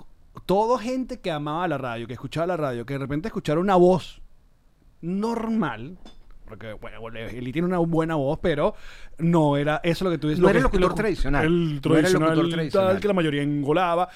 todo 0.47 0.79
gente 0.79 1.21
que 1.21 1.33
amaba 1.33 1.66
la 1.66 1.79
radio, 1.79 2.07
que 2.07 2.12
escuchaba 2.12 2.47
la 2.47 2.57
radio, 2.57 2.87
que 2.87 2.95
de 2.95 2.99
repente 3.01 3.27
escuchara 3.27 3.59
una 3.59 3.75
voz 3.75 4.23
normal, 5.01 5.99
porque 6.47 6.73
bueno, 6.75 6.99
Eli 7.19 7.53
tiene 7.53 7.67
una 7.69 7.79
buena 7.79 8.15
voz, 8.15 8.39
pero 8.43 8.75
no 9.19 9.57
era 9.57 9.81
eso 9.83 10.05
lo 10.05 10.11
que 10.11 10.19
tú 10.19 10.29
dices. 10.29 10.41
No 10.41 10.45
lo 10.47 10.51
era 10.51 10.55
que- 10.55 10.59
el 10.59 10.65
locutor 10.65 10.89
lo- 10.91 10.95
tradicional. 10.95 11.45
El 11.45 11.53
No 11.53 11.67
era 11.67 11.75
el 11.75 11.81
tradicional, 11.81 12.29
locutor 12.31 12.45
tal, 12.45 12.53
tradicional. 12.59 13.01
que 13.01 13.09
la 13.09 13.15
mayoría 13.15 13.43
engolaba. 13.43 14.09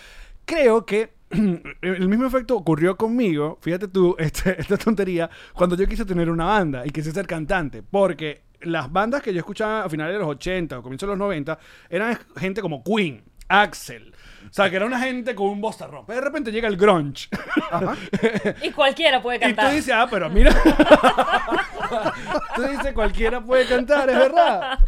Creo 0.44 0.84
que 0.86 1.12
el 1.30 2.08
mismo 2.08 2.26
efecto 2.26 2.56
ocurrió 2.56 2.96
conmigo, 2.96 3.58
fíjate 3.60 3.88
tú, 3.88 4.16
este- 4.18 4.60
esta 4.60 4.76
tontería, 4.76 5.28
cuando 5.54 5.76
yo 5.76 5.86
quise 5.86 6.04
tener 6.04 6.28
una 6.30 6.46
banda 6.46 6.86
y 6.86 6.90
quise 6.90 7.12
ser 7.12 7.26
cantante, 7.26 7.82
porque 7.82 8.42
las 8.62 8.90
bandas 8.92 9.22
que 9.22 9.32
yo 9.32 9.38
escuchaba 9.38 9.84
a 9.84 9.88
finales 9.88 10.14
de 10.14 10.18
los 10.20 10.28
80 10.28 10.78
o 10.78 10.82
comienzos 10.82 11.06
de 11.06 11.12
los 11.12 11.18
90 11.18 11.58
eran 11.88 12.18
gente 12.36 12.60
como 12.60 12.82
Queen, 12.82 13.22
Axel. 13.48 14.12
O 14.48 14.52
sea, 14.52 14.68
que 14.70 14.76
era 14.76 14.86
una 14.86 14.98
gente 14.98 15.34
con 15.34 15.48
un 15.48 15.60
bozarrón. 15.60 16.04
Pero 16.06 16.18
de 16.20 16.24
repente 16.26 16.50
llega 16.50 16.66
el 16.68 16.76
grunge. 16.76 17.28
Ajá. 17.70 17.94
Y 18.62 18.70
cualquiera 18.70 19.22
puede 19.22 19.36
Y 19.36 19.40
tú 19.40 19.46
cantar. 19.46 19.74
dices, 19.74 19.92
ah, 19.94 20.06
pero 20.10 20.28
mira. 20.30 20.52
tú 22.56 22.62
dices, 22.62 22.92
cualquiera 22.92 23.42
puede 23.42 23.66
cantar, 23.66 24.08
es 24.10 24.18
verdad. 24.18 24.78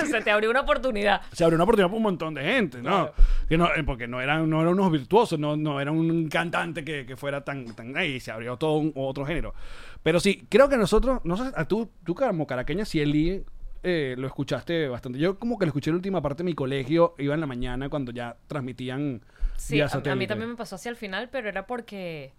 Se 0.06 0.20
te 0.20 0.30
abrió 0.30 0.50
una 0.50 0.60
oportunidad. 0.60 1.22
se 1.32 1.44
abrió 1.44 1.56
una 1.56 1.64
oportunidad 1.64 1.88
para 1.88 1.96
un 1.96 2.02
montón 2.02 2.34
de 2.34 2.42
gente, 2.42 2.82
¿no? 2.82 3.10
Que 3.48 3.56
no 3.56 3.66
eh, 3.74 3.82
porque 3.84 4.06
no 4.06 4.20
eran, 4.20 4.48
no 4.48 4.60
eran 4.60 4.74
unos 4.74 4.90
virtuosos, 4.90 5.38
no, 5.38 5.56
no 5.56 5.80
era 5.80 5.92
un 5.92 6.28
cantante 6.28 6.84
que, 6.84 7.06
que 7.06 7.16
fuera 7.16 7.42
tan, 7.42 7.74
tan 7.74 7.96
ahí, 7.96 8.20
se 8.20 8.30
abrió 8.30 8.56
todo 8.56 8.78
un, 8.78 8.92
otro 8.94 9.24
género. 9.24 9.54
Pero 10.02 10.20
sí, 10.20 10.46
creo 10.48 10.68
que 10.68 10.76
nosotros, 10.76 11.20
no 11.24 11.36
sé, 11.36 11.52
a 11.54 11.64
tú, 11.66 11.90
tú 12.04 12.14
como 12.14 12.46
caraqueña, 12.46 12.84
si 12.84 13.00
Eli 13.00 13.44
eh, 13.82 14.14
lo 14.18 14.26
escuchaste 14.26 14.88
bastante. 14.88 15.18
Yo 15.18 15.38
como 15.38 15.58
que 15.58 15.66
lo 15.66 15.70
escuché 15.70 15.90
en 15.90 15.94
la 15.94 15.98
última 15.98 16.22
parte 16.22 16.42
de 16.42 16.44
mi 16.44 16.54
colegio, 16.54 17.14
iba 17.18 17.34
en 17.34 17.40
la 17.40 17.46
mañana 17.46 17.88
cuando 17.88 18.12
ya 18.12 18.36
transmitían 18.46 19.22
Sí, 19.56 19.80
a, 19.80 19.86
a 19.86 20.16
mí 20.16 20.26
también 20.26 20.50
me 20.50 20.56
pasó 20.56 20.76
hacia 20.76 20.90
el 20.90 20.96
final, 20.96 21.28
pero 21.30 21.48
era 21.48 21.66
porque... 21.66 22.32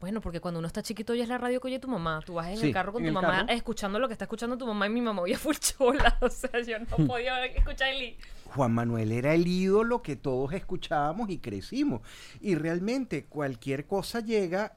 Bueno, 0.00 0.20
porque 0.20 0.40
cuando 0.40 0.58
uno 0.60 0.68
está 0.68 0.80
chiquito 0.82 1.12
ya 1.14 1.24
es 1.24 1.28
la 1.28 1.38
radio 1.38 1.60
que 1.60 1.66
oye 1.68 1.78
tu 1.80 1.88
mamá. 1.88 2.20
Tú 2.24 2.34
vas 2.34 2.48
en 2.48 2.56
Sí, 2.58 2.66
el 2.68 2.72
carro 2.72 2.92
con 2.92 3.04
tu 3.04 3.10
mamá 3.12 3.28
carro. 3.46 3.48
escuchando 3.50 3.98
lo 3.98 4.06
que 4.06 4.12
está 4.12 4.26
escuchando 4.26 4.56
tu 4.56 4.66
mamá 4.66 4.86
y 4.86 4.90
mi 4.90 5.00
mamá 5.00 5.22
oía 5.22 5.38
full 5.38 5.56
chola. 5.56 6.16
O 6.22 6.30
sea, 6.30 6.60
yo 6.60 6.78
no 6.78 7.06
podía 7.06 7.44
escuchar 7.46 7.88
el... 7.94 8.16
Juan 8.44 8.72
Manuel 8.72 9.10
era 9.12 9.34
el 9.34 9.46
ídolo 9.46 10.00
que 10.02 10.14
todos 10.16 10.52
escuchábamos 10.52 11.30
y 11.30 11.38
crecimos. 11.38 12.02
Y 12.40 12.54
realmente 12.54 13.24
cualquier 13.26 13.86
cosa 13.86 14.20
llega 14.20 14.76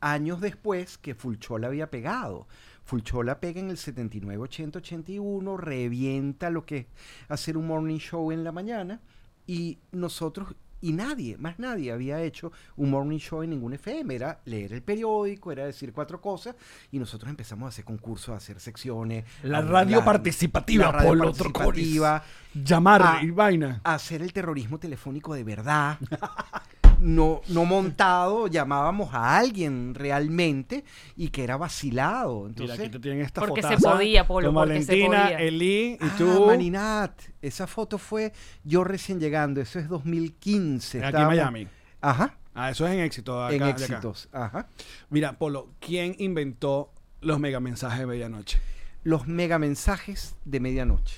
años 0.00 0.40
después 0.40 0.98
que 0.98 1.14
Fulchola 1.14 1.68
había 1.68 1.90
pegado. 1.90 2.48
Fulchola 2.82 3.38
pega 3.40 3.60
en 3.60 3.70
el 3.70 3.76
79, 3.76 4.42
80, 4.42 4.78
81, 4.80 5.56
revienta 5.56 6.50
lo 6.50 6.64
que 6.66 6.78
es 6.78 6.86
hacer 7.28 7.56
un 7.56 7.66
morning 7.68 7.98
show 7.98 8.32
en 8.32 8.42
la 8.42 8.50
mañana 8.52 9.00
y 9.46 9.78
nosotros 9.92 10.54
y 10.82 10.92
nadie, 10.92 11.38
más 11.38 11.58
nadie 11.58 11.90
había 11.92 12.20
hecho 12.20 12.52
un 12.76 12.90
morning 12.90 13.18
show 13.18 13.42
en 13.42 13.50
ningún 13.50 13.72
FM, 13.72 14.14
era 14.14 14.40
leer 14.44 14.74
el 14.74 14.82
periódico, 14.82 15.50
era 15.50 15.64
decir 15.64 15.92
cuatro 15.92 16.20
cosas 16.20 16.54
y 16.90 16.98
nosotros 16.98 17.30
empezamos 17.30 17.64
a 17.64 17.68
hacer 17.68 17.84
concursos, 17.84 18.30
a 18.30 18.36
hacer 18.36 18.60
secciones. 18.60 19.24
La 19.42 19.58
a 19.58 19.62
radio 19.62 20.04
participativa, 20.04 20.86
la 20.86 20.92
radio 20.92 21.08
Polo 21.08 21.32
participativa, 21.32 22.22
Llamar 22.54 23.02
Ah, 23.02 23.20
y 23.22 23.30
vaina. 23.30 23.80
hacer 23.84 24.20
el 24.22 24.32
terrorismo 24.32 24.78
telefónico 24.78 25.32
de 25.34 25.44
verdad. 25.44 25.98
No, 27.02 27.40
no 27.48 27.64
montado, 27.64 28.46
llamábamos 28.46 29.12
a 29.12 29.36
alguien 29.38 29.94
realmente 29.94 30.84
y 31.16 31.28
que 31.28 31.44
era 31.44 31.56
vacilado. 31.56 32.40
Mira, 32.44 32.48
Entonces, 32.50 32.78
aquí 32.80 32.88
te 32.90 32.98
tienen 33.00 33.20
esta 33.22 33.40
Porque 33.40 33.62
se 33.62 33.76
podía, 33.78 34.26
Polo, 34.26 34.48
Con 34.48 34.54
porque 34.54 34.82
se 34.82 34.92
podía. 35.04 35.38
Eli 35.40 35.92
y 35.92 35.98
Ah, 36.00 36.14
tú. 36.16 36.46
Maninat, 36.46 37.20
esa 37.42 37.66
foto 37.66 37.98
fue 37.98 38.32
yo 38.64 38.84
recién 38.84 39.18
llegando, 39.20 39.60
eso 39.60 39.78
es 39.78 39.88
2015. 39.88 41.04
Aquí 41.04 41.16
en 41.20 41.26
Miami. 41.26 41.68
Ajá, 42.00 42.36
Ah, 42.54 42.70
eso 42.70 42.86
es 42.86 42.92
en 42.94 43.00
éxito. 43.00 43.42
acá- 43.44 43.54
en 43.54 43.62
acá. 43.62 43.70
éxitos, 43.70 44.28
ajá. 44.32 44.66
Mira, 45.10 45.32
Polo, 45.38 45.70
¿quién 45.80 46.14
inventó 46.18 46.92
los 47.20 47.38
megamensajes 47.40 47.98
de 48.00 48.06
medianoche? 48.06 48.58
Los 49.04 49.26
megamensajes 49.26 50.36
de 50.44 50.60
medianoche. 50.60 51.16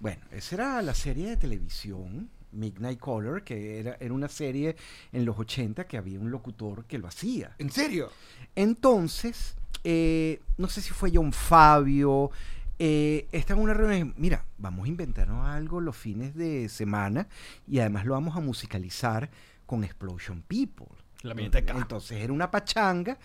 Bueno, 0.00 0.20
esa 0.30 0.54
era 0.54 0.82
la 0.82 0.94
serie 0.94 1.28
de 1.30 1.36
televisión, 1.36 2.30
Midnight 2.56 3.00
Caller, 3.00 3.42
que 3.42 3.78
era, 3.78 3.96
era 4.00 4.12
una 4.12 4.28
serie 4.28 4.76
en 5.12 5.24
los 5.24 5.38
80 5.38 5.86
que 5.86 5.96
había 5.96 6.18
un 6.18 6.30
locutor 6.30 6.84
que 6.84 6.98
lo 6.98 7.06
hacía. 7.06 7.54
¿En 7.58 7.70
serio? 7.70 8.10
Entonces, 8.54 9.56
eh, 9.84 10.40
no 10.56 10.68
sé 10.68 10.80
si 10.80 10.90
fue 10.90 11.10
John 11.14 11.32
Fabio, 11.32 12.30
eh, 12.78 13.26
estaba 13.32 13.58
en 13.58 13.64
una 13.64 13.74
reunión, 13.74 14.14
mira, 14.18 14.44
vamos 14.58 14.84
a 14.84 14.88
inventarnos 14.88 15.46
algo 15.46 15.80
los 15.80 15.96
fines 15.96 16.34
de 16.34 16.68
semana 16.68 17.26
y 17.66 17.78
además 17.78 18.04
lo 18.04 18.12
vamos 18.12 18.36
a 18.36 18.40
musicalizar 18.40 19.30
con 19.64 19.82
Explosion 19.84 20.42
People. 20.42 20.86
La 21.22 21.34
Miniteca. 21.34 21.74
Entonces 21.76 22.18
era 22.18 22.32
una 22.32 22.50
pachanga 22.50 23.18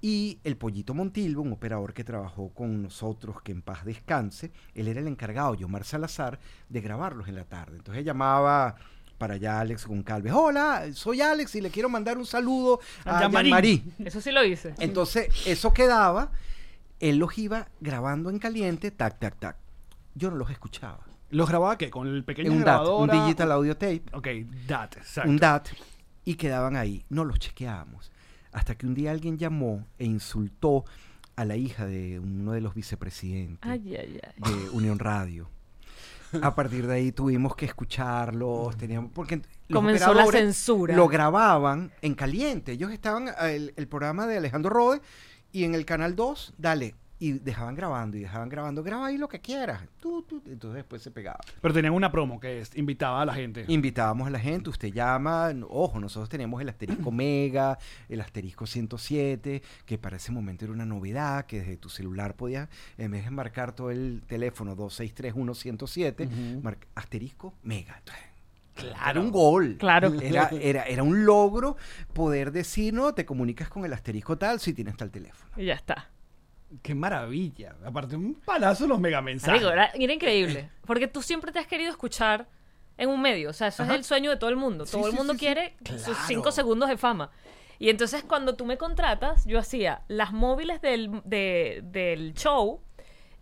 y 0.00 0.38
el 0.44 0.56
Pollito 0.56 0.94
Montilvo, 0.94 1.42
un 1.42 1.52
operador 1.52 1.92
que 1.92 2.04
trabajó 2.04 2.50
con 2.54 2.82
nosotros, 2.82 3.42
que 3.42 3.52
en 3.52 3.62
paz 3.62 3.84
descanse, 3.84 4.50
él 4.74 4.88
era 4.88 5.00
el 5.00 5.08
encargado, 5.08 5.54
Yomar 5.54 5.84
Salazar, 5.84 6.38
de 6.68 6.80
grabarlos 6.80 7.28
en 7.28 7.34
la 7.34 7.44
tarde. 7.44 7.76
Entonces 7.76 8.04
llamaba 8.04 8.76
para 9.18 9.34
allá 9.34 9.60
Alex 9.60 9.86
Goncalves. 9.86 10.32
Hola, 10.32 10.86
soy 10.94 11.20
Alex 11.20 11.54
y 11.54 11.60
le 11.60 11.70
quiero 11.70 11.90
mandar 11.90 12.16
un 12.16 12.24
saludo 12.24 12.80
a. 13.04 13.28
Jean-Marie. 13.28 13.84
Eso 13.98 14.20
sí 14.22 14.30
lo 14.30 14.42
hice. 14.42 14.74
Entonces, 14.78 15.28
eso 15.46 15.74
quedaba, 15.74 16.32
él 17.00 17.18
los 17.18 17.36
iba 17.36 17.68
grabando 17.80 18.30
en 18.30 18.38
caliente, 18.38 18.90
tac, 18.90 19.18
tac, 19.18 19.38
tac. 19.38 19.56
Yo 20.14 20.30
no 20.30 20.36
los 20.36 20.50
escuchaba. 20.50 21.00
¿Los 21.28 21.48
grababa 21.48 21.76
qué? 21.76 21.90
¿Con 21.90 22.08
el 22.08 22.24
pequeño 22.24 22.50
un 22.50 22.64
DAT, 22.64 22.88
un 22.88 23.08
digital 23.08 23.52
audio 23.52 23.76
tape, 23.76 24.02
Ok, 24.12 24.28
DAT, 24.66 24.96
exacto. 24.96 25.30
un 25.30 25.36
DAT, 25.36 25.68
y 26.24 26.34
quedaban 26.34 26.76
ahí. 26.76 27.04
No 27.08 27.24
los 27.24 27.38
chequeábamos. 27.38 28.10
Hasta 28.52 28.74
que 28.74 28.86
un 28.86 28.94
día 28.94 29.10
alguien 29.10 29.38
llamó 29.38 29.86
e 29.98 30.04
insultó 30.04 30.84
a 31.36 31.44
la 31.44 31.56
hija 31.56 31.86
de 31.86 32.18
uno 32.18 32.52
de 32.52 32.60
los 32.60 32.74
vicepresidentes 32.74 33.70
Ay, 33.70 33.96
ay, 33.96 34.20
ay. 34.22 34.52
de 34.52 34.70
Unión 34.70 34.98
Radio. 34.98 35.48
A 36.42 36.54
partir 36.54 36.86
de 36.86 36.94
ahí 36.94 37.12
tuvimos 37.12 37.56
que 37.56 37.66
escucharlos, 37.66 38.76
teníamos 38.76 39.10
porque 39.12 39.36
los 39.68 39.76
Comenzó 39.80 40.14
la 40.14 40.26
censura. 40.26 40.94
Lo 40.94 41.08
grababan 41.08 41.92
en 42.02 42.14
caliente. 42.14 42.72
Ellos 42.72 42.92
estaban 42.92 43.30
el, 43.42 43.72
el 43.76 43.88
programa 43.88 44.26
de 44.26 44.36
Alejandro 44.36 44.70
Rode 44.70 45.00
y 45.52 45.64
en 45.64 45.74
el 45.74 45.84
canal 45.84 46.14
2, 46.14 46.54
dale, 46.58 46.94
y 47.20 47.32
dejaban 47.32 47.74
grabando 47.76 48.16
y 48.16 48.20
dejaban 48.20 48.48
grabando, 48.48 48.82
graba 48.82 49.06
ahí 49.06 49.18
lo 49.18 49.28
que 49.28 49.40
quieras. 49.40 49.82
Tú, 50.00 50.22
tú, 50.22 50.42
entonces 50.46 50.76
después 50.76 51.02
se 51.02 51.10
pegaba. 51.10 51.38
Pero 51.60 51.72
tenían 51.74 51.92
una 51.92 52.10
promo 52.10 52.40
que 52.40 52.60
es- 52.62 52.74
invitaba 52.76 53.22
a 53.22 53.26
la 53.26 53.34
gente. 53.34 53.64
Invitábamos 53.68 54.26
a 54.26 54.30
la 54.30 54.40
gente, 54.40 54.70
usted 54.70 54.88
llama, 54.88 55.52
ojo, 55.68 56.00
nosotros 56.00 56.28
teníamos 56.30 56.60
el 56.62 56.68
asterisco 56.70 57.12
Mega, 57.12 57.78
el 58.08 58.20
asterisco 58.20 58.66
107, 58.66 59.62
que 59.84 59.98
para 59.98 60.16
ese 60.16 60.32
momento 60.32 60.64
era 60.64 60.72
una 60.72 60.86
novedad, 60.86 61.44
que 61.46 61.60
desde 61.60 61.76
tu 61.76 61.88
celular 61.90 62.34
podías, 62.34 62.68
en 62.98 63.10
vez 63.12 63.24
de 63.24 63.30
marcar 63.30 63.72
todo 63.74 63.90
el 63.90 64.22
teléfono 64.26 64.74
2631-107, 64.76 66.26
Ujú. 66.26 66.62
mar- 66.62 66.78
asterisco 66.94 67.54
Mega. 67.62 67.96
Entonces, 67.98 68.24
Claro. 68.72 69.10
Era 69.10 69.20
un 69.20 69.30
gol. 69.30 69.76
Claro. 69.78 70.10
Era, 70.22 70.48
era, 70.58 70.84
era 70.84 71.02
un 71.02 71.26
logro 71.26 71.76
poder 72.14 72.50
decir, 72.50 72.94
no, 72.94 73.12
te 73.12 73.26
comunicas 73.26 73.68
con 73.68 73.84
el 73.84 73.92
asterisco 73.92 74.38
tal 74.38 74.58
si 74.58 74.72
tienes 74.72 74.96
tal 74.96 75.10
teléfono. 75.10 75.50
Y 75.58 75.66
ya 75.66 75.74
está. 75.74 76.08
Qué 76.82 76.94
maravilla. 76.94 77.74
Aparte, 77.84 78.16
un 78.16 78.34
palazo 78.34 78.86
los 78.86 79.00
megamensajes. 79.00 79.62
Era, 79.62 79.86
era 79.86 80.12
increíble. 80.12 80.70
Porque 80.86 81.06
tú 81.08 81.22
siempre 81.22 81.50
te 81.52 81.58
has 81.58 81.66
querido 81.66 81.90
escuchar 81.90 82.46
en 82.96 83.08
un 83.08 83.20
medio. 83.20 83.50
O 83.50 83.52
sea, 83.52 83.68
eso 83.68 83.82
Ajá. 83.82 83.92
es 83.92 83.98
el 83.98 84.04
sueño 84.04 84.30
de 84.30 84.36
todo 84.36 84.50
el 84.50 84.56
mundo. 84.56 84.86
Sí, 84.86 84.92
todo 84.92 85.06
el 85.08 85.12
mundo 85.14 85.32
sí, 85.34 85.38
quiere 85.40 85.74
sus 85.98 86.16
cinco 86.26 86.52
segundos 86.52 86.88
de 86.88 86.96
fama. 86.96 87.30
Y 87.78 87.88
entonces 87.88 88.22
cuando 88.22 88.56
tú 88.56 88.66
me 88.66 88.76
contratas, 88.76 89.46
yo 89.46 89.58
hacía 89.58 90.02
las 90.06 90.32
móviles 90.32 90.80
del, 90.82 91.22
de- 91.24 91.80
del 91.84 92.34
show 92.34 92.82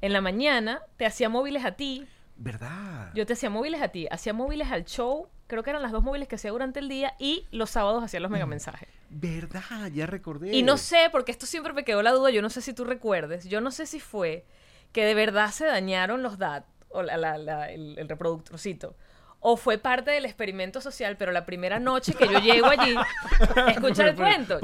en 0.00 0.12
la 0.12 0.20
mañana, 0.20 0.80
te 0.96 1.06
hacía 1.06 1.28
móviles 1.28 1.64
a 1.64 1.72
ti, 1.72 2.06
¿Verdad? 2.40 3.10
yo 3.14 3.26
te 3.26 3.32
hacía 3.34 3.50
móviles 3.50 3.82
a 3.82 3.88
ti, 3.88 4.06
hacía 4.10 4.32
móviles 4.32 4.70
al 4.70 4.84
show, 4.84 5.28
creo 5.48 5.62
que 5.64 5.70
eran 5.70 5.82
las 5.82 5.90
dos 5.92 6.02
móviles 6.04 6.28
que 6.28 6.36
hacía 6.36 6.50
durante 6.52 6.78
el 6.78 6.88
día 6.88 7.14
y 7.18 7.46
los 7.50 7.70
sábados 7.70 8.02
hacía 8.04 8.20
los 8.20 8.30
megamensajes. 8.30 8.88
¿Verdad? 9.10 9.88
Ya 9.92 10.06
recordé. 10.06 10.54
Y 10.54 10.62
no 10.62 10.76
sé, 10.76 11.08
porque 11.10 11.32
esto 11.32 11.46
siempre 11.46 11.72
me 11.72 11.84
quedó 11.84 12.02
la 12.02 12.12
duda, 12.12 12.30
yo 12.30 12.40
no 12.42 12.50
sé 12.50 12.60
si 12.60 12.72
tú 12.72 12.84
recuerdes, 12.84 13.48
yo 13.48 13.60
no 13.60 13.70
sé 13.70 13.86
si 13.86 13.98
fue 14.00 14.44
que 14.92 15.04
de 15.04 15.14
verdad 15.14 15.50
se 15.50 15.66
dañaron 15.66 16.22
los 16.22 16.38
DAT, 16.38 16.64
o 16.90 17.02
la- 17.02 17.16
la- 17.16 17.38
la- 17.38 17.70
el, 17.72 17.98
el 17.98 18.08
reproductorcito, 18.08 18.94
o 19.40 19.56
fue 19.56 19.78
parte 19.78 20.10
del 20.10 20.24
experimento 20.24 20.80
social, 20.80 21.16
pero 21.16 21.32
la 21.32 21.44
primera 21.46 21.78
noche 21.78 22.14
que 22.14 22.26
yo 22.28 22.38
llego 22.40 22.66
allí, 22.66 22.94
escucha 23.68 24.06
el 24.08 24.16
cuento. 24.16 24.58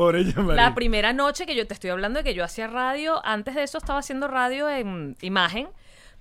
La 0.55 0.75
primera 0.75 1.13
noche 1.13 1.47
que 1.47 1.55
yo 1.55 1.67
te 1.67 1.75
estoy 1.75 1.91
hablando 1.91 2.19
de 2.21 2.25
que 2.25 2.35
yo 2.35 2.45
hacía 2.45 2.67
radio, 2.67 3.25
antes 3.25 3.55
de 3.55 3.63
eso 3.63 3.79
estaba 3.79 3.99
haciendo 4.01 4.29
radio 4.29 4.69
en 4.69 5.17
imagen, 5.21 5.69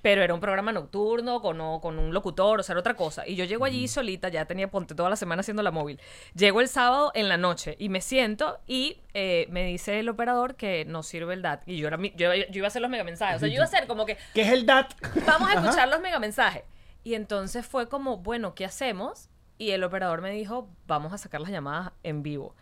pero 0.03 0.21
era 0.21 0.33
un 0.35 0.39
programa 0.39 0.71
nocturno 0.71 1.41
con, 1.41 1.59
o- 1.61 1.81
con 1.81 1.97
un 1.97 2.13
locutor, 2.13 2.59
o 2.59 2.63
sea, 2.63 2.73
era 2.73 2.81
otra 2.81 2.93
cosa. 2.95 3.25
Y 3.25 3.35
yo 3.35 3.45
llego 3.45 3.65
allí 3.65 3.87
solita, 3.87 4.29
ya 4.29 4.45
tenía 4.45 4.69
ponte 4.69 4.93
toda 4.93 5.09
la 5.09 5.15
semana 5.15 5.39
haciendo 5.39 5.63
la 5.63 5.71
móvil. 5.71 5.99
Llego 6.35 6.61
el 6.61 6.67
sábado 6.67 7.11
en 7.15 7.29
la 7.29 7.37
noche 7.37 7.75
y 7.79 7.89
me 7.89 8.01
siento 8.01 8.59
y 8.67 8.99
eh, 9.15 9.47
me 9.49 9.65
dice 9.65 9.99
el 9.99 10.09
operador 10.09 10.55
que 10.55 10.85
no 10.85 11.01
sirve 11.01 11.33
el 11.33 11.41
DAT. 11.41 11.63
Y 11.67 11.77
yo, 11.77 11.87
era, 11.87 11.97
mi- 11.97 12.13
yo, 12.15 12.31
yo 12.35 12.45
iba 12.51 12.67
a 12.67 12.69
hacer 12.69 12.81
los 12.83 12.91
megamensajes. 12.91 13.37
O 13.37 13.39
sea, 13.39 13.47
yo 13.47 13.55
iba 13.55 13.63
a 13.63 13.67
hacer 13.67 13.87
como 13.87 14.05
que, 14.05 14.17
¿Qué 14.35 14.41
es 14.41 14.49
el 14.51 14.65
DAT? 14.67 14.93
vamos 15.25 15.49
a 15.49 15.53
escuchar 15.53 15.87
los 15.87 16.01
megamensajes. 16.01 16.63
Y 17.05 17.15
entonces 17.15 17.65
fue 17.65 17.87
como, 17.89 18.17
bueno, 18.17 18.55
¿qué 18.55 18.65
hacemos? 18.65 19.29
Y 19.57 19.71
el 19.71 19.83
operador 19.85 20.21
me 20.21 20.31
dijo, 20.31 20.69
vamos 20.85 21.13
a 21.13 21.17
sacar 21.17 21.39
las 21.39 21.49
llamadas 21.51 21.93
en 22.03 22.23
vivo. 22.23 22.55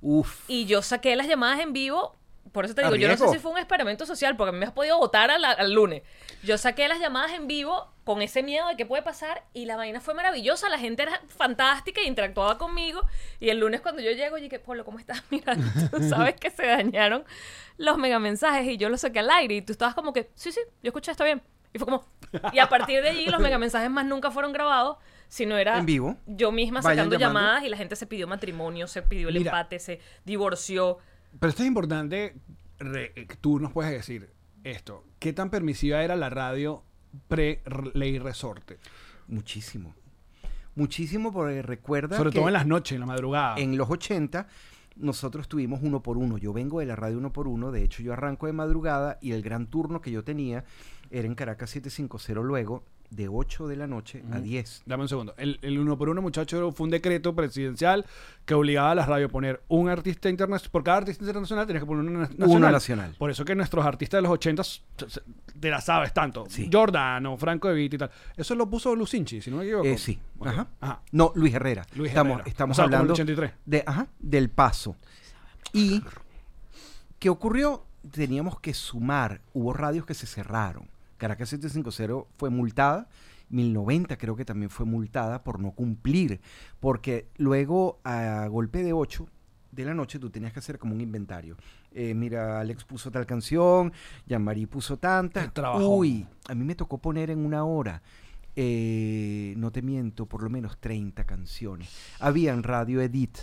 Uf. 0.00 0.44
Y 0.48 0.66
yo 0.66 0.82
saqué 0.82 1.14
las 1.16 1.26
llamadas 1.28 1.60
en 1.60 1.72
vivo. 1.72 2.16
Por 2.52 2.64
eso 2.64 2.74
te 2.74 2.82
digo, 2.82 2.96
yo 2.96 3.08
no 3.08 3.16
sé 3.16 3.28
si 3.28 3.38
fue 3.38 3.52
un 3.52 3.58
experimento 3.58 4.06
social, 4.06 4.36
porque 4.36 4.52
me 4.52 4.66
has 4.66 4.72
podido 4.72 4.98
votar 4.98 5.30
al, 5.30 5.44
al 5.44 5.72
lunes. 5.72 6.02
Yo 6.42 6.58
saqué 6.58 6.88
las 6.88 7.00
llamadas 7.00 7.32
en 7.32 7.46
vivo 7.46 7.92
con 8.06 8.22
ese 8.22 8.44
miedo 8.44 8.68
de 8.68 8.76
qué 8.76 8.86
puede 8.86 9.02
pasar 9.02 9.42
y 9.52 9.64
la 9.64 9.76
vaina 9.76 10.00
fue 10.00 10.14
maravillosa. 10.14 10.68
La 10.68 10.78
gente 10.78 11.02
era 11.02 11.20
fantástica 11.26 12.00
y 12.00 12.06
interactuaba 12.06 12.56
conmigo. 12.56 13.02
Y 13.40 13.48
el 13.48 13.58
lunes 13.58 13.80
cuando 13.80 14.00
yo 14.00 14.12
llego, 14.12 14.36
dije, 14.36 14.60
Polo, 14.60 14.84
¿cómo 14.84 15.00
estás? 15.00 15.24
Mira, 15.30 15.56
tú 15.90 16.00
sabes 16.08 16.36
que 16.36 16.50
se 16.50 16.66
dañaron 16.66 17.24
los 17.78 17.98
megamensajes 17.98 18.66
y 18.68 18.76
yo 18.76 18.88
los 18.88 19.00
saqué 19.00 19.18
al 19.18 19.30
aire. 19.30 19.56
Y 19.56 19.62
tú 19.62 19.72
estabas 19.72 19.96
como 19.96 20.12
que, 20.12 20.30
sí, 20.36 20.52
sí, 20.52 20.60
yo 20.84 20.90
escuché, 20.90 21.10
está 21.10 21.24
bien. 21.24 21.42
Y 21.72 21.78
fue 21.78 21.86
como... 21.86 22.06
Y 22.52 22.60
a 22.60 22.68
partir 22.68 23.02
de 23.02 23.08
allí 23.08 23.26
los 23.26 23.40
megamensajes 23.40 23.90
más 23.90 24.06
nunca 24.06 24.30
fueron 24.30 24.52
grabados, 24.52 24.98
sino 25.28 25.56
era... 25.58 25.76
En 25.76 25.86
vivo. 25.86 26.16
Yo 26.26 26.52
misma 26.52 26.82
sacando 26.82 27.16
llamadas 27.16 27.64
y 27.64 27.68
la 27.68 27.76
gente 27.76 27.96
se 27.96 28.06
pidió 28.06 28.28
matrimonio, 28.28 28.86
se 28.86 29.02
pidió 29.02 29.30
el 29.30 29.38
Mira. 29.38 29.50
empate, 29.50 29.78
se 29.80 30.00
divorció. 30.24 30.98
Pero 31.38 31.50
esto 31.50 31.62
es 31.62 31.68
importante, 31.68 32.36
re- 32.78 33.12
eh, 33.16 33.26
tú 33.40 33.58
nos 33.60 33.72
puedes 33.72 33.92
decir 33.92 34.30
esto. 34.64 35.04
¿Qué 35.18 35.32
tan 35.32 35.50
permisiva 35.50 36.02
era 36.02 36.16
la 36.16 36.30
radio 36.30 36.82
pre-ley 37.28 38.18
resorte? 38.18 38.78
Muchísimo. 39.28 39.94
Muchísimo 40.74 41.32
porque 41.32 41.62
recuerda 41.62 42.16
Sobre 42.16 42.30
que 42.30 42.38
todo 42.38 42.48
en 42.48 42.52
las 42.54 42.66
noches, 42.66 42.92
en 42.94 43.00
la 43.00 43.06
madrugada. 43.06 43.56
en 43.58 43.76
los 43.76 43.88
80 43.90 44.46
nosotros 44.96 45.48
tuvimos 45.48 45.80
uno 45.82 46.02
por 46.02 46.16
uno. 46.16 46.38
Yo 46.38 46.52
vengo 46.52 46.80
de 46.80 46.86
la 46.86 46.96
radio 46.96 47.18
uno 47.18 47.32
por 47.32 47.48
uno. 47.48 47.70
De 47.70 47.82
hecho, 47.82 48.02
yo 48.02 48.12
arranco 48.14 48.46
de 48.46 48.52
madrugada 48.54 49.18
y 49.20 49.32
el 49.32 49.42
gran 49.42 49.66
turno 49.66 50.00
que 50.00 50.10
yo 50.10 50.24
tenía 50.24 50.64
era 51.10 51.26
en 51.26 51.34
Caracas 51.34 51.70
750 51.70 52.40
luego 52.42 52.84
de 53.10 53.28
8 53.28 53.68
de 53.68 53.76
la 53.76 53.86
noche 53.86 54.22
a 54.32 54.40
10. 54.40 54.82
Dame 54.86 55.02
un 55.04 55.08
segundo. 55.08 55.34
El, 55.36 55.58
el 55.62 55.78
uno 55.78 55.96
por 55.96 56.08
uno, 56.08 56.20
muchacho, 56.22 56.72
fue 56.72 56.84
un 56.84 56.90
decreto 56.90 57.34
presidencial 57.34 58.04
que 58.44 58.54
obligaba 58.54 58.90
a 58.90 58.94
las 58.94 59.08
radios 59.08 59.28
a 59.30 59.32
poner 59.32 59.62
un 59.68 59.88
artista 59.88 60.28
internacional. 60.28 60.70
Por 60.70 60.84
cada 60.84 60.98
artista 60.98 61.24
internacional 61.24 61.66
tenías 61.66 61.82
que 61.82 61.86
poner 61.86 62.04
una 62.04 62.20
na- 62.20 62.26
nacional. 62.28 62.48
Uno 62.56 62.70
nacional. 62.70 63.14
Por 63.18 63.30
eso 63.30 63.44
que 63.44 63.54
nuestros 63.54 63.84
artistas 63.86 64.18
de 64.18 64.22
los 64.22 64.30
80 64.32 64.62
s- 64.62 64.80
s- 65.06 65.20
te 65.58 65.70
la 65.70 65.80
sabes 65.80 66.12
tanto. 66.12 66.44
Sí. 66.48 66.68
Giordano, 66.70 67.36
Franco 67.36 67.68
De 67.68 67.74
Vita 67.74 67.96
y 67.96 67.98
tal. 67.98 68.10
Eso 68.36 68.54
lo 68.54 68.68
puso 68.68 68.94
Lucinchi, 68.94 69.40
si 69.40 69.50
no 69.50 69.58
me 69.58 69.64
equivoco. 69.64 69.86
Eh, 69.86 69.98
sí. 69.98 70.18
Ajá. 70.40 70.66
Ajá. 70.80 71.00
No, 71.12 71.32
Luis 71.34 71.54
Herrera. 71.54 71.86
Luis 71.94 72.10
estamos 72.10 72.34
Herrera. 72.34 72.48
estamos 72.50 72.74
O 72.74 72.76
sea, 72.76 72.84
hablando 72.84 73.12
83. 73.12 73.52
de, 73.64 73.82
ajá, 73.86 74.06
del 74.18 74.50
paso. 74.50 74.96
Y 75.72 76.02
¿qué 77.18 77.28
ocurrió? 77.30 77.84
Teníamos 78.10 78.60
que 78.60 78.72
sumar. 78.74 79.40
Hubo 79.52 79.72
radios 79.72 80.06
que 80.06 80.14
se 80.14 80.26
cerraron. 80.26 80.88
Caracas 81.16 81.48
750 81.50 82.28
fue 82.36 82.50
multada. 82.50 83.08
1090 83.48 84.16
creo 84.18 84.34
que 84.34 84.44
también 84.44 84.70
fue 84.70 84.86
multada 84.86 85.44
por 85.44 85.60
no 85.60 85.70
cumplir. 85.70 86.40
Porque 86.80 87.28
luego 87.36 88.00
a 88.04 88.46
golpe 88.48 88.82
de 88.82 88.92
8 88.92 89.26
de 89.72 89.84
la 89.84 89.94
noche 89.94 90.18
tú 90.18 90.30
tenías 90.30 90.52
que 90.52 90.58
hacer 90.58 90.78
como 90.78 90.94
un 90.94 91.00
inventario. 91.00 91.56
Eh, 91.92 92.14
mira, 92.14 92.60
Alex 92.60 92.84
puso 92.84 93.10
tal 93.10 93.26
canción, 93.26 93.92
Jean-Marie 94.26 94.66
puso 94.66 94.96
tanta. 94.96 95.52
Uy, 95.80 96.26
a 96.48 96.54
mí 96.54 96.64
me 96.64 96.74
tocó 96.74 96.98
poner 96.98 97.30
en 97.30 97.44
una 97.44 97.64
hora, 97.64 98.02
eh, 98.54 99.54
no 99.56 99.70
te 99.70 99.82
miento, 99.82 100.26
por 100.26 100.42
lo 100.42 100.50
menos 100.50 100.78
30 100.78 101.24
canciones. 101.24 101.88
Había 102.20 102.52
en 102.52 102.62
Radio 102.62 103.00
Edit 103.02 103.36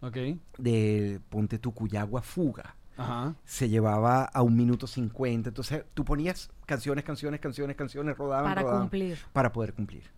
Ok. 0.00 0.16
de 0.58 1.20
Ponte 1.28 1.58
tu 1.58 1.72
Cuyagua 1.72 2.22
Fuga. 2.22 2.74
Ajá. 2.96 3.34
Se 3.44 3.68
llevaba 3.68 4.24
a 4.24 4.42
un 4.42 4.56
minuto 4.56 4.86
50. 4.86 5.50
Entonces 5.50 5.84
tú 5.94 6.04
ponías 6.04 6.50
canciones, 6.64 7.04
canciones, 7.04 7.40
canciones, 7.40 7.76
canciones, 7.76 8.16
rodaban, 8.16 8.44
Para 8.44 8.62
rodaban, 8.62 8.82
cumplir. 8.82 9.18
Para 9.32 9.52
poder 9.52 9.74
cumplir. 9.74 10.10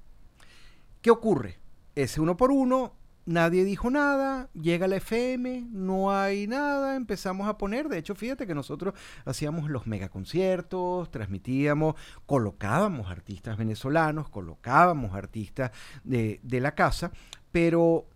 ¿Qué 1.03 1.11
ocurre? 1.11 1.59
Ese 1.95 2.20
uno 2.20 2.37
por 2.37 2.53
uno, 2.53 2.95
nadie 3.26 3.64
dijo 3.64 3.91
nada, 3.91 4.49
llega 4.55 4.89
la 4.89 4.97
FM, 4.97 5.66
no 5.70 6.12
hay 6.12 6.47
nada, 6.47 6.97
empezamos 6.97 7.49
a 7.49 7.59
poner. 7.59 7.89
De 7.89 7.99
hecho, 7.99 8.14
fíjate 8.14 8.47
que 8.47 8.55
nosotros 8.55 8.95
hacíamos 9.24 9.68
los 9.68 9.87
megaconciertos, 9.87 11.11
transmitíamos, 11.11 11.95
colocábamos 12.26 13.11
artistas 13.11 13.57
venezolanos, 13.57 14.29
colocábamos 14.29 15.14
artistas 15.14 15.72
de, 16.05 16.41
de 16.43 16.61
la 16.61 16.74
casa, 16.74 17.12
pero 17.53 18.07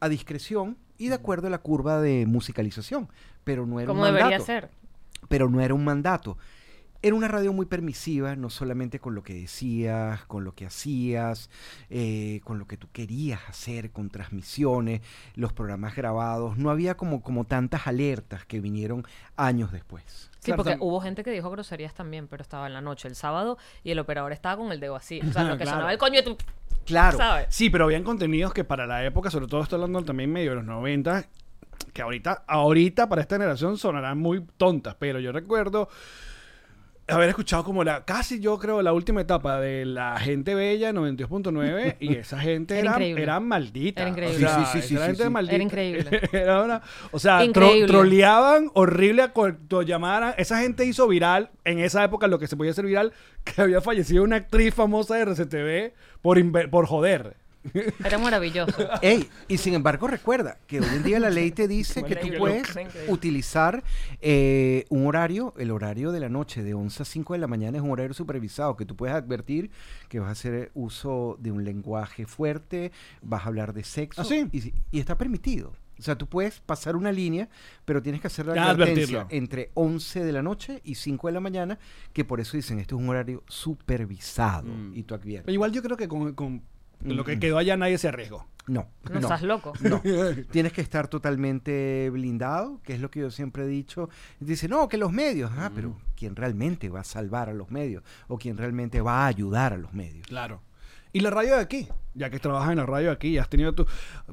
a 0.00 0.08
discreción 0.08 0.76
y 0.98 1.08
de 1.08 1.14
acuerdo 1.14 1.46
a 1.48 1.50
la 1.50 1.58
curva 1.58 2.00
de 2.00 2.26
musicalización. 2.26 3.08
Pero 3.44 3.66
no 3.66 3.80
era 3.80 3.88
Como 3.88 4.00
un 4.02 4.06
debería 4.06 4.24
mandato 4.26 4.44
ser. 4.46 4.70
pero 5.28 5.48
no 5.50 5.60
era 5.60 5.74
un 5.74 5.84
mandato. 5.84 6.38
Era 7.02 7.14
una 7.16 7.28
radio 7.28 7.52
muy 7.52 7.66
permisiva, 7.66 8.34
no 8.34 8.48
solamente 8.48 8.98
con 8.98 9.14
lo 9.14 9.22
que 9.22 9.34
decías, 9.34 10.24
con 10.24 10.42
lo 10.42 10.54
que 10.54 10.64
hacías, 10.64 11.50
eh, 11.90 12.40
con 12.44 12.58
lo 12.58 12.66
que 12.66 12.78
tú 12.78 12.88
querías 12.92 13.40
hacer, 13.46 13.90
con 13.90 14.08
transmisiones, 14.08 15.02
los 15.34 15.52
programas 15.52 15.94
grabados. 15.96 16.56
No 16.56 16.70
había 16.70 16.96
como, 16.96 17.20
como 17.20 17.44
tantas 17.44 17.86
alertas 17.86 18.46
que 18.46 18.58
vinieron 18.60 19.04
años 19.36 19.70
después. 19.70 20.30
Sí, 20.38 20.46
Claro, 20.52 20.64
porque 20.64 20.78
hubo 20.80 20.98
gente 21.02 21.22
que 21.24 21.30
dijo 21.30 21.50
groserías 21.50 21.92
también, 21.92 22.26
pero 22.26 22.40
estaba 22.42 22.66
en 22.68 22.72
la 22.72 22.80
noche, 22.80 23.06
el 23.06 23.16
sábado, 23.16 23.58
y 23.82 23.90
el 23.90 23.98
operador 23.98 24.32
estaba 24.32 24.56
con 24.56 24.72
el 24.72 24.80
dedo 24.80 24.96
así. 24.96 25.20
O 25.20 25.30
sea, 25.30 25.44
lo 25.44 25.58
que 25.58 25.64
Claro. 25.64 25.76
sonaba 25.76 25.92
el 25.92 25.98
coño 25.98 26.14
de 26.14 26.22
tu... 26.22 26.38
Claro, 26.84 27.18
¿Sabes? 27.18 27.46
Sí, 27.50 27.70
pero 27.70 27.84
habían 27.84 28.04
contenidos 28.04 28.52
que 28.52 28.64
para 28.64 28.86
la 28.86 29.04
época, 29.04 29.30
sobre 29.30 29.46
todo 29.46 29.62
estoy 29.62 29.76
hablando 29.76 30.02
también 30.02 30.32
medio 30.32 30.50
de 30.50 30.56
los 30.56 30.64
90, 30.64 31.26
que 31.92 32.02
ahorita, 32.02 32.44
ahorita 32.46 33.08
para 33.08 33.22
esta 33.22 33.36
generación 33.36 33.78
sonarán 33.78 34.18
muy 34.18 34.44
tontas, 34.56 34.96
pero 34.98 35.20
yo 35.20 35.32
recuerdo 35.32 35.88
haber 37.08 37.28
escuchado 37.28 37.64
como 37.64 37.84
la, 37.84 38.04
casi 38.04 38.40
yo 38.40 38.58
creo, 38.58 38.80
la 38.82 38.92
última 38.92 39.20
etapa 39.20 39.60
de 39.60 39.84
la 39.84 40.18
gente 40.18 40.54
bella 40.54 40.92
92.9 40.92 41.96
y 42.00 42.14
esa 42.14 42.38
gente 42.40 42.74
Era 42.78 42.82
era, 42.82 42.90
increíble. 42.92 43.22
era 43.22 43.40
maldita. 43.40 44.00
Era 44.02 44.10
increíble. 44.10 44.36
O 44.46 44.48
sea, 44.48 44.64
Sí, 44.66 44.80
sí, 44.80 44.88
sí, 44.88 44.94
esa 44.96 45.06
gente 45.06 45.24
sí. 45.24 45.30
maldita. 45.30 45.54
Era 45.54 45.64
increíble. 45.64 46.20
Era 46.32 46.62
una- 46.62 46.82
o 47.12 47.18
sea, 47.18 47.42
tro- 47.46 47.86
troleaban 47.86 48.70
horrible 48.74 49.22
a 49.22 49.32
cuanto 49.32 49.82
llamaran. 49.82 50.34
Esa 50.38 50.58
gente 50.60 50.84
hizo 50.86 51.06
viral, 51.08 51.50
en 51.64 51.78
esa 51.78 52.02
época 52.04 52.26
lo 52.26 52.38
que 52.38 52.46
se 52.46 52.56
podía 52.56 52.72
hacer 52.72 52.86
viral, 52.86 53.12
que 53.44 53.60
había 53.60 53.80
fallecido 53.80 54.22
una 54.24 54.36
actriz 54.36 54.74
famosa 54.74 55.16
de 55.16 55.22
RCTV 55.22 55.92
por, 56.22 56.70
por 56.70 56.86
joder. 56.86 57.36
Era 58.04 58.18
maravilloso. 58.18 58.88
Ey, 59.00 59.28
y 59.48 59.58
sin 59.58 59.74
embargo 59.74 60.06
recuerda 60.06 60.58
que 60.66 60.80
hoy 60.80 60.86
en 60.86 61.02
día 61.02 61.20
la 61.20 61.30
ley 61.30 61.50
te 61.50 61.66
dice 61.68 62.02
que 62.04 62.16
tú 62.16 62.28
puedes 62.38 62.68
utilizar 63.08 63.82
eh, 64.20 64.84
un 64.90 65.06
horario, 65.06 65.54
el 65.58 65.70
horario 65.70 66.12
de 66.12 66.20
la 66.20 66.28
noche 66.28 66.62
de 66.62 66.74
11 66.74 67.02
a 67.02 67.06
5 67.06 67.32
de 67.32 67.38
la 67.38 67.46
mañana 67.46 67.78
es 67.78 67.82
un 67.82 67.90
horario 67.90 68.14
supervisado, 68.14 68.76
que 68.76 68.84
tú 68.84 68.96
puedes 68.96 69.14
advertir 69.14 69.70
que 70.08 70.20
vas 70.20 70.28
a 70.28 70.32
hacer 70.32 70.70
uso 70.74 71.36
de 71.40 71.50
un 71.52 71.64
lenguaje 71.64 72.26
fuerte, 72.26 72.92
vas 73.22 73.44
a 73.44 73.48
hablar 73.48 73.72
de 73.72 73.84
sexo 73.84 74.22
¿Ah, 74.22 74.24
sí? 74.24 74.46
y, 74.90 74.98
está 74.98 75.16
permitido. 75.16 75.72
O 75.96 76.02
sea, 76.02 76.16
tú 76.16 76.26
puedes 76.26 76.60
pasar 76.60 76.96
una 76.96 77.12
línea, 77.12 77.48
pero 77.84 78.02
tienes 78.02 78.20
que 78.20 78.26
hacer 78.26 78.46
la 78.46 78.54
Ya 78.56 78.70
advertencia 78.70 79.20
advertirlo. 79.20 79.44
entre 79.44 79.70
11 79.74 80.24
de 80.24 80.32
la 80.32 80.42
noche 80.42 80.80
y 80.82 80.96
5 80.96 81.28
de 81.28 81.32
la 81.32 81.40
mañana, 81.40 81.78
que 82.12 82.24
por 82.24 82.40
eso 82.40 82.56
dicen, 82.56 82.80
esto 82.80 82.96
es 82.96 83.02
un 83.02 83.08
horario 83.08 83.44
supervisado. 83.46 84.66
Mm. 84.72 84.96
Y 84.96 85.04
tú 85.04 85.14
adviertes. 85.14 85.46
Pero 85.46 85.54
igual 85.54 85.70
yo 85.70 85.82
creo 85.82 85.96
que 85.96 86.08
con, 86.08 86.34
con 86.34 86.62
lo 87.04 87.24
que 87.24 87.36
Mm. 87.36 87.40
quedó 87.40 87.58
allá 87.58 87.76
nadie 87.76 87.98
se 87.98 88.08
arriesgó. 88.08 88.46
No, 88.66 88.88
No, 89.12 89.20
estás 89.20 89.42
loco. 89.42 89.74
no. 89.82 90.00
Tienes 90.50 90.72
que 90.72 90.80
estar 90.80 91.06
totalmente 91.08 92.08
blindado, 92.10 92.80
que 92.82 92.94
es 92.94 93.00
lo 93.00 93.10
que 93.10 93.20
yo 93.20 93.30
siempre 93.30 93.64
he 93.64 93.66
dicho. 93.66 94.08
Dice, 94.40 94.68
no, 94.68 94.88
que 94.88 94.96
los 94.96 95.12
medios. 95.12 95.50
Ah, 95.56 95.70
pero 95.74 95.96
¿quién 96.16 96.34
realmente 96.34 96.88
va 96.88 97.00
a 97.00 97.04
salvar 97.04 97.50
a 97.50 97.52
los 97.54 97.70
medios? 97.70 98.02
¿O 98.28 98.38
quién 98.38 98.56
realmente 98.56 99.00
va 99.02 99.24
a 99.24 99.26
ayudar 99.26 99.74
a 99.74 99.76
los 99.76 99.92
medios? 99.92 100.26
Claro. 100.26 100.62
Y 101.14 101.20
la 101.20 101.30
radio 101.30 101.54
de 101.54 101.60
aquí, 101.62 101.86
ya 102.14 102.28
que 102.28 102.40
trabajas 102.40 102.72
en 102.72 102.78
la 102.78 102.86
radio 102.86 103.06
de 103.06 103.12
aquí, 103.12 103.28
y 103.28 103.38
has 103.38 103.48
tenido 103.48 103.72
tu. 103.72 103.86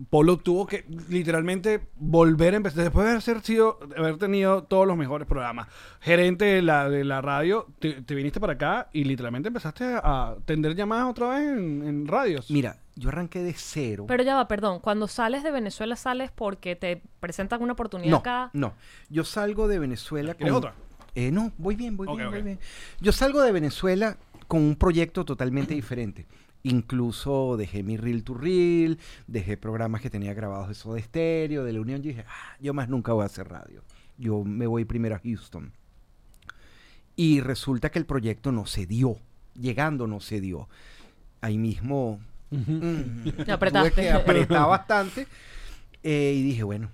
Polo 0.09 0.38
tuvo 0.38 0.65
que 0.65 0.84
literalmente 1.09 1.79
volver 1.95 2.55
a 2.55 2.57
empezar. 2.57 2.84
Después 2.84 3.05
de 3.05 3.11
haber, 3.11 3.43
sido, 3.43 3.77
de 3.88 3.99
haber 3.99 4.17
tenido 4.17 4.63
todos 4.63 4.88
los 4.88 4.97
mejores 4.97 5.27
programas, 5.27 5.67
gerente 5.99 6.45
de 6.45 6.63
la, 6.63 6.89
de 6.89 7.03
la 7.03 7.21
radio, 7.21 7.67
te, 7.77 8.01
te 8.01 8.15
viniste 8.15 8.39
para 8.39 8.53
acá 8.53 8.89
y 8.93 9.03
literalmente 9.03 9.49
empezaste 9.49 9.84
a 9.86 10.38
tender 10.45 10.75
llamadas 10.75 11.11
otra 11.11 11.29
vez 11.29 11.49
en, 11.55 11.84
en 11.84 12.07
radios. 12.07 12.49
Mira, 12.49 12.77
yo 12.95 13.09
arranqué 13.09 13.43
de 13.43 13.53
cero. 13.53 14.05
Pero 14.07 14.23
ya 14.23 14.34
va, 14.34 14.47
perdón. 14.47 14.79
Cuando 14.79 15.07
sales 15.07 15.43
de 15.43 15.51
Venezuela, 15.51 15.95
sales 15.95 16.32
porque 16.34 16.75
te 16.75 17.03
presentan 17.19 17.61
una 17.61 17.73
oportunidad 17.73 18.09
no, 18.09 18.17
acá. 18.17 18.49
no. 18.53 18.73
Yo 19.07 19.23
salgo 19.23 19.67
de 19.67 19.77
Venezuela 19.77 20.34
¿Quieres 20.34 20.51
con... 20.51 20.57
otra? 20.57 20.73
Eh, 21.13 21.29
no, 21.29 21.51
voy 21.59 21.75
bien, 21.75 21.95
voy 21.95 22.07
bien, 22.07 22.27
ok. 22.27 22.34
voy 22.34 22.41
bien. 22.41 22.59
Yo 23.01 23.11
salgo 23.11 23.41
de 23.43 23.51
Venezuela 23.51 24.17
con 24.47 24.61
un 24.63 24.75
proyecto 24.75 25.23
totalmente 25.25 25.73
diferente. 25.73 26.25
Incluso 26.64 27.55
dejé 27.57 27.82
mi 27.84 27.97
reel 27.97 28.24
to 28.24 28.34
reel, 28.36 28.99
dejé 29.28 29.57
programas 29.57 30.01
que 30.01 30.09
tenía 30.09 30.34
grabados 30.34 30.68
de 30.68 30.76
Soda 30.76 30.99
Stereo, 31.01 31.64
de 31.64 31.74
la 31.74 31.82
Unión. 31.82 32.01
Yo 32.01 32.09
dije, 32.09 32.26
"Ah, 32.28 32.55
yo 32.59 32.74
más 32.74 32.88
nunca 32.89 33.14
voy 33.14 33.24
a 33.24 33.26
hacer 33.26 33.47
radio. 33.49 33.82
Yo 34.18 34.43
me 34.43 34.68
voy 34.68 34.86
primero 34.86 35.16
a 35.16 35.20
Houston. 35.20 35.72
Y 37.16 37.41
resulta 37.41 37.89
que 37.89 37.99
el 37.99 38.05
proyecto 38.05 38.51
no 38.51 38.66
se 38.66 38.86
dio. 38.86 39.18
Llegando 39.59 40.07
no 40.07 40.20
se 40.20 40.39
dio. 40.39 40.70
Ahí 41.41 41.57
mismo 41.57 42.20
mm, 42.51 43.30
Te 43.45 43.51
apretaste. 43.51 43.91
tuve 43.91 44.01
que 44.03 44.12
apretar 44.12 44.68
bastante. 44.70 45.28
Eh, 46.03 46.34
y 46.38 46.41
dije, 46.43 46.64
bueno, 46.64 46.89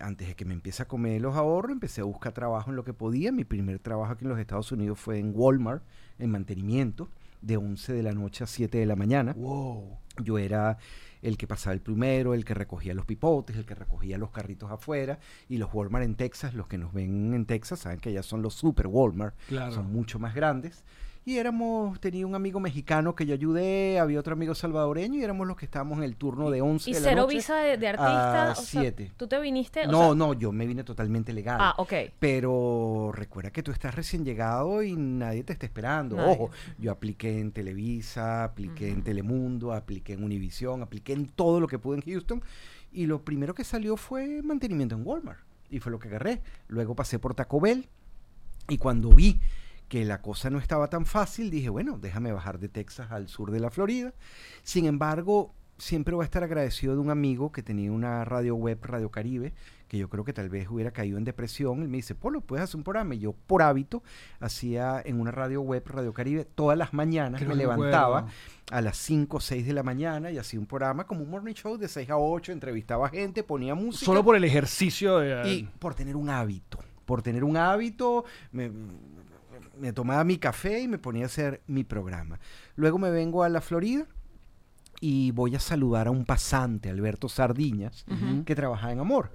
antes 0.00 0.28
de 0.28 0.34
que 0.34 0.44
me 0.44 0.54
empiece 0.54 0.82
a 0.82 0.88
comer 0.88 1.20
los 1.20 1.36
ahorros, 1.36 1.72
empecé 1.72 2.00
a 2.00 2.04
buscar 2.04 2.32
trabajo 2.32 2.70
en 2.70 2.76
lo 2.76 2.84
que 2.84 2.92
podía. 2.92 3.30
Mi 3.32 3.44
primer 3.44 3.78
trabajo 3.78 4.12
aquí 4.12 4.24
en 4.24 4.30
los 4.30 4.38
Estados 4.38 4.70
Unidos 4.72 4.98
fue 4.98 5.18
en 5.18 5.32
Walmart, 5.34 5.82
en 6.18 6.30
mantenimiento, 6.30 7.08
de 7.42 7.56
11 7.56 7.92
de 7.92 8.02
la 8.02 8.12
noche 8.12 8.44
a 8.44 8.46
7 8.46 8.78
de 8.78 8.86
la 8.86 8.96
mañana. 8.96 9.34
Wow. 9.34 9.98
Yo 10.22 10.38
era 10.38 10.78
el 11.20 11.36
que 11.36 11.46
pasaba 11.46 11.74
el 11.74 11.80
primero, 11.80 12.34
el 12.34 12.44
que 12.44 12.54
recogía 12.54 12.94
los 12.94 13.06
pipotes, 13.06 13.56
el 13.56 13.64
que 13.64 13.74
recogía 13.74 14.18
los 14.18 14.30
carritos 14.30 14.70
afuera. 14.70 15.18
Y 15.48 15.58
los 15.58 15.72
Walmart 15.72 16.04
en 16.04 16.14
Texas, 16.16 16.54
los 16.54 16.66
que 16.66 16.78
nos 16.78 16.92
ven 16.92 17.34
en 17.34 17.46
Texas, 17.46 17.80
saben 17.80 18.00
que 18.00 18.12
ya 18.12 18.22
son 18.22 18.42
los 18.42 18.54
super 18.54 18.86
Walmart. 18.86 19.36
Claro. 19.48 19.72
Son 19.72 19.92
mucho 19.92 20.18
más 20.18 20.34
grandes. 20.34 20.84
Y 21.24 21.38
éramos, 21.38 22.00
tenía 22.00 22.26
un 22.26 22.34
amigo 22.34 22.58
mexicano 22.58 23.14
que 23.14 23.24
yo 23.26 23.34
ayudé, 23.34 24.00
había 24.00 24.18
otro 24.18 24.32
amigo 24.32 24.56
salvadoreño 24.56 25.20
y 25.20 25.22
éramos 25.22 25.46
los 25.46 25.56
que 25.56 25.64
estábamos 25.66 25.98
en 25.98 26.04
el 26.04 26.16
turno 26.16 26.50
de 26.50 26.60
11 26.62 26.90
¿Y 26.90 26.94
de 26.94 27.00
la 27.00 27.08
cero 27.10 27.22
noche 27.22 27.36
visa 27.36 27.56
de, 27.58 27.76
de 27.76 27.88
artista? 27.88 28.48
a 28.48 28.52
O 28.52 28.54
sea, 28.56 28.80
7. 28.82 29.12
¿Tú 29.16 29.28
te 29.28 29.40
viniste? 29.40 29.86
O 29.86 29.90
No, 29.92 29.98
sea- 30.06 30.14
no, 30.16 30.34
yo 30.34 30.50
me 30.50 30.66
vine 30.66 30.82
totalmente 30.82 31.32
legal. 31.32 31.58
Ah, 31.60 31.74
ok. 31.78 31.92
Pero 32.18 33.12
recuerda 33.14 33.52
que 33.52 33.62
tú 33.62 33.70
estás 33.70 33.94
recién 33.94 34.24
llegado 34.24 34.82
y 34.82 34.96
nadie 34.96 35.44
te 35.44 35.52
está 35.52 35.64
esperando. 35.66 36.16
Nadie. 36.16 36.32
Ojo, 36.32 36.50
yo 36.78 36.90
apliqué 36.90 37.38
en 37.38 37.52
Televisa, 37.52 38.42
apliqué 38.42 38.90
en 38.90 39.02
Telemundo, 39.04 39.72
apliqué 39.72 40.14
en 40.14 40.24
Univisión, 40.24 40.82
apliqué 40.82 41.12
en 41.12 41.28
todo 41.28 41.60
lo 41.60 41.68
que 41.68 41.78
pude 41.78 41.98
en 41.98 42.02
Houston. 42.02 42.42
Y 42.92 43.06
lo 43.06 43.22
primero 43.22 43.54
que 43.54 43.62
salió 43.62 43.96
fue 43.96 44.42
mantenimiento 44.42 44.96
en 44.96 45.06
Walmart. 45.06 45.38
Y 45.70 45.78
fue 45.78 45.92
lo 45.92 46.00
que 46.00 46.08
agarré. 46.08 46.42
Luego 46.66 46.96
pasé 46.96 47.20
por 47.20 47.34
Taco 47.36 47.60
Bell. 47.60 47.86
Y 48.68 48.78
cuando 48.78 49.10
vi 49.10 49.40
que 49.92 50.06
la 50.06 50.22
cosa 50.22 50.48
no 50.48 50.58
estaba 50.58 50.88
tan 50.88 51.04
fácil, 51.04 51.50
dije, 51.50 51.68
bueno, 51.68 51.98
déjame 51.98 52.32
bajar 52.32 52.58
de 52.58 52.70
Texas 52.70 53.12
al 53.12 53.28
sur 53.28 53.50
de 53.50 53.60
la 53.60 53.68
Florida. 53.68 54.14
Sin 54.62 54.86
embargo, 54.86 55.54
siempre 55.76 56.14
voy 56.14 56.22
a 56.22 56.24
estar 56.24 56.42
agradecido 56.42 56.94
de 56.94 57.00
un 57.00 57.10
amigo 57.10 57.52
que 57.52 57.62
tenía 57.62 57.92
una 57.92 58.24
radio 58.24 58.54
web, 58.54 58.78
Radio 58.82 59.10
Caribe, 59.10 59.52
que 59.88 59.98
yo 59.98 60.08
creo 60.08 60.24
que 60.24 60.32
tal 60.32 60.48
vez 60.48 60.66
hubiera 60.70 60.92
caído 60.92 61.18
en 61.18 61.24
depresión. 61.24 61.82
Él 61.82 61.88
me 61.88 61.98
dice, 61.98 62.14
Polo, 62.14 62.40
¿puedes 62.40 62.64
hacer 62.64 62.76
un 62.76 62.84
programa? 62.84 63.16
Y 63.16 63.18
yo, 63.18 63.34
por 63.34 63.60
hábito, 63.60 64.02
hacía 64.40 65.02
en 65.04 65.20
una 65.20 65.30
radio 65.30 65.60
web, 65.60 65.86
Radio 65.86 66.14
Caribe, 66.14 66.46
todas 66.46 66.78
las 66.78 66.94
mañanas 66.94 67.42
me 67.42 67.46
que 67.46 67.52
me 67.52 67.56
levantaba 67.56 68.28
a 68.70 68.80
las 68.80 68.96
5 68.96 69.36
o 69.36 69.40
6 69.40 69.66
de 69.66 69.74
la 69.74 69.82
mañana 69.82 70.30
y 70.30 70.38
hacía 70.38 70.58
un 70.58 70.64
programa 70.64 71.06
como 71.06 71.22
un 71.22 71.28
morning 71.28 71.52
show 71.52 71.76
de 71.76 71.86
6 71.86 72.08
a 72.08 72.16
8, 72.16 72.50
entrevistaba 72.50 73.10
gente, 73.10 73.42
ponía 73.42 73.74
música. 73.74 74.06
Solo 74.06 74.24
por 74.24 74.36
el 74.36 74.44
ejercicio 74.44 75.18
de... 75.18 75.52
Y 75.52 75.64
por 75.64 75.94
tener 75.94 76.16
un 76.16 76.30
hábito, 76.30 76.78
por 77.04 77.20
tener 77.20 77.44
un 77.44 77.58
hábito, 77.58 78.24
me, 78.52 78.70
me 79.78 79.92
tomaba 79.92 80.24
mi 80.24 80.38
café 80.38 80.80
y 80.80 80.88
me 80.88 80.98
ponía 80.98 81.24
a 81.24 81.26
hacer 81.26 81.62
mi 81.66 81.84
programa. 81.84 82.40
Luego 82.76 82.98
me 82.98 83.10
vengo 83.10 83.42
a 83.42 83.48
la 83.48 83.60
Florida 83.60 84.06
y 85.00 85.32
voy 85.32 85.54
a 85.56 85.60
saludar 85.60 86.06
a 86.06 86.10
un 86.10 86.24
pasante, 86.24 86.88
Alberto 86.88 87.28
Sardiñas, 87.28 88.04
que 88.46 88.54
trabajaba 88.54 88.92
en 88.92 89.00
Amor. 89.00 89.32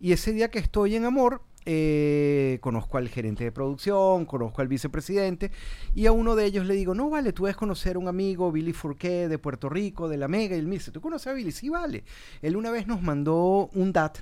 Y 0.00 0.12
ese 0.12 0.32
día 0.32 0.50
que 0.50 0.58
estoy 0.58 0.96
en 0.96 1.04
Amor, 1.04 1.42
eh, 1.66 2.58
conozco 2.62 2.96
al 2.96 3.08
gerente 3.10 3.44
de 3.44 3.52
producción, 3.52 4.24
conozco 4.24 4.62
al 4.62 4.68
vicepresidente, 4.68 5.50
y 5.94 6.06
a 6.06 6.12
uno 6.12 6.36
de 6.36 6.46
ellos 6.46 6.64
le 6.64 6.74
digo, 6.74 6.94
no, 6.94 7.10
vale, 7.10 7.34
tú 7.34 7.44
debes 7.44 7.56
conocer 7.56 7.96
a 7.96 7.98
un 7.98 8.08
amigo, 8.08 8.50
Billy 8.50 8.72
Fourquet, 8.72 9.28
de 9.28 9.38
Puerto 9.38 9.68
Rico, 9.68 10.08
de 10.08 10.16
la 10.16 10.26
Mega, 10.26 10.56
y 10.56 10.58
él 10.58 10.66
me 10.66 10.76
dice, 10.76 10.90
¿tú 10.90 11.02
conoces 11.02 11.26
a 11.26 11.32
Billy? 11.34 11.52
Sí, 11.52 11.68
vale. 11.68 12.04
Él 12.40 12.56
una 12.56 12.70
vez 12.70 12.86
nos 12.86 13.02
mandó 13.02 13.68
un 13.74 13.92
DAT 13.92 14.20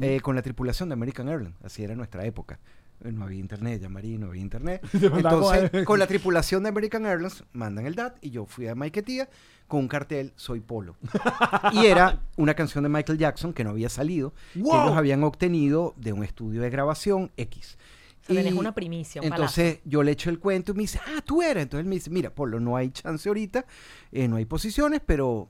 eh, 0.00 0.20
con 0.20 0.34
la 0.34 0.42
tripulación 0.42 0.88
de 0.88 0.94
American 0.94 1.28
Airlines, 1.28 1.54
así 1.62 1.84
era 1.84 1.94
nuestra 1.94 2.24
época. 2.26 2.58
Eh, 3.04 3.12
No 3.12 3.24
había 3.24 3.38
internet, 3.38 3.80
ya 3.80 3.88
Marí, 3.88 4.18
no 4.18 4.28
había 4.28 4.42
internet. 4.42 4.86
Entonces, 4.92 5.84
con 5.84 5.98
la 5.98 6.06
tripulación 6.06 6.62
de 6.62 6.68
American 6.68 7.06
Airlines, 7.06 7.44
mandan 7.52 7.86
el 7.86 7.94
DAT 7.94 8.18
y 8.20 8.30
yo 8.30 8.46
fui 8.46 8.68
a 8.68 8.74
Maiquetía 8.74 9.28
con 9.66 9.80
un 9.80 9.88
cartel, 9.88 10.32
soy 10.36 10.60
Polo. 10.60 10.96
y 11.72 11.86
era 11.86 12.20
una 12.36 12.54
canción 12.54 12.82
de 12.84 12.90
Michael 12.90 13.18
Jackson 13.18 13.52
que 13.52 13.64
no 13.64 13.70
había 13.70 13.88
salido, 13.88 14.34
que 14.52 14.60
¡Wow! 14.60 14.82
ellos 14.82 14.96
habían 14.96 15.22
obtenido 15.22 15.94
de 15.96 16.12
un 16.12 16.24
estudio 16.24 16.60
de 16.60 16.70
grabación 16.70 17.30
X. 17.36 17.78
O 18.22 18.26
sea, 18.26 18.36
tenés 18.36 18.52
una 18.52 18.74
primicia, 18.74 19.22
un 19.22 19.28
Entonces 19.28 19.78
yo 19.84 20.02
le 20.02 20.12
echo 20.12 20.28
el 20.28 20.38
cuento 20.38 20.72
y 20.72 20.74
me 20.74 20.82
dice, 20.82 21.00
ah, 21.06 21.22
tú 21.24 21.42
eres. 21.42 21.62
Entonces 21.62 21.84
él 21.84 21.88
me 21.88 21.94
dice, 21.94 22.10
mira, 22.10 22.34
Polo, 22.34 22.60
no 22.60 22.76
hay 22.76 22.90
chance 22.90 23.28
ahorita, 23.28 23.64
eh, 24.12 24.28
no 24.28 24.36
hay 24.36 24.44
posiciones, 24.44 25.00
pero 25.04 25.48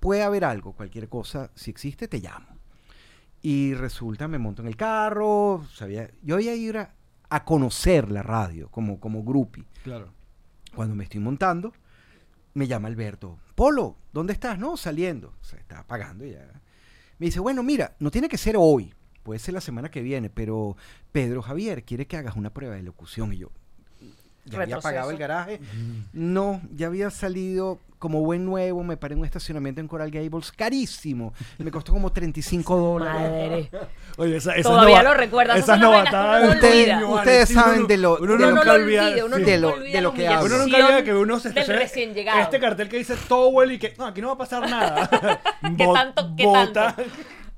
puede 0.00 0.22
haber 0.22 0.44
algo, 0.44 0.72
cualquier 0.72 1.08
cosa, 1.08 1.50
si 1.54 1.70
existe, 1.70 2.06
te 2.06 2.18
llamo. 2.18 2.55
Y 3.48 3.74
resulta, 3.74 4.26
me 4.26 4.38
monto 4.38 4.62
en 4.62 4.66
el 4.66 4.76
carro, 4.76 5.64
sabía, 5.72 6.10
yo 6.20 6.40
iba 6.40 6.50
a 6.50 6.56
ir 6.56 6.78
a, 6.78 6.94
a 7.28 7.44
conocer 7.44 8.10
la 8.10 8.24
radio 8.24 8.68
como, 8.72 8.98
como 8.98 9.22
groupie. 9.22 9.64
Claro. 9.84 10.08
Cuando 10.74 10.96
me 10.96 11.04
estoy 11.04 11.20
montando, 11.20 11.72
me 12.54 12.66
llama 12.66 12.88
Alberto, 12.88 13.38
Polo, 13.54 13.98
¿dónde 14.12 14.32
estás? 14.32 14.58
No, 14.58 14.76
saliendo. 14.76 15.32
O 15.40 15.44
sea, 15.44 15.60
estaba 15.60 15.84
pagando 15.86 16.26
y 16.26 16.32
ya. 16.32 16.60
Me 17.20 17.26
dice, 17.26 17.38
bueno, 17.38 17.62
mira, 17.62 17.94
no 18.00 18.10
tiene 18.10 18.28
que 18.28 18.36
ser 18.36 18.56
hoy, 18.58 18.92
puede 19.22 19.38
ser 19.38 19.54
la 19.54 19.60
semana 19.60 19.92
que 19.92 20.02
viene, 20.02 20.28
pero 20.28 20.76
Pedro 21.12 21.40
Javier 21.40 21.84
quiere 21.84 22.08
que 22.08 22.16
hagas 22.16 22.34
una 22.34 22.52
prueba 22.52 22.74
de 22.74 22.82
locución. 22.82 23.32
Y 23.32 23.36
yo, 23.36 23.52
ya 24.46 24.62
había 24.62 24.78
pagado 24.80 25.10
el 25.10 25.16
garaje. 25.18 25.60
No, 26.12 26.60
ya 26.74 26.86
había 26.86 27.10
salido 27.10 27.78
como 27.98 28.20
buen 28.20 28.44
nuevo, 28.44 28.84
me 28.84 28.98
paré 28.98 29.14
en 29.14 29.20
un 29.20 29.24
estacionamiento 29.24 29.80
en 29.80 29.88
Coral 29.88 30.10
Gables, 30.10 30.52
carísimo. 30.52 31.32
Me 31.58 31.70
costó 31.70 31.92
como 31.94 32.12
35 32.12 32.76
dólares. 32.78 33.70
Madre. 33.72 33.86
Oye, 34.18 34.36
esa, 34.36 34.54
esa 34.54 34.68
Todavía 34.68 34.98
nova- 35.02 35.14
lo 35.14 35.18
recuerdas, 35.18 35.58
Esas 35.58 35.80
novatadas. 35.80 36.54
Ustedes- 36.56 37.48
saben 37.48 37.78
uno- 37.80 37.86
de 37.88 37.96
lo- 37.96 38.18
uno 38.18 38.36
de 38.36 38.46
nunca 38.50 38.64
no 38.64 38.72
olvida- 38.74 39.04
De 39.10 39.58
lo- 39.58 39.78
de 39.78 40.00
lo 40.02 40.12
que 40.12 40.28
hablo. 40.28 40.46
Uno 40.46 40.58
nunca 40.64 40.76
olvida 40.84 41.04
que 41.04 41.14
uno 41.14 41.40
se 41.40 41.50
recién 41.52 42.12
llegado. 42.14 42.40
Este 42.42 42.60
cartel 42.60 42.88
que 42.88 42.98
dice 42.98 43.14
Towel 43.28 43.72
y 43.72 43.78
que 43.78 43.94
no, 43.98 44.06
aquí 44.06 44.20
no 44.20 44.28
va 44.28 44.34
a 44.34 44.38
pasar 44.38 44.68
nada. 44.68 45.08
¿Qué 45.76 45.86
tanto- 45.94 46.34
qué 46.36 46.44
bota. 46.44 46.94
tanto? 46.96 47.10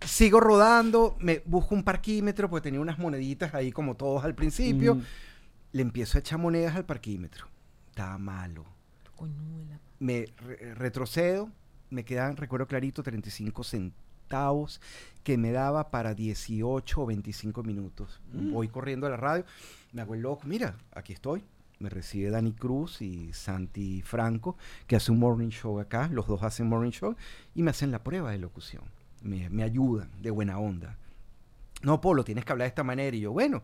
Sigo 0.07 0.39
rodando, 0.39 1.16
me 1.18 1.43
busco 1.45 1.74
un 1.74 1.82
parquímetro 1.82 2.49
porque 2.49 2.62
tenía 2.62 2.80
unas 2.80 2.99
moneditas 3.01 3.53
ahí 3.55 3.72
como 3.72 3.97
todos 3.97 4.24
al 4.24 4.34
principio. 4.36 4.95
Mm. 4.95 5.03
Le 5.72 5.82
empiezo 5.82 6.18
a 6.18 6.20
echar 6.20 6.38
monedas 6.38 6.76
al 6.76 6.84
parquímetro. 6.84 7.46
Estaba 7.90 8.18
malo. 8.18 8.64
Me 10.00 10.26
re- 10.38 10.74
retrocedo, 10.74 11.50
me 11.90 12.04
quedan, 12.04 12.36
recuerdo 12.36 12.66
clarito, 12.66 13.02
35 13.02 13.64
centavos 13.64 14.80
que 15.24 15.36
me 15.36 15.50
daba 15.52 15.90
para 15.90 16.14
18 16.14 17.00
o 17.02 17.06
25 17.06 17.62
minutos. 17.62 18.20
Voy 18.32 18.68
corriendo 18.68 19.06
a 19.06 19.10
la 19.10 19.16
radio, 19.16 19.44
me 19.92 20.02
hago 20.02 20.14
el 20.14 20.20
loco, 20.22 20.42
mira, 20.46 20.76
aquí 20.92 21.12
estoy. 21.12 21.44
Me 21.80 21.88
recibe 21.88 22.30
Dani 22.30 22.52
Cruz 22.52 23.00
y 23.02 23.32
Santi 23.32 24.02
Franco, 24.02 24.56
que 24.88 24.96
hace 24.96 25.12
un 25.12 25.20
morning 25.20 25.50
show 25.50 25.78
acá, 25.78 26.08
los 26.12 26.26
dos 26.26 26.42
hacen 26.42 26.68
morning 26.68 26.90
show, 26.90 27.14
y 27.54 27.62
me 27.62 27.70
hacen 27.70 27.92
la 27.92 28.02
prueba 28.02 28.32
de 28.32 28.38
locución. 28.38 28.82
Me, 29.22 29.48
me 29.48 29.62
ayudan 29.62 30.10
de 30.20 30.30
buena 30.32 30.58
onda. 30.58 30.96
No, 31.82 32.00
Polo, 32.00 32.24
tienes 32.24 32.44
que 32.44 32.50
hablar 32.52 32.64
de 32.66 32.70
esta 32.70 32.82
manera. 32.82 33.16
Y 33.16 33.20
yo, 33.20 33.32
bueno, 33.32 33.62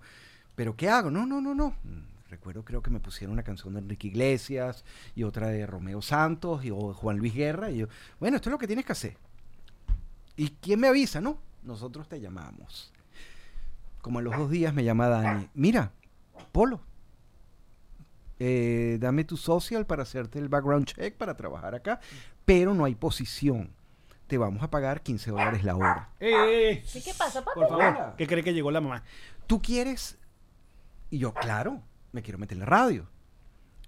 ¿pero 0.54 0.76
qué 0.76 0.88
hago? 0.88 1.10
No, 1.10 1.26
no, 1.26 1.40
no, 1.40 1.54
no. 1.54 1.70
Mm, 1.84 2.14
Recuerdo, 2.34 2.64
creo 2.64 2.82
que 2.82 2.90
me 2.90 2.98
pusieron 2.98 3.32
una 3.32 3.44
canción 3.44 3.74
de 3.74 3.80
Enrique 3.80 4.08
Iglesias 4.08 4.84
y 5.14 5.22
otra 5.22 5.48
de 5.48 5.66
Romeo 5.66 6.02
Santos 6.02 6.64
y 6.64 6.70
o 6.72 6.88
de 6.88 6.94
Juan 6.94 7.18
Luis 7.18 7.32
Guerra. 7.32 7.70
Y 7.70 7.78
yo, 7.78 7.86
bueno, 8.18 8.36
esto 8.36 8.48
es 8.48 8.52
lo 8.52 8.58
que 8.58 8.66
tienes 8.66 8.84
que 8.84 8.92
hacer. 8.92 9.16
¿Y 10.36 10.48
quién 10.60 10.80
me 10.80 10.88
avisa? 10.88 11.20
No, 11.20 11.38
nosotros 11.62 12.08
te 12.08 12.20
llamamos. 12.20 12.92
Como 14.00 14.18
a 14.18 14.22
los 14.22 14.36
dos 14.36 14.50
días 14.50 14.74
me 14.74 14.82
llama 14.82 15.06
Dani. 15.06 15.48
Mira, 15.54 15.92
Polo, 16.50 16.80
eh, 18.40 18.98
dame 19.00 19.22
tu 19.22 19.36
social 19.36 19.86
para 19.86 20.02
hacerte 20.02 20.40
el 20.40 20.48
background 20.48 20.86
check 20.86 21.16
para 21.16 21.36
trabajar 21.36 21.76
acá, 21.76 22.00
pero 22.44 22.74
no 22.74 22.84
hay 22.84 22.96
posición. 22.96 23.70
Te 24.26 24.38
vamos 24.38 24.62
a 24.62 24.70
pagar 24.70 25.02
15 25.02 25.30
dólares 25.30 25.62
la 25.62 25.76
hora. 25.76 26.08
Eh, 26.18 26.30
eh, 26.30 26.70
eh. 26.70 26.84
¿Y 26.94 27.00
qué 27.00 27.12
pasa, 27.16 27.44
papi? 27.44 27.60
Por 27.60 27.68
favor, 27.68 28.14
¿qué 28.16 28.26
cree 28.26 28.42
que 28.42 28.54
llegó 28.54 28.72
la 28.72 28.80
mamá? 28.80 29.04
¿tú 29.46 29.60
quieres? 29.62 30.18
Y 31.14 31.18
yo, 31.18 31.32
claro, 31.32 31.80
me 32.10 32.22
quiero 32.22 32.38
meter 32.38 32.56
en 32.56 32.60
la 32.60 32.66
radio. 32.66 33.06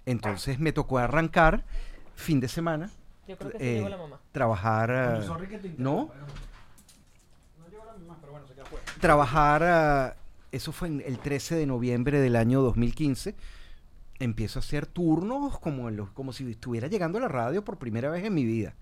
Entonces 0.05 0.59
me 0.59 0.71
tocó 0.71 0.97
arrancar 0.97 1.65
fin 2.15 2.39
de 2.39 2.47
semana. 2.47 2.89
Yo 3.27 3.37
creo 3.37 3.51
que 3.51 3.57
sí 3.57 3.63
eh, 3.65 3.73
llegó 3.75 3.89
la 3.89 3.97
mamá. 3.97 4.19
Trabajar. 4.31 5.19
Eh, 5.21 5.25
sorry 5.25 5.47
que 5.47 5.57
te 5.57 5.75
no. 5.77 6.09
No 7.59 7.67
llegó 7.69 7.83
la 7.83 7.97
mamá, 7.97 8.17
pero 8.21 8.31
bueno, 8.31 8.47
se 8.47 8.53
queda 8.53 8.63
fuera. 8.65 8.85
trabajar. 9.01 10.13
eh, 10.15 10.17
eso 10.53 10.71
fue 10.71 10.87
en 10.87 11.03
el 11.05 11.19
13 11.19 11.55
de 11.55 11.65
noviembre 11.65 12.21
del 12.21 12.37
año 12.37 12.61
2015. 12.61 13.35
Empiezo 14.19 14.59
a 14.59 14.61
hacer 14.61 14.85
turnos 14.85 15.59
como, 15.59 15.89
en 15.89 15.97
los- 15.97 16.09
como 16.11 16.31
si 16.31 16.49
estuviera 16.49 16.87
llegando 16.87 17.17
a 17.17 17.21
la 17.21 17.27
radio 17.27 17.61
por 17.65 17.77
primera 17.77 18.09
vez 18.09 18.23
en 18.23 18.33
mi 18.33 18.45
vida. 18.45 18.73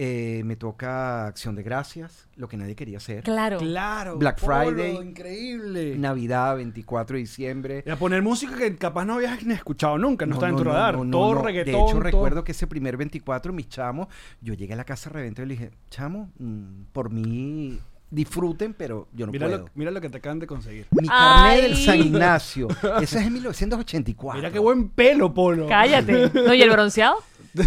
Eh, 0.00 0.42
me 0.44 0.54
toca 0.54 1.26
Acción 1.26 1.56
de 1.56 1.64
Gracias, 1.64 2.28
lo 2.36 2.48
que 2.48 2.56
nadie 2.56 2.76
quería 2.76 2.98
hacer. 2.98 3.24
Claro. 3.24 3.58
Claro. 3.58 4.16
Black 4.16 4.38
Polo, 4.40 4.70
Friday. 4.70 4.94
increíble. 4.96 5.98
Navidad, 5.98 6.54
24 6.54 7.14
de 7.14 7.20
diciembre. 7.20 7.82
Y 7.84 7.90
a 7.90 7.96
poner 7.96 8.22
música 8.22 8.56
que 8.56 8.76
capaz 8.76 9.04
no 9.04 9.14
habías 9.14 9.42
ni 9.42 9.54
escuchado 9.54 9.98
nunca, 9.98 10.24
no, 10.24 10.30
No, 10.30 10.34
está 10.36 10.48
en 10.50 10.56
tu 10.56 10.62
no, 10.62 10.70
radar. 10.70 10.96
no, 10.98 11.04
no, 11.04 11.10
todo 11.10 11.34
no. 11.34 11.42
reggaetón. 11.42 11.72
De 11.72 11.78
hecho, 11.80 11.90
todo- 11.90 12.00
recuerdo 12.00 12.44
que 12.44 12.52
ese 12.52 12.68
primer 12.68 12.96
24, 12.96 13.52
mis 13.52 13.68
chamos, 13.68 14.06
yo 14.40 14.54
llegué 14.54 14.74
a 14.74 14.76
la 14.76 14.84
casa 14.84 15.10
de 15.10 15.14
reventa 15.14 15.42
y 15.42 15.46
le 15.46 15.54
dije, 15.54 15.70
chamo, 15.90 16.30
mm, 16.38 16.82
por 16.92 17.10
mí 17.10 17.80
disfruten, 18.08 18.74
pero 18.74 19.08
yo 19.12 19.26
no 19.26 19.32
mira, 19.32 19.48
puedo. 19.48 19.58
lo, 19.64 19.70
mira 19.74 19.90
lo 19.90 20.00
que 20.00 20.08
te 20.10 20.18
acaban 20.18 20.38
de 20.38 20.46
conseguir. 20.46 20.86
Mi 20.92 21.08
carnet 21.08 21.62
del. 21.62 21.76
San 21.76 21.98
Ignacio. 21.98 22.68
Ese 23.02 23.18
es 23.18 23.26
en 23.26 23.32
1984. 23.32 24.38
Mira 24.38 24.52
qué 24.52 24.60
buen 24.60 24.90
pelo, 24.90 25.34
Polo. 25.34 25.66
Cállate. 25.66 26.30
No, 26.34 26.54
¿y 26.54 26.62
el 26.62 26.70
bronceado? 26.70 27.16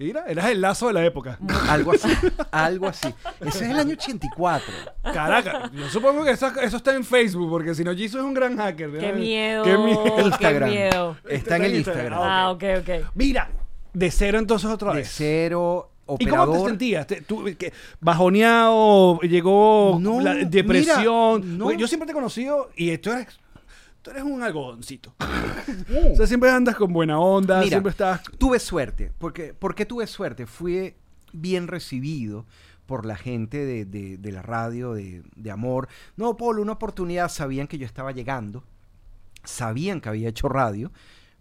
Mira, 0.00 0.24
eras 0.26 0.46
el 0.48 0.62
lazo 0.62 0.86
de 0.86 0.94
la 0.94 1.04
época. 1.04 1.38
Algo 1.68 1.92
así, 1.92 2.08
algo 2.50 2.88
así. 2.88 3.08
Ese 3.40 3.64
es 3.66 3.70
el 3.70 3.78
año 3.78 3.92
84. 3.92 4.72
Caraca, 5.12 5.70
yo 5.74 5.88
supongo 5.90 6.24
que 6.24 6.30
eso, 6.30 6.46
eso 6.62 6.78
está 6.78 6.94
en 6.96 7.04
Facebook, 7.04 7.50
porque 7.50 7.74
si 7.74 7.84
no, 7.84 7.90
Jesus 7.94 8.20
es 8.20 8.24
un 8.26 8.32
gran 8.32 8.56
hacker. 8.56 8.90
Qué 8.98 9.12
miedo. 9.12 9.62
Qué 9.62 9.76
miedo. 9.76 10.20
Instagram. 10.26 10.70
Qué 10.70 10.74
miedo. 10.76 11.16
Está 11.28 11.56
en 11.56 11.64
el 11.64 11.74
Instagram. 11.74 12.18
Ah, 12.22 12.50
ok, 12.50 12.64
ok. 12.80 12.90
Mira, 13.14 13.50
de 13.92 14.10
cero 14.10 14.38
entonces 14.38 14.70
otra 14.70 14.92
De 14.92 15.00
vez. 15.00 15.12
cero, 15.14 15.90
¿Y 16.18 16.24
cómo 16.26 16.44
te 16.44 16.48
operador. 16.48 16.68
sentías? 16.70 17.06
¿Te- 17.06 17.20
tú, 17.20 17.44
que 17.58 17.70
¿Bajoneado? 18.00 19.20
¿Llegó 19.20 19.98
No, 20.00 20.18
la 20.20 20.34
depresión? 20.34 21.42
mira, 21.42 21.58
no. 21.58 21.72
Yo 21.72 21.86
siempre 21.86 22.06
te 22.06 22.12
he 22.12 22.14
conocido 22.14 22.70
y 22.74 22.96
tú 22.98 23.10
eres, 23.12 23.38
tú 24.02 24.10
eres 24.10 24.22
un 24.22 24.42
algodoncito. 24.42 25.14
o 26.12 26.16
sea, 26.16 26.26
siempre 26.26 26.50
andas 26.50 26.76
con 26.76 26.92
buena 26.92 27.18
onda, 27.18 27.58
Mira, 27.58 27.68
siempre 27.70 27.90
estás... 27.90 28.22
Tuve 28.38 28.58
suerte. 28.58 29.12
Porque, 29.18 29.54
¿Por 29.54 29.74
qué 29.74 29.86
tuve 29.86 30.06
suerte? 30.06 30.46
Fui 30.46 30.94
bien 31.32 31.68
recibido 31.68 32.46
por 32.86 33.06
la 33.06 33.16
gente 33.16 33.64
de, 33.64 33.84
de- 33.84 34.16
de 34.18 34.32
la 34.32 34.42
radio, 34.42 34.94
de, 34.94 35.22
de 35.36 35.50
Amor. 35.50 35.88
No, 36.16 36.36
Polo, 36.36 36.60
una 36.62 36.72
oportunidad. 36.72 37.28
Sabían 37.28 37.66
que 37.68 37.78
yo 37.78 37.86
estaba 37.86 38.12
llegando. 38.12 38.64
Sabían 39.44 40.00
que 40.00 40.08
había 40.08 40.28
hecho 40.28 40.48
radio. 40.48 40.92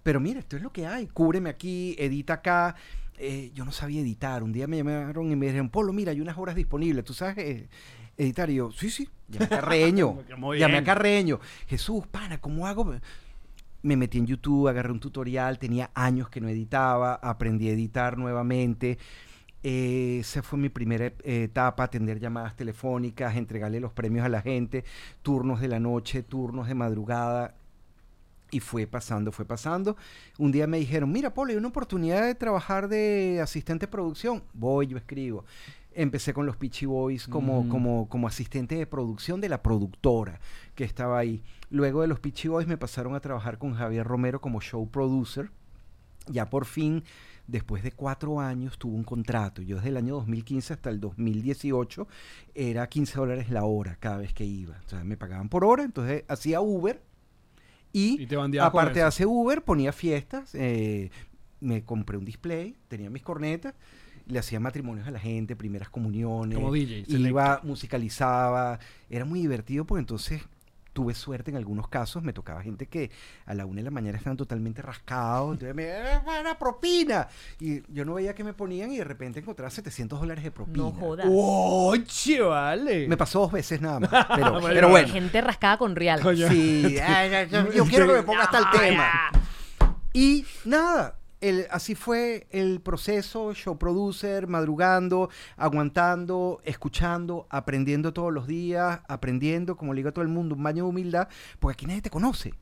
Pero 0.04 0.20
mira, 0.20 0.40
esto 0.40 0.56
es 0.56 0.62
lo 0.62 0.72
que 0.72 0.86
hay. 0.88 1.08
Cúbreme 1.08 1.50
aquí, 1.50 1.96
edita 1.98 2.36
acá. 2.36 2.76
Eh, 3.18 3.52
yo 3.54 3.66
no 3.66 3.72
sabía 3.72 4.00
editar. 4.02 4.44
Un 4.44 4.54
día 4.54 4.68
me 4.68 4.78
llamaron 4.78 5.32
y 5.32 5.36
me 5.36 5.48
dijeron, 5.48 5.70
Polo, 5.70 5.92
mira, 5.92 6.12
hay 6.12 6.22
unas 6.22 6.38
horas 6.38 6.56
disponibles. 6.56 7.04
¿Tú 7.04 7.14
sabes 7.14 7.38
eh, 7.40 7.70
editar? 8.20 8.50
Y 8.50 8.56
yo, 8.56 8.72
sí, 8.72 8.90
sí. 8.90 9.10
Llamé 9.28 9.46
a 9.46 9.50
Carreño. 9.62 10.20
Llamé 10.58 10.78
a. 10.78 10.84
Carreño. 10.84 11.40
Jesús, 11.68 12.06
pana, 12.08 12.40
¿cómo 12.40 12.68
hago? 12.68 12.94
me 13.82 13.96
metí 13.96 14.18
en 14.18 14.28
YouTube, 14.28 14.68
agarré 14.68 14.92
un 14.92 15.00
tutorial, 15.00 15.58
tenía 15.58 15.92
años 15.94 16.30
que 16.30 16.42
no 16.42 16.50
editaba, 16.50 17.16
aprendí 17.16 17.70
a 17.70 17.72
editar 17.72 18.18
nuevamente. 18.18 18.98
Eh, 19.62 20.20
esa 20.22 20.42
fue 20.42 20.58
mi 20.58 20.70
primera 20.70 21.06
eh, 21.06 21.44
etapa, 21.44 21.84
atender 21.84 22.20
llamadas 22.20 22.56
telefónicas, 22.56 23.36
entregarle 23.36 23.80
los 23.80 23.92
premios 23.92 24.26
a 24.26 24.30
la 24.30 24.42
gente, 24.42 24.86
turnos 25.22 25.60
de 25.60 25.68
la 25.68 25.80
noche, 25.80 26.24
turnos 26.24 26.68
de 26.68 26.76
madrugada. 26.76 27.56
Y 28.52 28.62
fue 28.62 28.88
pasando, 28.88 29.32
fue 29.32 29.46
pasando. 29.46 29.96
Un 30.40 30.52
día 30.52 30.66
me 30.66 30.80
dijeron, 30.80 31.12
mira, 31.12 31.34
Polo, 31.34 31.52
hay 31.52 31.58
una 31.58 31.68
oportunidad 31.68 32.26
de 32.26 32.34
trabajar 32.34 32.88
de 32.88 33.40
asistente 33.44 33.86
de 33.86 33.92
producción. 33.92 34.44
Voy, 34.54 34.88
yo 34.88 34.98
escribo. 34.98 35.46
Empecé 36.02 36.34
con 36.34 36.46
los 36.46 36.56
Peachy 36.56 36.86
Boys 36.86 37.28
como, 37.28 37.64
Mm. 37.64 37.70
como, 37.70 38.08
como 38.08 38.28
asistente 38.28 38.76
de 38.76 38.88
producción 38.88 39.42
de 39.42 39.50
la 39.50 39.62
productora 39.62 40.40
que 40.74 40.86
estaba 40.86 41.20
ahí. 41.20 41.44
Luego 41.70 42.02
de 42.02 42.08
los 42.08 42.20
Peachy 42.22 42.48
Boys 42.48 42.68
me 42.68 42.78
pasaron 42.78 43.16
a 43.16 43.20
trabajar 43.20 43.58
con 43.58 43.74
Javier 43.74 44.08
Romero 44.08 44.40
como 44.40 44.62
show 44.62 44.90
producer. 44.90 45.52
Ya 46.28 46.50
por 46.50 46.66
fin, 46.66 47.04
después 47.48 47.84
de 47.84 47.92
cuatro 47.92 48.40
años, 48.40 48.78
tuve 48.78 48.96
un 48.96 49.04
contrato. 49.04 49.62
Yo 49.62 49.76
desde 49.78 49.90
el 49.90 49.98
año 49.98 50.16
2015 50.16 50.74
hasta 50.74 50.90
el 50.90 51.00
2018 51.02 52.08
era 52.56 52.88
15 52.88 53.20
dólares 53.20 53.50
la 53.50 53.66
hora 53.66 53.98
cada 54.00 54.18
vez 54.20 54.34
que 54.34 54.46
iba. 54.46 54.80
O 54.86 54.90
sea, 54.90 55.04
me 55.04 55.18
pagaban 55.18 55.50
por 55.50 55.66
hora, 55.66 55.84
entonces 55.84 56.24
hacía 56.30 56.62
Uber. 56.62 57.02
Y, 57.92 58.26
te 58.28 58.36
aparte 58.62 59.00
de 59.00 59.06
hacer 59.06 59.28
Uber, 59.28 59.64
ponía 59.64 59.92
fiestas. 59.92 60.54
eh, 60.56 61.10
me 61.62 61.84
compré 61.84 62.18
un 62.18 62.24
display, 62.24 62.78
tenía 62.88 63.10
mis 63.10 63.22
cornetas. 63.24 63.74
Le 64.30 64.40
hacía 64.40 64.60
matrimonios 64.60 65.08
a 65.08 65.12
la 65.12 65.20
gente, 65.20 65.56
primeras 65.56 65.90
comuniones. 65.90 66.58
Como 66.58 66.72
DJ, 66.72 67.04
Iba, 67.08 67.60
musicalizaba. 67.64 68.80
Era 69.10 69.26
muy 69.26 69.42
divertido 69.42 69.86
porque 69.86 70.00
entonces 70.00 70.42
tuve 70.94 71.14
suerte 71.16 71.50
en 71.52 71.58
algunos 71.58 71.88
casos. 71.88 72.22
Me 72.24 72.34
tocaba 72.34 72.62
gente 72.62 72.86
que 72.88 73.10
a 73.46 73.54
la 73.54 73.66
una 73.66 73.78
de 73.78 73.84
la 73.84 73.92
mañana 73.92 74.18
estaban 74.18 74.38
totalmente 74.38 74.82
rascados. 74.82 75.54
Entonces 75.54 75.76
me 75.76 75.84
"Eh, 75.86 76.20
buena 76.26 76.58
propina. 76.60 77.28
Y 77.60 77.82
yo 77.94 78.06
no 78.06 78.16
veía 78.16 78.36
que 78.36 78.44
me 78.44 78.54
ponían 78.54 78.92
y 78.92 78.98
de 78.98 79.04
repente 79.04 79.40
encontraba 79.40 79.70
700 79.70 80.20
dólares 80.20 80.44
de 80.44 80.52
propina. 80.52 80.78
No 80.78 80.92
jodas. 80.92 81.26
¡Oye, 81.30 82.42
vale! 82.42 83.08
Me 83.08 83.18
pasó 83.18 83.40
dos 83.42 83.52
veces 83.52 83.82
nada 83.82 84.00
más. 84.00 84.10
Pero, 84.36 84.52
Bueno, 84.54 84.68
pero 84.68 84.90
bueno. 84.90 85.08
Gente 85.14 85.42
rascada 85.42 85.78
con 85.78 85.96
real. 85.96 86.22
Coño. 86.22 86.48
Sí, 86.50 86.98
ay, 87.00 87.34
ay, 87.34 87.50
yo, 87.50 87.72
yo 87.72 87.86
quiero 87.86 88.06
que 88.08 88.14
me 88.14 88.24
ponga 88.24 88.44
hasta 88.44 88.60
el 88.60 88.66
tema. 88.80 89.10
Y 90.14 90.44
nada, 90.66 91.19
el, 91.42 91.68
así 91.72 91.96
fue 91.96 92.48
el 92.52 92.82
proceso, 92.82 93.54
show 93.54 93.78
producer, 93.78 94.48
madrugando, 94.48 95.30
aguantando, 95.58 96.62
escuchando, 96.64 97.48
aprendiendo 97.50 98.14
todos 98.14 98.34
los 98.34 98.48
días, 98.48 99.02
aprendiendo, 99.08 99.78
como 99.78 99.94
le 99.94 100.00
digo 100.00 100.10
a 100.10 100.12
todo 100.12 100.24
el 100.24 100.30
mundo, 100.30 100.56
un 100.56 100.64
baño 100.64 100.84
de 100.84 100.90
humildad, 100.90 101.28
porque 101.60 101.74
aquí 101.74 101.86
nadie 101.86 102.02
te 102.02 102.10
conoce. 102.10 102.54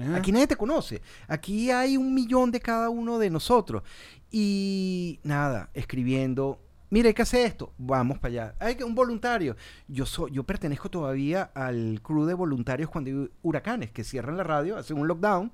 Ajá. 0.00 0.16
Aquí 0.16 0.32
nadie 0.32 0.48
te 0.48 0.56
conoce. 0.56 1.00
Aquí 1.28 1.70
hay 1.70 1.96
un 1.96 2.12
millón 2.12 2.50
de 2.50 2.60
cada 2.60 2.90
uno 2.90 3.18
de 3.18 3.30
nosotros. 3.30 3.82
Y 4.30 5.20
nada, 5.22 5.70
escribiendo. 5.72 6.58
Mira, 6.90 7.08
hay 7.08 7.14
que 7.14 7.22
hacer 7.22 7.46
esto. 7.46 7.72
Vamos 7.78 8.18
para 8.18 8.32
allá. 8.32 8.54
Hay 8.58 8.74
que 8.74 8.82
un 8.82 8.94
voluntario. 8.94 9.56
Yo 9.86 10.04
soy, 10.06 10.32
yo 10.32 10.42
pertenezco 10.42 10.90
todavía 10.90 11.50
al 11.54 12.00
crew 12.02 12.24
de 12.24 12.34
voluntarios 12.34 12.90
cuando 12.90 13.10
hay 13.10 13.30
huracanes 13.42 13.92
que 13.92 14.02
cierran 14.02 14.36
la 14.36 14.42
radio, 14.42 14.76
hacen 14.76 14.98
un 14.98 15.06
lockdown. 15.06 15.52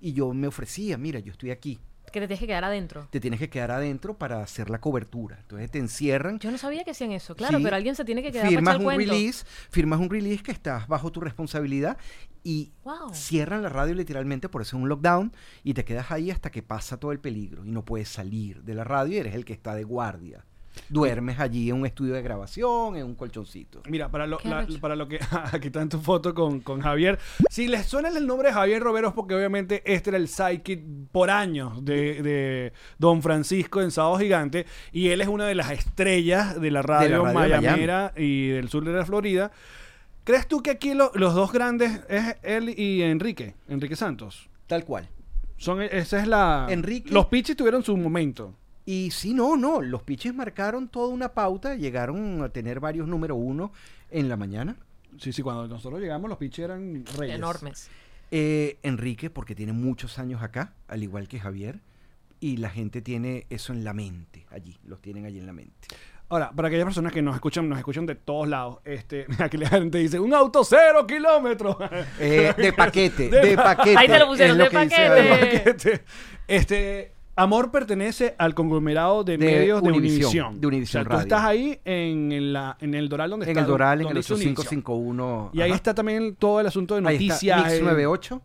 Y 0.00 0.14
yo 0.14 0.32
me 0.32 0.46
ofrecía, 0.46 0.96
mira, 0.96 1.20
yo 1.20 1.32
estoy 1.32 1.50
aquí. 1.50 1.78
Que 2.12 2.20
te 2.20 2.26
tienes 2.28 2.40
que 2.40 2.46
quedar 2.46 2.64
adentro. 2.64 3.08
Te 3.10 3.18
tienes 3.20 3.40
que 3.40 3.48
quedar 3.48 3.70
adentro 3.70 4.16
para 4.16 4.42
hacer 4.42 4.68
la 4.70 4.80
cobertura. 4.80 5.38
Entonces 5.40 5.70
te 5.70 5.78
encierran. 5.78 6.38
Yo 6.38 6.50
no 6.50 6.58
sabía 6.58 6.84
que 6.84 6.90
hacían 6.92 7.10
eso, 7.12 7.34
claro, 7.34 7.58
Sí. 7.58 7.64
pero 7.64 7.74
alguien 7.76 7.94
se 7.96 8.04
tiene 8.04 8.22
que 8.22 8.30
quedar 8.30 8.48
firmas 8.48 8.74
para 8.74 8.78
un 8.78 8.84
cuento. 8.84 9.12
release, 9.12 9.44
firmas 9.70 9.98
un 9.98 10.10
release 10.10 10.42
que 10.42 10.52
estás 10.52 10.86
bajo 10.86 11.10
tu 11.10 11.20
responsabilidad 11.20 11.96
y 12.44 12.72
Wow. 12.84 13.14
cierran 13.14 13.62
la 13.62 13.68
radio 13.70 13.94
literalmente, 13.94 14.48
por 14.48 14.62
eso 14.62 14.76
es 14.76 14.82
un 14.82 14.88
lockdown, 14.88 15.32
y 15.64 15.74
te 15.74 15.84
quedas 15.84 16.10
ahí 16.10 16.30
hasta 16.30 16.50
que 16.50 16.62
pasa 16.62 16.98
todo 16.98 17.12
el 17.12 17.18
peligro 17.20 17.64
y 17.64 17.70
no 17.70 17.84
puedes 17.84 18.08
salir 18.08 18.62
de 18.62 18.74
la 18.74 18.84
radio 18.84 19.14
y 19.14 19.18
eres 19.18 19.34
el 19.34 19.44
que 19.44 19.52
está 19.54 19.74
de 19.74 19.84
guardia. 19.84 20.44
Duermes 20.88 21.38
allí 21.38 21.68
en 21.70 21.76
un 21.76 21.86
estudio 21.86 22.14
de 22.14 22.22
grabación, 22.22 22.96
en 22.96 23.04
un 23.04 23.14
colchoncito. 23.14 23.82
Mira, 23.88 24.10
para 24.10 24.26
lo, 24.26 24.38
la- 24.44 24.66
para 24.80 24.96
lo 24.96 25.06
que 25.08 25.18
aquí 25.52 25.66
está 25.68 25.82
en 25.82 25.88
tu 25.88 25.98
foto 25.98 26.34
con, 26.34 26.60
con 26.60 26.80
Javier. 26.80 27.18
Si 27.50 27.68
les 27.68 27.86
suena 27.86 28.08
el 28.08 28.26
nombre 28.26 28.48
de 28.48 28.54
Javier 28.54 28.82
Romero 28.82 29.08
es 29.08 29.14
porque 29.14 29.34
obviamente 29.34 29.82
este 29.84 30.10
era 30.10 30.16
el 30.16 30.28
sidekick 30.28 30.82
por 31.12 31.30
años 31.30 31.84
de, 31.84 32.22
de 32.22 32.72
Don 32.98 33.22
Francisco 33.22 33.80
en 33.82 33.90
Sábado 33.90 34.18
Gigante 34.18 34.66
y 34.92 35.08
él 35.08 35.20
es 35.20 35.28
una 35.28 35.44
de 35.46 35.54
las 35.54 35.70
estrellas 35.70 36.60
de 36.60 36.70
la 36.70 36.80
radio, 36.82 37.22
mayamera 37.34 38.12
y 38.16 38.48
del 38.48 38.68
sur 38.68 38.84
de 38.84 38.92
la 38.92 39.04
Florida. 39.04 39.50
¿Crees 40.24 40.46
tú 40.46 40.62
que 40.62 40.70
aquí 40.70 40.94
lo- 40.94 41.10
los 41.14 41.34
dos 41.34 41.52
grandes 41.52 42.00
es 42.08 42.36
él 42.42 42.70
y 42.78 43.02
Enrique, 43.02 43.54
Enrique 43.68 43.96
Santos? 43.96 44.48
Tal 44.66 44.84
cual. 44.84 45.08
Son, 45.56 45.80
esa 45.82 46.20
es 46.20 46.26
la... 46.26 46.66
Enrique- 46.70 47.10
Los 47.12 47.26
Pichis 47.26 47.56
tuvieron 47.56 47.82
su 47.84 47.96
momento. 47.96 48.54
Y 48.84 49.10
sí, 49.12 49.32
no, 49.34 49.56
no, 49.56 49.80
los 49.80 50.02
pitches 50.02 50.34
marcaron 50.34 50.88
toda 50.88 51.08
una 51.08 51.28
pauta, 51.32 51.74
llegaron 51.76 52.42
a 52.42 52.48
tener 52.48 52.80
varios 52.80 53.06
número 53.06 53.36
uno 53.36 53.72
en 54.10 54.28
la 54.28 54.36
mañana. 54.36 54.76
Sí, 55.18 55.32
sí, 55.32 55.42
cuando 55.42 55.68
nosotros 55.68 56.00
llegamos 56.00 56.28
los 56.28 56.38
Pichis 56.38 56.64
eran 56.64 57.04
reyes. 57.18 57.36
Enormes. 57.36 57.90
Eh, 58.30 58.78
Enrique, 58.82 59.28
porque 59.30 59.54
tiene 59.54 59.72
muchos 59.72 60.18
años 60.18 60.42
acá, 60.42 60.72
al 60.88 61.02
igual 61.02 61.28
que 61.28 61.38
Javier, 61.38 61.80
y 62.40 62.56
la 62.56 62.70
gente 62.70 63.02
tiene 63.02 63.46
eso 63.50 63.72
en 63.74 63.84
la 63.84 63.92
mente, 63.92 64.46
allí, 64.50 64.78
los 64.84 65.00
tienen 65.02 65.26
allí 65.26 65.38
en 65.38 65.46
la 65.46 65.52
mente. 65.52 65.88
Ahora, 66.30 66.50
para 66.50 66.68
aquellas 66.68 66.86
personas 66.86 67.12
que 67.12 67.20
nos 67.20 67.34
escuchan, 67.34 67.68
nos 67.68 67.76
escuchan 67.78 68.06
de 68.06 68.14
todos 68.14 68.48
lados, 68.48 68.78
este, 68.86 69.26
aquí 69.38 69.58
la 69.58 69.68
gente 69.68 69.98
dice, 69.98 70.18
un 70.18 70.32
auto 70.32 70.64
cero 70.64 71.06
kilómetros. 71.06 71.76
Eh, 72.18 72.54
de 72.56 72.72
paquete, 72.72 73.28
De 73.30 73.40
de, 73.48 73.54
pa- 73.56 73.76
paquete. 73.76 73.98
Ahí 73.98 74.08
te 74.08 74.18
lo 74.18 74.26
pusieron, 74.28 74.56
de 74.56 74.64
dice 74.64 74.74
paquete. 74.74 75.06
Javier. 75.06 75.62
Este, 75.68 76.04
este, 76.48 77.12
Amor 77.34 77.70
pertenece 77.70 78.34
al 78.36 78.54
conglomerado 78.54 79.24
de, 79.24 79.38
De 79.38 79.46
medios 79.46 79.82
de 79.82 79.90
Univisión, 79.90 80.60
de 80.60 80.66
Univisión 80.66 81.06
o 81.06 81.08
sea, 81.08 81.16
tú 81.16 81.22
estás 81.22 81.44
ahí 81.44 81.80
en, 81.84 82.52
la, 82.52 82.76
en 82.80 82.94
el 82.94 83.08
Doral 83.08 83.30
donde 83.30 83.46
En 83.46 83.50
está 83.50 83.60
el 83.62 83.66
Doral, 83.66 84.02
en 84.02 84.08
el 84.08 84.16
dice 84.16 84.34
Univisión. 84.34 84.52
8551. 84.52 85.50
Y 85.54 85.60
ahí 85.62 85.72
está 85.72 85.94
también 85.94 86.36
todo 86.36 86.60
el 86.60 86.66
asunto 86.66 86.94
de 86.94 87.08
Ahí 87.08 87.16
está, 87.16 87.34
noticias. 87.34 87.64
Mix 87.64 87.72
eh, 87.72 87.82
98. 87.82 88.42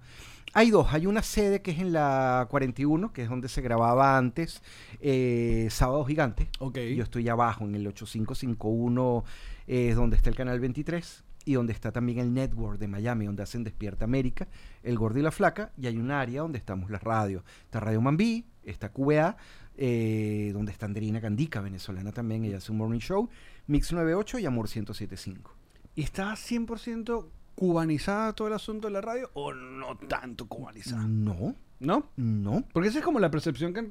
Hay 0.54 0.72
dos, 0.72 0.88
hay 0.94 1.06
una 1.06 1.22
sede 1.22 1.62
que 1.62 1.72
es 1.72 1.80
en 1.80 1.92
la 1.92 2.48
41, 2.50 3.12
que 3.12 3.24
es 3.24 3.30
donde 3.30 3.50
se 3.50 3.62
grababa 3.62 4.18
antes 4.18 4.62
eh, 5.02 5.68
Sábado 5.70 6.06
Gigante. 6.06 6.50
Ok. 6.60 6.78
Yo 6.96 7.04
estoy 7.04 7.28
abajo 7.28 7.66
en 7.66 7.76
el 7.76 7.86
8551, 7.88 9.26
es 9.68 9.96
donde 9.96 10.16
está 10.16 10.30
el 10.30 10.36
canal 10.36 10.60
23 10.62 11.26
y 11.48 11.54
donde 11.54 11.72
está 11.74 11.92
también 11.92 12.20
el 12.20 12.34
network 12.34 12.78
de 12.78 12.88
Miami, 12.88 13.26
donde 13.26 13.42
hacen 13.44 13.64
Despierta 13.64 14.06
América, 14.06 14.48
El 14.84 14.98
Gordo 14.98 15.20
y 15.20 15.22
la 15.22 15.32
Flaca, 15.32 15.72
y 15.78 15.88
hay 15.88 15.98
un 15.98 16.12
área 16.12 16.42
donde 16.42 16.58
estamos 16.58 16.90
las 16.92 17.02
radios. 17.02 17.44
Está 17.64 17.80
Radio 17.80 18.02
Mambí, 18.02 18.46
está 18.64 18.90
QA, 18.92 19.38
eh, 19.78 20.52
donde 20.54 20.72
está 20.72 20.86
Andrina 20.88 21.22
Candica, 21.22 21.62
venezolana 21.62 22.12
también, 22.12 22.44
ella 22.44 22.58
hace 22.58 22.72
un 22.72 22.80
morning 22.80 23.00
show, 23.00 23.30
Mix 23.68 23.94
98 23.94 24.40
y 24.40 24.46
Amor 24.46 24.66
1075. 24.66 25.54
¿Y 25.96 26.02
está 26.04 26.34
100% 26.34 27.26
cubanizada 27.56 28.34
todo 28.34 28.48
el 28.50 28.54
asunto 28.54 28.88
de 28.88 28.94
la 28.94 29.02
radio 29.02 29.30
o 29.34 29.54
no 29.54 29.98
tanto 29.98 30.48
cubanizada? 30.48 31.08
No, 31.08 31.56
¿No? 31.80 32.10
no, 32.18 32.64
Porque 32.74 32.90
esa 32.90 33.00
es 33.00 33.06
como 33.06 33.20
la 33.20 33.30
percepción 33.32 33.74
que, 33.74 33.90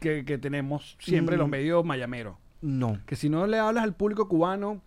que, 0.00 0.24
que 0.24 0.38
tenemos 0.38 0.96
siempre 1.00 1.36
Mm. 1.36 1.40
los 1.40 1.48
medios 1.48 1.84
mayameros. 1.84 2.36
no. 2.62 2.98
Que 3.06 3.14
si 3.16 3.28
no 3.28 3.46
le 3.46 3.58
hablas 3.58 3.84
al 3.84 3.94
público 3.94 4.26
cubano, 4.28 4.80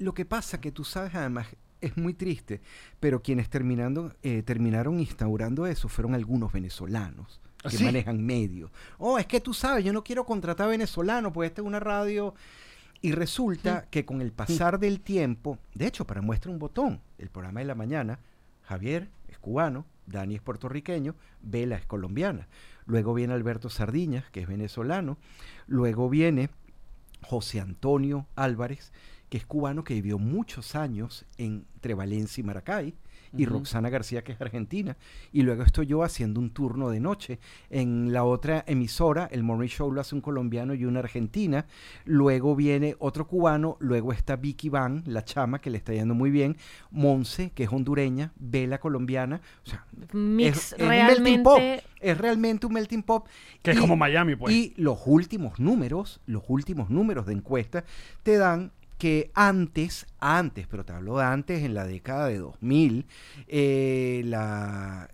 Lo 0.00 0.12
que 0.14 0.24
pasa 0.24 0.60
que 0.60 0.72
tú 0.72 0.82
sabes, 0.82 1.14
además, 1.14 1.46
es 1.80 1.96
muy 1.96 2.14
triste, 2.14 2.60
pero 2.98 3.22
quienes 3.22 3.48
terminando, 3.48 4.14
eh, 4.22 4.42
terminaron 4.42 4.98
instaurando 4.98 5.66
eso 5.66 5.88
fueron 5.88 6.14
algunos 6.14 6.52
venezolanos 6.52 7.40
¿Ah, 7.62 7.70
que 7.70 7.76
sí? 7.76 7.84
manejan 7.84 8.24
medios. 8.24 8.70
Oh, 8.98 9.18
es 9.18 9.26
que 9.26 9.40
tú 9.40 9.54
sabes, 9.54 9.84
yo 9.84 9.92
no 9.92 10.02
quiero 10.02 10.24
contratar 10.24 10.68
venezolanos, 10.68 11.32
pues 11.32 11.50
esta 11.50 11.62
es 11.62 11.66
una 11.66 11.80
radio. 11.80 12.34
Y 13.02 13.12
resulta 13.12 13.86
que 13.90 14.04
con 14.04 14.20
el 14.20 14.32
pasar 14.32 14.78
del 14.78 15.00
tiempo, 15.00 15.58
de 15.74 15.86
hecho, 15.86 16.06
para 16.06 16.20
muestra 16.20 16.50
un 16.50 16.58
botón, 16.58 17.00
el 17.16 17.30
programa 17.30 17.60
de 17.60 17.66
la 17.66 17.74
mañana, 17.74 18.18
Javier 18.62 19.08
es 19.28 19.38
cubano, 19.38 19.86
Dani 20.06 20.34
es 20.34 20.42
puertorriqueño, 20.42 21.14
Vela 21.40 21.76
es 21.76 21.86
colombiana. 21.86 22.48
Luego 22.84 23.14
viene 23.14 23.32
Alberto 23.32 23.70
Sardiñas, 23.70 24.30
que 24.30 24.40
es 24.40 24.48
venezolano. 24.48 25.16
Luego 25.66 26.10
viene 26.10 26.50
José 27.22 27.60
Antonio 27.60 28.26
Álvarez, 28.36 28.92
que 29.30 29.38
es 29.38 29.46
cubano 29.46 29.82
que 29.84 29.94
vivió 29.94 30.18
muchos 30.18 30.74
años 30.74 31.24
entre 31.38 31.94
Valencia 31.94 32.40
y 32.42 32.44
Maracay, 32.44 32.94
y 33.32 33.46
Roxana 33.46 33.90
García, 33.90 34.24
que 34.24 34.32
es 34.32 34.40
argentina. 34.40 34.96
Y 35.32 35.42
luego 35.42 35.62
estoy 35.62 35.86
yo 35.86 36.02
haciendo 36.02 36.40
un 36.40 36.50
turno 36.50 36.90
de 36.90 36.98
noche. 36.98 37.38
En 37.70 38.12
la 38.12 38.24
otra 38.24 38.64
emisora, 38.66 39.28
el 39.30 39.44
Morning 39.44 39.68
Show 39.68 39.92
lo 39.92 40.00
hace 40.00 40.16
un 40.16 40.20
colombiano 40.20 40.74
y 40.74 40.84
una 40.84 40.98
argentina. 40.98 41.64
Luego 42.04 42.56
viene 42.56 42.96
otro 42.98 43.28
cubano, 43.28 43.76
luego 43.78 44.12
está 44.12 44.34
Vicky 44.34 44.68
Van, 44.68 45.04
la 45.06 45.24
chama, 45.24 45.60
que 45.60 45.70
le 45.70 45.76
está 45.78 45.92
yendo 45.92 46.12
muy 46.12 46.32
bien. 46.32 46.56
Monse, 46.90 47.52
que 47.52 47.62
es 47.62 47.72
hondureña, 47.72 48.32
Vela 48.34 48.80
colombiana. 48.80 49.40
O 49.64 49.70
sea, 49.70 49.86
Mix 50.12 50.56
es, 50.56 50.72
es 50.72 50.80
un 50.82 50.88
melting 50.88 51.42
pop. 51.44 51.56
realmente- 51.58 51.84
Es 52.00 52.18
realmente 52.18 52.66
un 52.66 52.72
melting 52.72 53.02
pop. 53.04 53.28
Que 53.62 53.70
es 53.70 53.78
como 53.78 53.94
Miami, 53.94 54.34
pues. 54.34 54.52
y 54.52 54.74
los 54.76 54.98
últimos 55.06 55.60
números, 55.60 56.20
los 56.26 56.42
últimos 56.48 56.90
números 56.90 57.26
de 57.26 57.34
encuesta 57.34 57.84
te 58.24 58.38
dan 58.38 58.72
que 59.00 59.30
antes, 59.34 60.06
antes, 60.20 60.66
pero 60.68 60.84
te 60.84 60.92
hablo 60.92 61.18
de 61.18 61.24
antes, 61.24 61.62
en 61.64 61.74
la 61.74 61.84
década 61.86 62.26
de 62.28 62.38
2000, 62.38 63.06
eh, 63.48 64.22
la, 64.26 65.10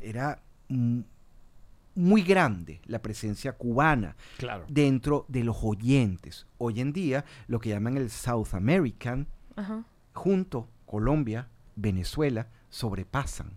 era 0.00 0.40
muy 1.96 2.22
grande 2.22 2.80
la 2.86 3.00
presencia 3.02 3.52
cubana 3.52 4.16
Claro. 4.38 4.64
dentro 4.68 5.24
de 5.28 5.44
los 5.44 5.56
oyentes. 5.62 6.46
Hoy 6.58 6.80
en 6.80 6.92
día, 6.92 7.24
lo 7.46 7.60
que 7.60 7.70
llaman 7.70 7.96
el 7.96 8.10
South 8.10 8.48
American, 8.52 9.26
Ajá. 9.56 9.84
junto 10.12 10.68
Colombia, 10.86 11.48
Venezuela, 11.76 12.48
sobrepasan 12.68 13.56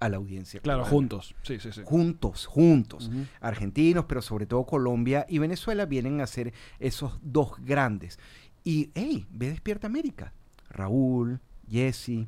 a 0.00 0.08
la 0.10 0.18
audiencia. 0.18 0.60
Claro, 0.60 0.80
cubana 0.80 0.90
juntos. 0.90 1.34
Sí, 1.42 1.58
sí, 1.58 1.72
sí. 1.72 1.80
juntos, 1.84 2.44
juntos. 2.44 3.10
Argentinos, 3.40 4.04
pero 4.06 4.20
sobre 4.20 4.44
todo 4.44 4.66
Colombia 4.66 5.24
y 5.30 5.38
Venezuela 5.38 5.86
vienen 5.86 6.20
a 6.20 6.26
ser 6.26 6.52
esos 6.78 7.18
dos 7.22 7.52
grandes. 7.60 8.18
Y, 8.64 8.90
hey, 8.94 9.26
ve 9.30 9.50
Despierta 9.50 9.86
América. 9.86 10.32
Raúl, 10.70 11.40
Jesse, 11.70 12.26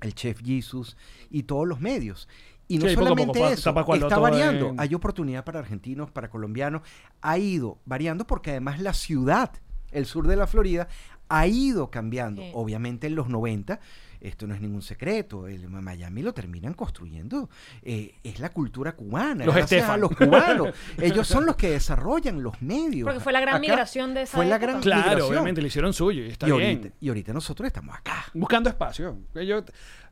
el 0.00 0.14
chef 0.14 0.40
Jesus 0.44 0.96
y 1.30 1.44
todos 1.44 1.66
los 1.66 1.80
medios. 1.80 2.28
Y 2.68 2.78
no 2.78 2.88
Sí, 2.88 2.94
poco 2.94 3.06
a 3.06 3.10
poco, 3.10 3.34
solamente 3.34 3.52
eso, 3.60 3.70
está 4.06 4.18
variando. 4.18 4.68
en- 4.70 4.80
Hay 4.80 4.94
oportunidad 4.94 5.44
para 5.44 5.58
argentinos, 5.60 6.10
para 6.10 6.28
colombianos. 6.30 6.82
Ha 7.20 7.38
ido 7.38 7.78
variando 7.84 8.26
porque 8.26 8.50
además 8.52 8.80
la 8.80 8.94
ciudad, 8.94 9.50
el 9.90 10.06
sur 10.06 10.26
de 10.26 10.36
la 10.36 10.46
Florida, 10.46 10.88
ha 11.28 11.46
ido 11.46 11.90
cambiando. 11.90 12.42
Sí. 12.42 12.50
Obviamente 12.54 13.06
en 13.06 13.14
los 13.16 13.28
90, 13.28 13.80
esto 14.26 14.46
no 14.46 14.54
es 14.54 14.60
ningún 14.60 14.82
secreto, 14.82 15.46
el 15.46 15.68
Miami 15.68 16.22
lo 16.22 16.32
terminan 16.32 16.74
construyendo. 16.74 17.48
eh, 17.82 18.14
es 18.24 18.40
la 18.40 18.48
cultura 18.50 18.96
cubana, 18.96 19.44
Los 19.44 19.72
a 19.72 19.96
los 19.96 20.10
cubanos. 20.16 20.68
Ellos 20.98 21.26
son 21.28 21.46
los 21.46 21.56
que 21.56 21.70
desarrollan 21.70 22.42
los 22.42 22.60
medios. 22.62 23.04
Porque 23.06 23.20
fue 23.20 23.32
la 23.32 23.40
gran 23.40 23.54
Acá 23.56 23.60
migración 23.60 24.14
de 24.14 24.22
esa 24.22 24.36
Fue 24.36 24.46
la 24.46 24.58
gran 24.58 24.80
Claro, 24.80 25.02
migración. 25.04 25.28
obviamente 25.32 25.60
le 25.60 25.68
hicieron 25.68 25.92
suyo 25.92 26.24
y 26.24 26.28
está 26.30 26.48
y, 26.48 26.52
bien. 26.52 26.76
ahorita, 26.78 26.96
y 27.00 27.08
ahorita 27.08 27.32
nosotros 27.32 27.66
estamos 27.66 27.94
acá. 27.96 28.24
Buscando 28.34 28.68
espacio. 28.70 29.18
Yo, 29.34 29.62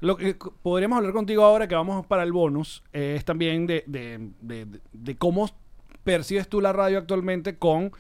lo 0.01 0.17
que 0.17 0.37
podríamos 0.63 0.99
hablar 0.99 1.13
contigo 1.13 1.45
ahora 1.45 1.67
que 1.67 1.75
vamos 1.75 2.07
para 2.07 2.23
el 2.23 2.33
bonus 2.33 2.83
eh, 2.93 3.15
es 3.17 3.25
también 3.25 3.67
de, 3.67 3.85
de- 3.87 4.31
de- 4.41 4.67
de- 4.67 4.81
de 4.93 5.17
cómo 5.17 5.49
percibes 6.05 6.49
tú 6.49 6.61
la 6.61 6.73
radio 6.73 6.99
actualmente 6.99 7.57
con 7.57 7.93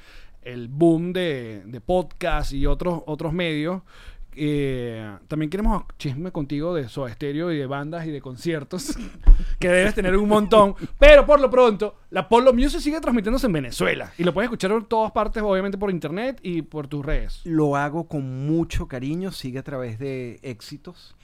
el 0.42 0.66
boom 0.68 1.12
de, 1.12 1.62
de 1.66 1.80
podcast 1.80 2.52
y 2.52 2.66
otros, 2.66 3.02
otros 3.06 3.32
medios. 3.32 3.82
Eh, 4.34 5.16
también 5.28 5.50
queremos 5.50 5.84
chisme 5.98 6.32
contigo 6.32 6.74
de 6.74 6.88
Soda 6.88 7.12
Stereo 7.12 7.52
y 7.52 7.58
de 7.58 7.66
bandas 7.66 8.06
y 8.06 8.10
de 8.10 8.20
conciertos 8.20 8.96
que 9.58 9.68
debes 9.68 9.94
tener 9.94 10.16
un 10.16 10.28
montón. 10.28 10.74
Pero 10.98 11.26
por 11.26 11.40
lo 11.40 11.50
pronto, 11.50 11.96
la 12.10 12.28
Polo 12.28 12.52
Music 12.52 12.80
sigue 12.80 13.00
transmitiéndose 13.00 13.46
en 13.46 13.52
Venezuela 13.52 14.12
y 14.16 14.24
lo 14.24 14.32
puedes 14.32 14.46
escuchar 14.46 14.70
en 14.72 14.84
todas 14.84 15.12
partes, 15.12 15.42
obviamente 15.42 15.78
por 15.78 15.90
internet 15.90 16.40
y 16.42 16.62
por 16.62 16.88
tus 16.88 17.04
redes. 17.04 17.40
Lo 17.44 17.76
hago 17.76 18.08
con 18.08 18.46
mucho 18.46 18.88
cariño, 18.88 19.32
sigue 19.32 19.58
a 19.58 19.62
través 19.62 19.98
de 19.98 20.40
éxitos. 20.42 21.14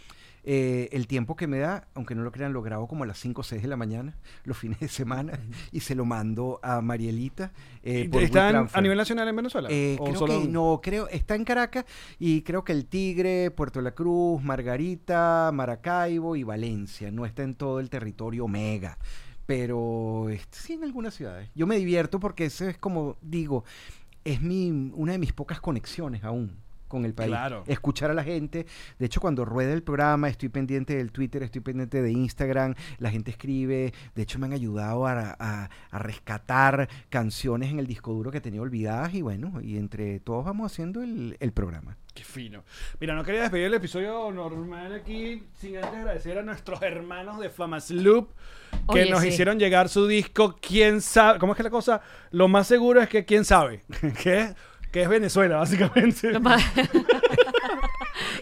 Eh, 0.51 0.89
el 0.93 1.07
tiempo 1.07 1.37
que 1.37 1.47
me 1.47 1.59
da, 1.59 1.89
aunque 1.95 2.15
no 2.15 2.23
lo 2.23 2.33
crean, 2.33 2.55
lo 2.55 2.63
grabo 2.63 2.89
como 2.89 3.05
a 3.05 3.07
las 3.07 3.19
5 3.19 3.43
o 3.43 3.45
6 3.45 3.61
de 3.61 3.69
la 3.69 3.77
mañana, 3.77 4.17
los 4.45 4.57
fines 4.57 4.81
de 4.81 4.89
semana, 4.89 5.39
y 5.73 5.81
se 5.81 5.95
lo 5.95 6.07
mando 6.07 6.59
a 6.63 6.81
Marielita. 6.81 7.53
eh, 7.83 8.09
por 8.11 8.23
¿Está 8.23 8.41
en- 8.49 8.55
WeTransfer. 8.57 8.79
a 8.79 8.81
nivel 8.81 8.97
nacional 8.97 9.29
en 9.29 9.37
Venezuela? 9.37 9.69
Eh, 9.71 9.99
¿O 10.01 10.05
creo 10.07 10.17
solo- 10.19 10.41
que 10.41 10.49
no, 10.49 10.81
creo, 10.83 11.07
está 11.09 11.35
en 11.35 11.45
Caracas 11.45 11.85
y 12.19 12.41
creo 12.43 12.65
que 12.65 12.73
el 12.73 12.87
Tigre, 12.87 13.51
Puerto 13.51 13.83
La 13.83 13.91
Cruz, 13.91 14.43
Margarita, 14.43 15.51
Maracaibo 15.53 16.35
y 16.35 16.45
Valencia. 16.45 17.11
No 17.11 17.27
está 17.27 17.43
en 17.43 17.55
todo 17.55 17.79
el 17.79 17.91
territorio 17.91 18.49
mega, 18.49 18.97
pero 19.45 20.29
este, 20.31 20.59
sí 20.59 20.73
en 20.75 20.85
algunas 20.85 21.13
ciudades. 21.15 21.51
Yo 21.55 21.67
me 21.67 21.77
divierto 21.77 22.21
porque 22.21 22.47
eso 22.47 22.67
es 22.67 22.79
como 22.79 23.19
digo, 23.21 23.65
es 24.25 24.41
mi 24.41 24.71
una 24.95 25.13
de 25.13 25.19
mis 25.19 25.33
pocas 25.35 25.61
conexiones 25.61 26.25
aún 26.25 26.57
con 26.89 27.05
el 27.05 27.15
país. 27.15 27.29
Claro. 27.29 27.63
Escuchar 27.67 28.11
a 28.11 28.15
la 28.15 28.25
gente. 28.25 28.67
De 28.99 29.07
hecho, 29.07 29.21
cuando 29.21 29.45
rueda 29.45 29.73
el 29.73 29.83
programa, 29.83 30.29
estoy 30.29 30.49
pendiente 30.49 30.97
del 30.97 31.13
Twitter, 31.13 31.43
estoy 31.43 31.61
pendiente 31.61 32.03
de 32.03 32.11
Instagram, 32.11 32.75
la 32.99 33.11
gente 33.11 33.31
escribe. 33.31 33.93
De 34.15 34.23
hecho, 34.23 34.39
me 34.39 34.47
han 34.47 34.53
ayudado 34.53 35.07
a, 35.07 35.37
a- 35.39 35.71
a 35.91 35.99
rescatar 35.99 36.89
canciones 37.09 37.71
en 37.71 37.79
el 37.79 37.87
disco 37.87 38.13
duro 38.13 38.31
que 38.31 38.41
tenía 38.41 38.61
olvidadas. 38.63 39.15
Y 39.15 39.23
bueno, 39.23 39.61
y 39.63 39.77
entre 39.77 40.21
todos 40.21 40.45
vamos 40.45 40.73
haciendo 40.73 41.03
el, 41.03 41.37
el 41.41 41.53
programa. 41.53 41.97
Qué 42.15 42.25
fino. 42.25 42.65
Mira, 43.01 43.15
no 43.15 43.23
quería 43.23 43.43
despedir 43.43 43.67
el 43.67 43.75
episodio 43.75 44.33
normal 44.33 44.93
aquí 44.93 45.45
sin 45.57 45.77
antes 45.77 45.93
agradecer 45.95 46.37
a 46.39 46.43
nuestros 46.43 46.83
hermanos 46.83 47.39
de 47.39 47.49
Famasloop 47.49 48.31
que 48.93 49.03
Oye, 49.03 49.11
nos 49.11 49.21
sí. 49.23 49.29
hicieron 49.29 49.59
llegar 49.59 49.89
su 49.89 50.07
disco. 50.09 50.57
¿Quién 50.61 51.01
sabe? 51.01 51.39
¿Cómo 51.39 51.53
es 51.53 51.57
que 51.57 51.63
la 51.63 51.71
cosa? 51.71 52.01
Lo 52.33 52.49
más 52.49 52.67
seguro 52.67 53.01
es 53.01 53.09
que 53.09 53.25
quién 53.25 53.45
sabe. 53.45 53.83
que, 54.23 54.41
es- 54.41 54.55
que 54.99 55.03
es 55.05 55.09
Venezuela, 55.09 55.59
básicamente. 55.59 56.33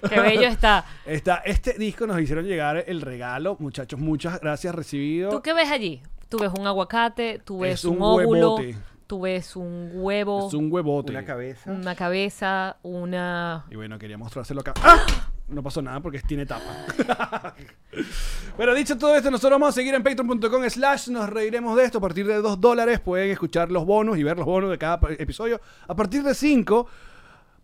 Qué 0.08 0.20
bello 0.20 0.48
está. 0.48 0.86
Está, 1.04 1.36
este 1.44 1.74
disco 1.74 2.06
nos 2.06 2.18
hicieron 2.18 2.46
llegar 2.46 2.82
el 2.86 3.02
regalo. 3.02 3.56
Muchachos, 3.58 4.00
muchas 4.00 4.40
gracias 4.40 4.74
recibido. 4.74 5.28
¿Tú 5.30 5.42
qué 5.42 5.52
ves 5.52 5.70
allí? 5.70 6.00
Tú 6.30 6.38
ves 6.38 6.50
un 6.58 6.66
aguacate, 6.66 7.42
tú 7.44 7.58
ves 7.60 7.74
Es 7.74 7.84
un, 7.84 7.96
un 7.96 8.02
óvulo, 8.02 8.54
huevote. 8.54 8.74
tú 9.06 9.20
ves 9.20 9.54
un 9.54 9.90
huevo, 9.94 10.48
Es 10.48 10.54
un 10.54 10.72
huevote. 10.72 11.12
Una 11.12 11.24
cabeza. 11.26 11.70
una 11.70 11.94
cabeza, 11.94 12.76
una... 12.82 13.66
Y 13.70 13.76
bueno, 13.76 13.98
quería 13.98 14.16
mostrárselo 14.16 14.62
acá. 14.62 14.72
¡Ah! 14.82 15.25
No 15.48 15.62
pasó 15.62 15.80
nada 15.80 16.00
porque 16.00 16.18
tiene 16.20 16.44
tapa. 16.44 16.64
Pero 18.56 18.74
dicho 18.74 18.98
todo 18.98 19.14
esto, 19.14 19.30
nosotros 19.30 19.52
vamos 19.60 19.68
a 19.68 19.72
seguir 19.72 19.94
en 19.94 20.02
patreon.com 20.02 20.68
slash 20.68 21.08
nos 21.08 21.28
reiremos 21.30 21.76
de 21.76 21.84
esto. 21.84 21.98
A 21.98 22.00
partir 22.00 22.26
de 22.26 22.34
2 22.36 22.60
dólares 22.60 22.98
pueden 23.00 23.30
escuchar 23.30 23.70
los 23.70 23.86
bonos 23.86 24.18
y 24.18 24.22
ver 24.24 24.36
los 24.36 24.46
bonos 24.46 24.70
de 24.70 24.78
cada 24.78 24.98
episodio. 25.18 25.60
A 25.86 25.94
partir 25.94 26.22
de 26.24 26.34
5 26.34 26.86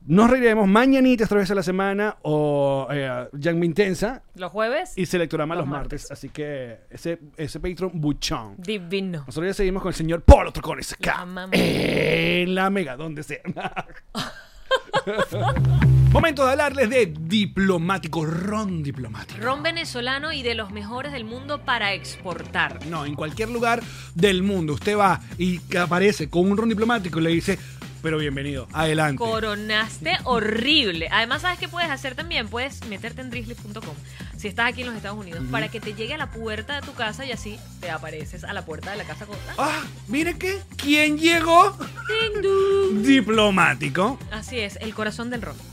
nos 0.06 0.30
reiremos 0.30 0.68
mañanitas 0.68 1.26
otra 1.26 1.38
vez 1.38 1.50
a 1.50 1.54
la 1.54 1.62
semana 1.62 2.16
o 2.22 2.88
eh, 2.90 3.28
Yang 3.34 3.64
Intensa 3.64 4.22
Los 4.34 4.50
jueves, 4.50 4.92
y 4.96 5.06
Selectorama 5.06 5.54
los, 5.54 5.62
Los 5.64 5.70
martes. 5.70 6.02
martes. 6.02 6.10
Así 6.10 6.28
que 6.28 6.80
ese, 6.90 7.20
ese 7.36 7.60
Patreon 7.60 8.00
buchón. 8.00 8.54
divino. 8.58 9.24
Nosotros 9.26 9.50
ya 9.50 9.54
seguimos 9.54 9.82
con 9.82 9.90
el 9.90 9.94
señor 9.94 10.22
Polo 10.22 10.52
Trocones 10.52 10.92
acá. 10.92 11.24
En 11.52 12.54
la 12.54 12.70
mega, 12.70 12.96
donde 12.96 13.22
sea. 13.22 13.40
Momento 16.12 16.44
de 16.44 16.50
hablarles 16.50 16.90
de 16.90 17.14
diplomático, 17.20 18.26
ron 18.26 18.82
diplomático. 18.82 19.40
Ron 19.40 19.62
venezolano 19.62 20.30
y 20.30 20.42
de 20.42 20.54
los 20.54 20.70
mejores 20.70 21.10
del 21.10 21.24
mundo 21.24 21.64
para 21.64 21.94
exportar. 21.94 22.84
No, 22.84 23.06
en 23.06 23.14
cualquier 23.14 23.48
lugar 23.48 23.82
del 24.14 24.42
mundo 24.42 24.74
usted 24.74 24.94
va 24.94 25.22
y 25.38 25.58
aparece 25.74 26.28
con 26.28 26.50
un 26.50 26.58
ron 26.58 26.68
diplomático 26.68 27.18
y 27.18 27.22
le 27.22 27.30
dice, 27.30 27.58
pero 28.02 28.18
bienvenido, 28.18 28.68
adelante. 28.74 29.24
Coronaste 29.24 30.18
horrible. 30.24 31.08
Además, 31.10 31.40
¿sabes 31.40 31.58
qué 31.58 31.68
puedes 31.68 31.88
hacer 31.88 32.14
también? 32.14 32.46
Puedes 32.48 32.86
meterte 32.88 33.22
en 33.22 33.30
drizzly.com 33.30 33.94
si 34.36 34.48
estás 34.48 34.68
aquí 34.68 34.82
en 34.82 34.88
los 34.88 34.96
Estados 34.96 35.18
Unidos 35.18 35.42
para 35.50 35.68
que 35.68 35.80
te 35.80 35.94
llegue 35.94 36.12
a 36.12 36.18
la 36.18 36.30
puerta 36.30 36.78
de 36.78 36.86
tu 36.86 36.92
casa 36.92 37.24
y 37.24 37.32
así 37.32 37.58
te 37.80 37.88
apareces 37.88 38.44
a 38.44 38.52
la 38.52 38.66
puerta 38.66 38.90
de 38.90 38.98
la 38.98 39.04
casa 39.04 39.24
con... 39.24 39.36
Ah, 39.56 39.82
mire 40.08 40.36
que, 40.36 40.60
¿quién 40.76 41.16
llegó? 41.16 41.74
Ding, 42.06 42.42
dong. 42.42 43.02
Diplomático. 43.02 44.18
Así 44.30 44.60
es, 44.60 44.76
el 44.82 44.92
corazón 44.92 45.30
del 45.30 45.40
ron. 45.40 45.71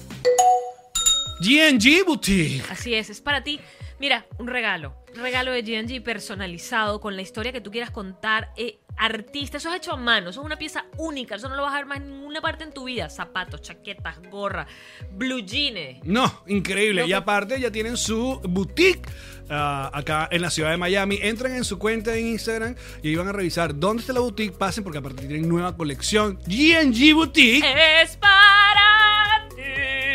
GNG 1.42 2.06
Boutique. 2.06 2.64
Así 2.70 2.94
es, 2.94 3.10
es 3.10 3.22
para 3.22 3.44
ti. 3.44 3.60
Mira, 4.00 4.26
un 4.38 4.48
regalo. 4.48 4.96
regalo 5.16 5.52
de 5.52 5.64
G&G 5.64 6.02
personalizado 6.02 7.02
con 7.02 7.16
la 7.16 7.22
historia 7.22 7.52
que 7.52 7.62
tú 7.62 7.72
quieras 7.72 7.92
contar. 7.92 8.52
eh, 8.56 8.80
artista, 9.00 9.58
eso 9.58 9.70
es 9.70 9.78
hecho 9.78 9.94
a 9.94 9.96
mano, 9.96 10.30
eso 10.30 10.42
es 10.42 10.46
una 10.46 10.58
pieza 10.58 10.86
única, 10.98 11.36
eso 11.36 11.48
no 11.48 11.56
lo 11.56 11.64
vas 11.64 11.74
a 11.74 11.78
ver 11.78 11.86
más 11.86 11.98
en 12.00 12.10
ninguna 12.10 12.42
parte 12.42 12.66
en 12.66 12.74
tu 12.74 12.84
vida. 12.84 13.10
Zapatos, 13.10 13.62
chaquetas, 13.62 14.22
gorra, 14.30 14.68
blue 15.12 15.40
jeans. 15.40 16.04
No, 16.04 16.44
increíble. 16.48 17.06
Y 17.08 17.14
aparte 17.14 17.60
ya 17.60 17.72
tienen 17.72 17.96
su 17.96 18.42
boutique 18.44 19.10
ah, 19.50 19.90
acá 19.94 20.28
en 20.32 20.42
la 20.42 20.50
ciudad 20.50 20.72
de 20.72 20.78
Miami. 20.78 21.18
Entran 21.22 21.56
en 21.56 21.64
su 21.64 21.80
cuenta 21.80 22.16
en 22.16 22.28
Instagram 22.28 22.76
y 23.02 23.10
ahí 23.10 23.16
van 23.16 23.30
a 23.30 23.32
revisar 23.32 23.78
dónde 23.80 24.02
está 24.02 24.12
la 24.14 24.20
boutique. 24.20 24.58
Pasen 24.58 24.84
porque 24.84 25.00
aparte 25.00 25.26
tienen 25.26 25.48
nueva 25.48 25.76
colección. 25.78 26.38
GNG 26.46 27.14
Boutique. 27.14 27.66
Es 28.04 28.18
para 28.18 29.48
ti. 29.56 30.09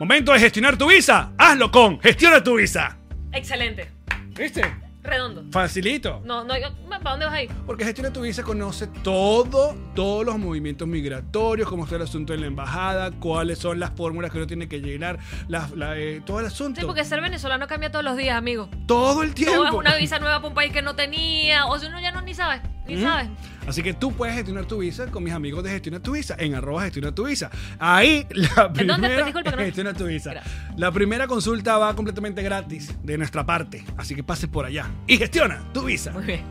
Momento 0.00 0.32
de 0.32 0.38
gestionar 0.40 0.76
tu 0.76 0.88
visa. 0.88 1.32
Hazlo 1.36 1.70
con 1.70 2.00
Gestiona 2.00 2.42
tu 2.42 2.56
visa. 2.56 2.96
Excelente. 3.32 3.90
¿Viste? 4.36 4.62
Redondo. 5.02 5.42
Facilito. 5.50 6.20
No, 6.24 6.44
no, 6.44 6.56
yo- 6.58 6.68
¿para 6.88 7.10
dónde 7.12 7.24
vas 7.26 7.34
a 7.34 7.42
ir? 7.42 7.50
Porque 7.66 7.84
Gestiona 7.84 8.12
tu 8.12 8.20
Visa 8.20 8.42
conoce 8.42 8.88
todo, 9.02 9.74
todos 9.94 10.26
los 10.26 10.36
movimientos 10.38 10.86
migratorios, 10.86 11.66
cómo 11.68 11.84
está 11.84 11.96
el 11.96 12.02
asunto 12.02 12.34
en 12.34 12.42
la 12.42 12.46
embajada, 12.48 13.10
cuáles 13.12 13.58
son 13.58 13.80
las 13.80 13.90
fórmulas 13.92 14.30
que 14.30 14.36
uno 14.36 14.46
tiene 14.46 14.68
que 14.68 14.80
llenar, 14.80 15.18
la- 15.48 15.68
la, 15.74 15.96
eh, 15.96 16.20
todo 16.26 16.40
el 16.40 16.46
asunto. 16.46 16.80
Sí, 16.80 16.86
porque 16.86 17.04
ser 17.04 17.22
venezolano 17.22 17.66
cambia 17.66 17.90
todos 17.90 18.04
los 18.04 18.16
días, 18.18 18.36
amigo. 18.36 18.68
todo 18.86 19.22
el 19.22 19.34
tiempo. 19.34 19.54
Todo 19.56 19.66
es 19.66 19.72
una 19.74 19.96
visa 19.96 20.18
nueva 20.18 20.36
para 20.38 20.48
un 20.48 20.54
país 20.54 20.72
que 20.72 20.82
no 20.82 20.94
tenía. 20.94 21.66
O 21.66 21.78
si 21.78 21.86
uno 21.86 22.00
ya 22.00 22.12
no 22.12 22.20
ni 22.20 22.34
sabe, 22.34 22.60
sabe. 22.96 23.28
Así 23.66 23.82
que 23.82 23.92
tú 23.92 24.12
puedes 24.12 24.34
gestionar 24.34 24.64
tu 24.64 24.78
visa 24.78 25.06
con 25.06 25.22
mis 25.22 25.34
amigos 25.34 25.62
de 25.62 25.70
Gestiona 25.70 26.00
tu 26.00 26.12
Visa, 26.12 26.36
en 26.38 26.54
arroba 26.54 26.82
Gestiona 26.84 27.12
tu 27.14 27.26
Visa. 27.26 27.50
Ahí 27.78 28.26
la 28.30 28.72
primera 28.72 29.24
Disculpa 29.26 29.50
que 29.50 29.56
no- 29.56 29.62
Gestiona 29.64 29.92
tu 29.92 30.06
Visa. 30.06 30.30
Gracias. 30.32 30.54
La 30.76 30.90
primera 30.90 31.26
consulta 31.26 31.76
va 31.76 31.94
completamente 31.94 32.42
gratis 32.42 32.94
de 33.02 33.18
nuestra 33.18 33.44
parte. 33.44 33.84
Así 33.98 34.14
que 34.14 34.22
pases 34.22 34.48
por 34.48 34.64
allá 34.64 34.86
y 35.06 35.18
gestiona 35.18 35.60
tu 35.74 35.82
visa. 35.84 36.12
Muy 36.12 36.24
bien. 36.24 36.42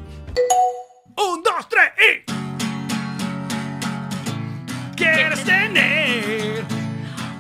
Un, 1.18 1.42
dos, 1.42 1.68
tres 1.70 1.90
y. 1.98 2.32
¿Quieres 4.96 5.44
tener 5.44 6.64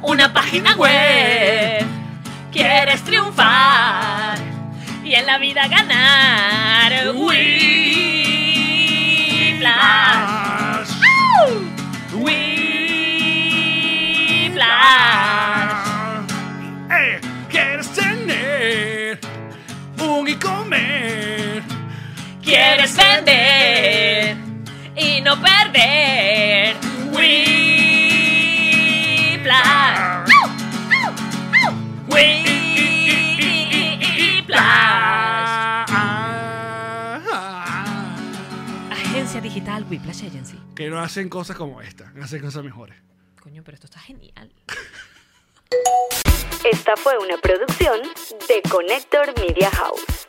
Una 0.01 0.31
página 0.33 0.75
web. 0.75 1.85
Quieres 2.51 3.01
triunfar 3.03 4.37
y 5.03 5.13
en 5.13 5.25
la 5.25 5.37
vida 5.37 5.67
ganar. 5.67 7.15
Whiplash. 7.15 7.96
Quieres 22.47 22.95
vender 22.95 24.37
y 24.95 25.19
no 25.19 25.35
perder. 25.41 26.77
Whiplash. 27.11 27.67
Agencia 38.91 39.41
digital 39.41 39.85
Whiplash 39.89 40.23
Agency. 40.23 40.57
Que 40.73 40.89
no 40.89 40.99
hacen 40.99 41.27
cosas 41.27 41.57
como 41.57 41.81
esta, 41.81 42.13
hacen 42.23 42.41
cosas 42.41 42.63
mejores. 42.63 42.95
Coño, 43.41 43.61
pero 43.65 43.75
esto 43.75 43.87
está 43.87 43.99
genial. 43.99 44.53
Esta 46.63 46.95
fue 46.95 47.17
una 47.17 47.35
producción 47.39 47.99
de 48.47 48.61
Connector 48.69 49.37
Media 49.37 49.69
House. 49.71 50.26